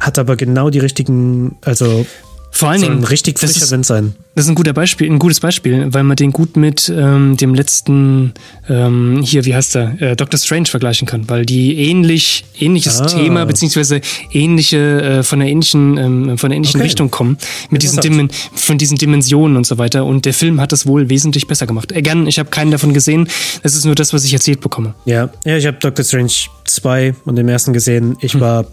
hat 0.00 0.18
aber 0.18 0.36
genau 0.36 0.70
die 0.70 0.78
richtigen, 0.78 1.56
also 1.62 2.06
vor 2.50 2.70
allen 2.70 2.80
Dingen. 2.80 3.04
richtig 3.04 3.38
frischer 3.38 3.62
ist, 3.62 3.70
Wind 3.70 3.84
sein. 3.84 4.14
Das 4.34 4.44
ist 4.44 4.48
ein 4.48 4.54
guter 4.54 4.72
Beispiel, 4.72 5.10
ein 5.10 5.18
gutes 5.18 5.40
Beispiel, 5.40 5.88
weil 5.90 6.04
man 6.04 6.16
den 6.16 6.32
gut 6.32 6.56
mit 6.56 6.92
ähm, 6.94 7.36
dem 7.36 7.54
letzten, 7.54 8.32
ähm, 8.68 9.22
hier, 9.22 9.44
wie 9.44 9.54
heißt 9.54 9.74
der, 9.74 10.00
äh, 10.00 10.16
Doctor 10.16 10.38
Strange 10.38 10.66
vergleichen 10.66 11.06
kann, 11.06 11.28
weil 11.28 11.44
die 11.44 11.76
ähnlich, 11.76 12.44
ähnliches 12.58 13.00
ah. 13.00 13.06
Thema, 13.06 13.44
beziehungsweise 13.44 14.00
ähnliche, 14.32 15.02
äh, 15.02 15.22
von 15.22 15.40
der 15.40 15.48
ähnlichen, 15.48 15.98
ähm, 15.98 16.38
von 16.38 16.50
der 16.50 16.56
ähnlichen 16.56 16.80
okay. 16.80 16.86
Richtung 16.86 17.10
kommen, 17.10 17.36
mit 17.70 17.82
diesen 17.82 18.00
Dimen 18.00 18.30
von 18.54 18.78
diesen 18.78 18.96
Dimensionen 18.96 19.56
und 19.56 19.66
so 19.66 19.78
weiter. 19.78 20.04
Und 20.04 20.24
der 20.24 20.34
Film 20.34 20.60
hat 20.60 20.72
das 20.72 20.86
wohl 20.86 21.10
wesentlich 21.10 21.46
besser 21.46 21.66
gemacht. 21.66 21.92
Äh, 21.92 22.02
gern, 22.02 22.26
ich 22.26 22.38
habe 22.38 22.48
keinen 22.50 22.70
davon 22.70 22.94
gesehen. 22.94 23.28
Es 23.62 23.74
ist 23.74 23.84
nur 23.84 23.94
das, 23.94 24.12
was 24.12 24.24
ich 24.24 24.32
erzählt 24.32 24.60
bekomme. 24.60 24.94
Ja, 25.04 25.30
ja, 25.44 25.56
ich 25.56 25.66
habe 25.66 25.78
Doctor 25.78 26.04
Strange 26.04 26.32
2 26.64 27.14
und 27.24 27.36
den 27.36 27.48
ersten 27.48 27.72
gesehen. 27.72 28.16
Ich 28.20 28.34
hm. 28.34 28.40
war 28.40 28.66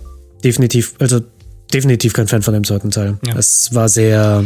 definitiv, 0.44 0.94
also 1.00 1.22
definitiv 1.74 2.14
kein 2.14 2.28
Fan 2.28 2.42
von 2.42 2.54
dem 2.54 2.64
zweiten 2.64 2.92
Teil. 2.92 3.18
Ja. 3.26 3.36
Es 3.38 3.74
war 3.74 3.90
sehr 3.90 4.46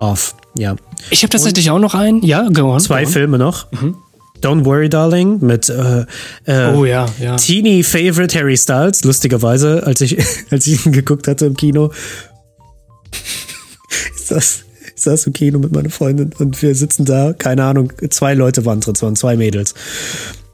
off, 0.00 0.34
ja. 0.56 0.76
Ich 1.10 1.22
habe 1.22 1.30
tatsächlich 1.30 1.70
auch 1.70 1.78
noch 1.78 1.94
einen. 1.94 2.22
Ja, 2.22 2.48
go 2.48 2.72
on. 2.72 2.80
Zwei 2.80 3.02
go 3.02 3.08
on. 3.08 3.12
Filme 3.12 3.38
noch. 3.38 3.70
Mhm. 3.72 3.96
Don't 4.42 4.64
Worry 4.64 4.88
Darling 4.88 5.40
mit 5.40 5.68
äh, 5.68 6.04
äh, 6.44 6.72
oh, 6.72 6.84
ja, 6.84 7.06
ja. 7.20 7.36
Teeny 7.36 7.82
Favorite 7.82 8.38
Harry 8.38 8.56
Styles, 8.56 9.02
lustigerweise, 9.04 9.84
als 9.84 10.00
ich, 10.00 10.16
als 10.50 10.66
ich 10.66 10.86
ihn 10.86 10.92
geguckt 10.92 11.26
hatte 11.26 11.46
im 11.46 11.56
Kino. 11.56 11.90
ich, 14.16 14.22
saß, 14.22 14.64
ich 14.94 15.02
saß 15.02 15.26
im 15.26 15.32
Kino 15.32 15.58
mit 15.58 15.72
meiner 15.72 15.90
Freundin 15.90 16.32
und 16.38 16.60
wir 16.62 16.74
sitzen 16.74 17.04
da, 17.04 17.32
keine 17.32 17.64
Ahnung, 17.64 17.92
zwei 18.10 18.34
Leute 18.34 18.64
waren 18.64 18.80
drin, 18.80 18.94
es 18.94 19.02
waren 19.02 19.16
zwei 19.16 19.36
Mädels. 19.36 19.74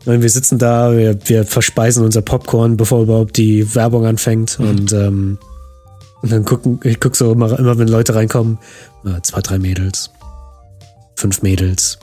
Und 0.06 0.22
wir 0.22 0.30
sitzen 0.30 0.58
da, 0.58 0.96
wir, 0.96 1.18
wir 1.26 1.44
verspeisen 1.44 2.04
unser 2.04 2.22
Popcorn, 2.22 2.76
bevor 2.76 3.02
überhaupt 3.02 3.36
die 3.36 3.74
Werbung 3.74 4.06
anfängt. 4.06 4.58
Mhm. 4.58 4.68
Und 4.68 4.92
ähm, 4.92 5.38
und 6.24 6.32
dann 6.32 6.44
gucken, 6.46 6.80
ich 6.84 6.98
gucke 7.00 7.14
so 7.14 7.32
immer, 7.32 7.58
immer, 7.58 7.76
wenn 7.76 7.86
Leute 7.86 8.14
reinkommen, 8.14 8.56
zwei, 9.20 9.42
drei 9.42 9.58
Mädels, 9.58 10.08
fünf 11.16 11.42
Mädels, 11.42 11.98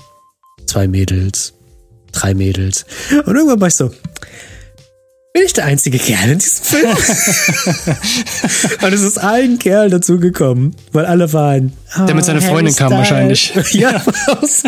zwei 0.68 0.88
Mädels, 0.88 1.54
drei 2.12 2.36
Mädels. 2.36 2.86
Und 3.26 3.36
irgendwann 3.36 3.60
war 3.60 3.68
ich 3.68 3.74
so, 3.74 3.90
bin 5.34 5.44
ich 5.44 5.54
der 5.54 5.66
einzige 5.66 5.98
Kerl 5.98 6.34
in 6.34 6.38
diesem 6.38 6.64
Film? 6.64 6.90
und 8.84 8.94
es 8.94 9.02
ist 9.02 9.18
ein 9.18 9.58
Kerl 9.58 9.90
dazugekommen, 9.90 10.76
weil 10.92 11.06
alle 11.08 11.34
waren. 11.34 11.74
Oh, 12.00 12.06
der 12.06 12.14
mit 12.14 12.24
seiner 12.24 12.44
Freundin 12.44 12.76
kam 12.76 12.92
wahrscheinlich. 12.92 13.56
ja, 13.72 14.04
raus. 14.28 14.62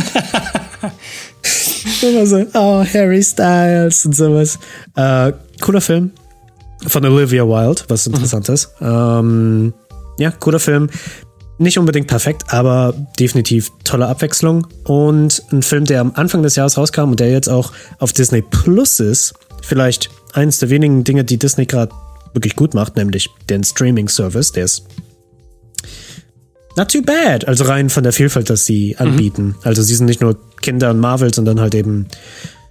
Immer 2.02 2.26
so, 2.26 2.44
oh, 2.56 2.84
Harry 2.92 3.22
Styles 3.22 4.04
und 4.08 4.16
sowas. 4.16 4.58
Äh, 4.96 5.34
cooler 5.62 5.82
Film 5.82 6.12
von 6.88 7.06
Olivia 7.06 7.43
Wilde, 7.43 7.84
was 7.88 8.08
interessant 8.08 8.48
mhm. 8.48 8.54
ist. 8.54 8.69
Ähm, 8.82 9.74
ja, 10.17 10.32
cooler 10.32 10.60
Film. 10.60 10.89
Nicht 11.60 11.78
unbedingt 11.78 12.08
perfekt, 12.08 12.46
aber 12.48 12.93
definitiv 13.19 13.72
tolle 13.84 14.08
Abwechslung. 14.08 14.67
Und 14.86 15.43
ein 15.52 15.62
Film, 15.62 15.86
der 15.86 16.02
am 16.02 16.12
Anfang 16.15 16.41
des 16.43 16.56
Jahres 16.56 16.78
rauskam 16.78 17.12
und 17.12 17.19
der 17.19 17.32
jetzt 17.32 17.48
auch 17.48 17.72
auf 18.00 18.12
Disney 18.12 18.41
Plus 18.41 19.00
ist. 19.00 19.34
Vielleicht 19.62 20.10
eines 20.34 20.60
der 20.60 20.69
wenigen 20.69 21.04
Dinge, 21.04 21.24
die 21.24 21.38
Disney 21.38 21.65
gerade 21.65 21.93
wirklich 22.34 22.56
gut 22.56 22.74
macht, 22.74 22.96
nämlich 22.96 23.30
den 23.50 23.63
Streaming-Service. 23.63 24.52
Der 24.52 24.65
ist 24.65 24.84
not 26.76 26.91
too 26.91 27.02
bad. 27.02 27.48
Also 27.48 27.65
rein 27.65 27.89
von 27.89 28.04
der 28.04 28.13
Vielfalt, 28.13 28.50
dass 28.50 28.65
sie 28.65 28.96
mhm. 29.00 29.08
anbieten. 29.08 29.43
Mhm. 29.43 29.56
Also 29.63 29.84
sie 29.84 29.96
sind 29.96 30.08
nicht 30.08 30.22
nur 30.22 30.38
Kinder 30.62 30.89
und 30.89 31.00
Marvel, 31.00 31.34
sondern 31.34 31.60
halt 31.60 31.76
eben, 31.76 32.08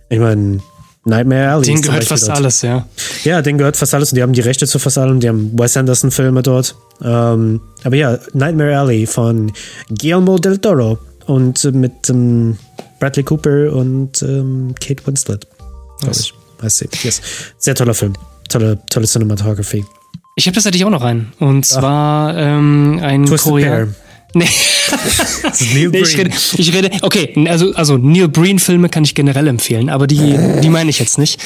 ich 0.09 0.19
meine, 0.19 0.61
Nightmare 1.05 1.51
Alley. 1.51 1.65
Den 1.65 1.83
gehört 1.83 2.05
fast 2.05 2.29
dort. 2.29 2.37
alles, 2.39 2.63
ja. 2.63 2.87
Ja, 3.25 3.43
den 3.43 3.59
gehört 3.59 3.77
fast 3.77 3.93
alles 3.95 4.13
und 4.13 4.17
die 4.17 4.23
haben 4.23 4.33
die 4.33 4.41
Rechte 4.41 4.67
zu 4.67 4.79
fast 4.79 4.99
allem. 4.99 5.21
Die 5.21 5.29
haben 5.29 5.51
Wes 5.59 5.77
Anderson-Filme 5.77 6.43
dort. 6.43 6.77
Ähm, 7.03 7.61
aber 7.83 7.97
ja, 7.97 8.19
Nightmare 8.35 8.79
Alley 8.79 9.07
von 9.07 9.53
Guillermo 9.89 10.39
del 10.39 10.59
Toro 10.59 10.99
und 11.27 11.65
mit 11.75 12.09
ähm, 12.09 12.57
Bradley 13.01 13.25
Cooper 13.25 13.73
und 13.73 14.23
ähm, 14.23 14.75
Kate 14.81 15.05
Winslet. 15.07 15.47
Heißt 16.63 16.79
sie. 16.79 16.89
Yes. 17.03 17.21
Sehr 17.59 17.75
toller 17.75 17.95
Film. 17.95 18.13
Tolle, 18.49 18.79
tolle 18.91 19.07
Cinematography. 19.07 19.85
Ich 20.37 20.47
habe 20.47 20.55
tatsächlich 20.55 20.85
auch 20.85 20.91
noch 20.91 21.03
einen. 21.03 21.33
Und 21.41 21.67
zwar 21.67 22.37
ähm, 22.37 23.01
ein 23.03 23.27
Koreaner. 23.27 23.89
Nee. 24.35 24.49
Neil 25.75 25.89
nee, 25.89 25.99
ich, 25.99 26.17
rede, 26.17 26.31
ich 26.57 26.75
rede, 26.75 26.91
okay, 27.03 27.33
also, 27.49 27.73
also 27.75 27.97
Neil 27.97 28.29
Breen-Filme 28.29 28.89
kann 28.89 29.05
ich 29.05 29.15
generell 29.15 29.47
empfehlen, 29.47 29.91
aber 29.91 30.07
die, 30.07 30.37
die 30.63 30.69
meine 30.69 30.91
ich 30.91 30.99
jetzt 30.99 31.19
nicht. 31.19 31.41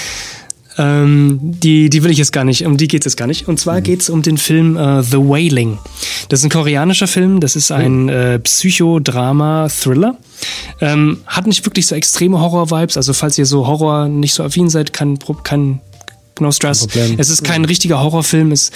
Ähm, 0.79 1.39
die, 1.43 1.89
die 1.89 2.03
will 2.03 2.11
ich 2.11 2.19
jetzt 2.19 2.33
gar 2.33 2.45
nicht, 2.45 2.67
um 2.67 2.77
die 2.77 2.87
geht 2.87 3.03
es 3.03 3.13
jetzt 3.13 3.17
gar 3.17 3.27
nicht. 3.27 3.49
Und 3.49 3.59
zwar 3.59 3.79
mhm. 3.79 3.83
geht 3.83 4.03
es 4.03 4.11
um 4.11 4.23
den 4.23 4.37
Film 4.37 4.77
äh, 4.77 5.03
The 5.03 5.17
Wailing. 5.17 5.79
Das 6.29 6.41
ist 6.41 6.45
ein 6.45 6.51
koreanischer 6.51 7.07
Film, 7.07 7.41
das 7.41 7.57
ist 7.57 7.71
ein 7.71 8.05
mhm. 8.05 8.09
äh, 8.11 8.39
Psychodrama-Thriller. 8.39 10.19
Ähm, 10.81 11.19
hat 11.27 11.47
nicht 11.47 11.65
wirklich 11.65 11.87
so 11.87 11.95
extreme 11.95 12.41
Horror-Vibes, 12.41 12.97
also 12.97 13.15
falls 13.15 13.39
ihr 13.39 13.47
so 13.47 13.67
Horror 13.67 14.09
nicht 14.09 14.35
so 14.35 14.45
affin 14.45 14.69
seid, 14.69 14.93
kann, 14.93 15.19
kann 15.45 15.81
no 16.41 16.53
stress. 16.53 16.87
Es 17.17 17.31
ist 17.31 17.45
kein 17.45 17.65
richtiger 17.65 18.01
Horrorfilm, 18.01 18.53
es, 18.53 18.71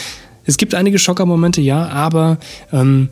es 0.45 0.57
gibt 0.57 0.75
einige 0.75 0.99
Schockermomente, 0.99 1.61
ja, 1.61 1.89
aber 1.89 2.39
ähm, 2.73 3.11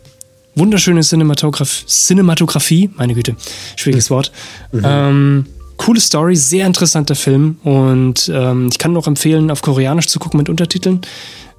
wunderschöne 0.58 1.00
Cinematograf 1.02 1.84
Cinematografie, 1.86 2.90
meine 2.96 3.14
Güte, 3.14 3.36
schwieriges 3.76 4.10
mhm. 4.10 4.14
Wort. 4.14 4.32
Mhm. 4.72 4.82
Ähm, 4.84 5.46
coole 5.76 6.00
Story, 6.00 6.36
sehr 6.36 6.66
interessanter 6.66 7.14
Film 7.14 7.56
und 7.64 8.30
ähm, 8.32 8.68
ich 8.70 8.78
kann 8.78 8.92
noch 8.92 9.06
empfehlen, 9.06 9.50
auf 9.50 9.62
Koreanisch 9.62 10.08
zu 10.08 10.18
gucken 10.18 10.38
mit 10.38 10.48
Untertiteln. 10.48 11.00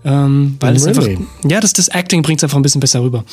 Ähm, 0.05 0.55
weil 0.61 0.77
really? 0.77 0.91
es 0.91 0.97
einfach, 0.97 1.25
ja, 1.49 1.59
das, 1.59 1.73
das 1.73 1.89
Acting 1.89 2.21
bringt 2.21 2.39
es 2.39 2.43
einfach 2.45 2.57
ein 2.57 2.61
bisschen 2.61 2.79
besser 2.79 3.01
rüber. 3.01 3.25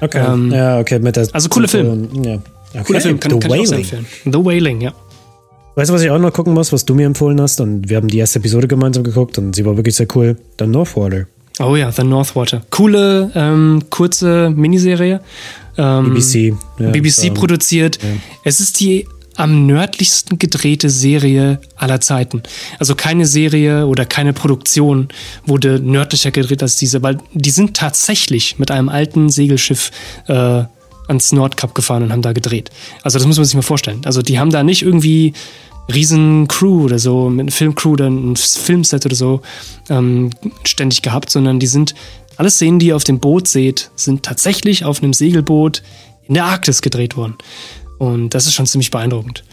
Okay. 0.00 0.24
Ähm, 0.26 0.50
ja, 0.50 0.78
okay, 0.78 0.98
mit 0.98 1.16
der 1.16 1.28
Also 1.32 1.48
cooler 1.50 1.68
Film. 1.68 2.08
Ja. 2.22 2.38
Okay. 2.70 2.82
Cooler 2.86 3.00
Film, 3.00 3.20
kann, 3.20 3.38
kann 3.38 3.52
ich 3.52 3.68
auch 3.68 3.72
empfehlen. 3.72 4.06
The 4.24 4.44
Wailing, 4.44 4.80
ja. 4.80 4.92
Weißt 5.76 5.90
du, 5.90 5.94
was 5.94 6.02
ich 6.02 6.10
auch 6.10 6.18
noch 6.18 6.32
gucken 6.32 6.54
muss, 6.54 6.72
was 6.72 6.84
du 6.84 6.94
mir 6.94 7.06
empfohlen 7.06 7.40
hast? 7.40 7.60
Und 7.60 7.88
wir 7.88 7.96
haben 7.96 8.08
die 8.08 8.18
erste 8.18 8.38
Episode 8.38 8.68
gemeinsam 8.68 9.02
geguckt 9.02 9.38
und 9.38 9.54
sie 9.56 9.64
war 9.64 9.76
wirklich 9.76 9.96
sehr 9.96 10.06
cool. 10.14 10.36
The 10.58 10.66
Northwater. 10.66 11.26
Oh 11.60 11.76
ja, 11.76 11.92
The 11.92 12.02
Northwater. 12.02 12.62
Coole, 12.70 13.30
ähm, 13.34 13.84
kurze 13.90 14.50
Miniserie. 14.50 15.20
Ähm, 15.76 16.14
BBC. 16.14 16.54
Ja, 16.78 16.90
BBC 16.90 17.28
um, 17.28 17.34
produziert. 17.34 18.02
Ja. 18.02 18.08
Es 18.42 18.60
ist 18.60 18.80
die 18.80 19.06
am 19.36 19.66
nördlichsten 19.66 20.38
gedrehte 20.38 20.90
Serie 20.90 21.60
aller 21.76 22.00
Zeiten. 22.00 22.42
Also 22.78 22.94
keine 22.94 23.26
Serie 23.26 23.86
oder 23.86 24.04
keine 24.04 24.32
Produktion 24.32 25.08
wurde 25.44 25.80
nördlicher 25.80 26.30
gedreht 26.30 26.62
als 26.62 26.76
diese, 26.76 27.02
weil 27.02 27.18
die 27.32 27.50
sind 27.50 27.76
tatsächlich 27.76 28.58
mit 28.58 28.70
einem 28.70 28.88
alten 28.88 29.30
Segelschiff 29.30 29.90
äh, 30.28 30.64
ans 31.08 31.32
Nordkap 31.32 31.74
gefahren 31.74 32.04
und 32.04 32.12
haben 32.12 32.22
da 32.22 32.32
gedreht. 32.32 32.70
Also 33.02 33.18
das 33.18 33.26
muss 33.26 33.36
man 33.36 33.44
sich 33.44 33.54
mal 33.54 33.62
vorstellen. 33.62 34.02
Also 34.04 34.22
die 34.22 34.38
haben 34.38 34.50
da 34.50 34.62
nicht 34.62 34.82
irgendwie 34.82 35.34
riesen 35.92 36.48
Crew 36.48 36.84
oder 36.84 36.98
so, 36.98 37.28
mit 37.28 37.40
einer 37.40 37.52
Filmcrew 37.52 37.92
oder 37.92 38.08
ein 38.08 38.36
Filmset 38.36 39.04
oder 39.06 39.14
so 39.16 39.42
ähm, 39.90 40.30
ständig 40.64 41.02
gehabt, 41.02 41.30
sondern 41.30 41.60
die 41.60 41.66
sind, 41.66 41.94
alle 42.36 42.50
Szenen, 42.50 42.78
die 42.78 42.86
ihr 42.86 42.96
auf 42.96 43.04
dem 43.04 43.20
Boot 43.20 43.46
seht, 43.46 43.90
sind 43.96 44.22
tatsächlich 44.22 44.84
auf 44.84 45.02
einem 45.02 45.12
Segelboot 45.12 45.82
in 46.26 46.34
der 46.34 46.44
Arktis 46.46 46.82
gedreht 46.82 47.16
worden. 47.16 47.34
Und 47.98 48.30
das 48.30 48.46
ist 48.46 48.54
schon 48.54 48.66
ziemlich 48.66 48.90
beeindruckend. 48.90 49.44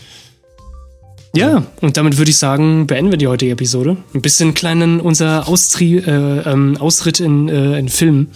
Ja, 1.33 1.63
und 1.79 1.95
damit 1.95 2.17
würde 2.17 2.31
ich 2.31 2.37
sagen, 2.37 2.87
beenden 2.87 3.11
wir 3.11 3.17
die 3.17 3.27
heutige 3.27 3.53
Episode. 3.53 3.95
Ein 4.13 4.21
bisschen 4.21 4.53
kleinen 4.53 4.99
unser 4.99 5.47
Austri 5.47 5.97
äh, 5.97 6.11
ähm, 6.11 6.75
Ausritt 6.77 7.21
in, 7.21 7.47
äh, 7.47 7.79
in 7.79 7.87
Film 7.87 8.27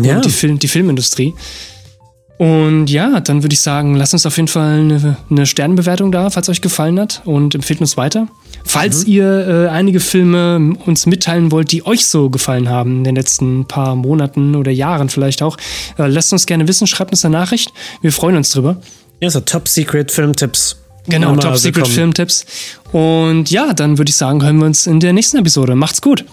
Ja. 0.00 0.16
und 0.16 0.24
die, 0.24 0.30
Film, 0.30 0.58
die 0.58 0.68
Filmindustrie. 0.68 1.34
Und 2.38 2.86
ja, 2.88 3.18
dann 3.18 3.42
würde 3.42 3.52
ich 3.52 3.60
sagen, 3.60 3.96
lasst 3.96 4.12
uns 4.12 4.24
auf 4.24 4.36
jeden 4.36 4.46
Fall 4.46 4.78
eine, 4.78 5.16
eine 5.28 5.44
Sternbewertung 5.44 6.12
da, 6.12 6.30
falls 6.30 6.48
euch 6.48 6.60
gefallen 6.60 6.98
hat 7.00 7.22
und 7.24 7.56
empfehlt 7.56 7.80
uns 7.80 7.96
weiter. 7.96 8.28
Falls 8.64 9.04
ihr 9.04 9.48
äh, 9.48 9.68
einige 9.68 9.98
Filme 9.98 10.76
uns 10.86 11.06
mitteilen 11.06 11.50
wollt, 11.50 11.72
die 11.72 11.84
euch 11.84 12.06
so 12.06 12.30
gefallen 12.30 12.68
haben 12.68 12.98
in 12.98 13.04
den 13.04 13.16
letzten 13.16 13.64
paar 13.66 13.96
Monaten 13.96 14.54
oder 14.54 14.70
Jahren 14.70 15.08
vielleicht 15.08 15.42
auch, 15.42 15.56
äh, 15.98 16.06
lasst 16.06 16.32
uns 16.32 16.46
gerne 16.46 16.68
wissen, 16.68 16.86
schreibt 16.86 17.10
uns 17.10 17.24
eine 17.24 17.36
Nachricht. 17.36 17.72
Wir 18.02 18.12
freuen 18.12 18.36
uns 18.36 18.50
drüber. 18.50 18.80
Ja, 19.20 19.30
so 19.30 19.40
Top 19.40 19.66
Secret 19.66 20.12
Filmtipps. 20.12 20.76
Genau, 21.08 21.34
Top 21.34 21.56
Secret 21.56 21.76
willkommen. 21.76 21.94
Filmtipps. 21.94 22.46
Und 22.92 23.50
ja, 23.50 23.72
dann 23.72 23.98
würde 23.98 24.10
ich 24.10 24.16
sagen, 24.16 24.44
hören 24.44 24.58
wir 24.58 24.66
uns 24.66 24.86
in 24.86 25.00
der 25.00 25.12
nächsten 25.12 25.38
Episode. 25.38 25.74
Macht's 25.74 26.00
gut. 26.00 26.24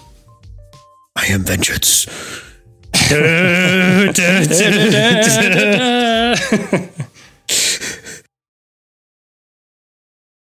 I 1.18 1.34
am 1.34 1.48
vengeance. 1.48 2.06
da, 3.10 3.16
da, 4.12 4.40
da, 4.44 5.50
da, 5.54 5.78
da. 5.78 7.05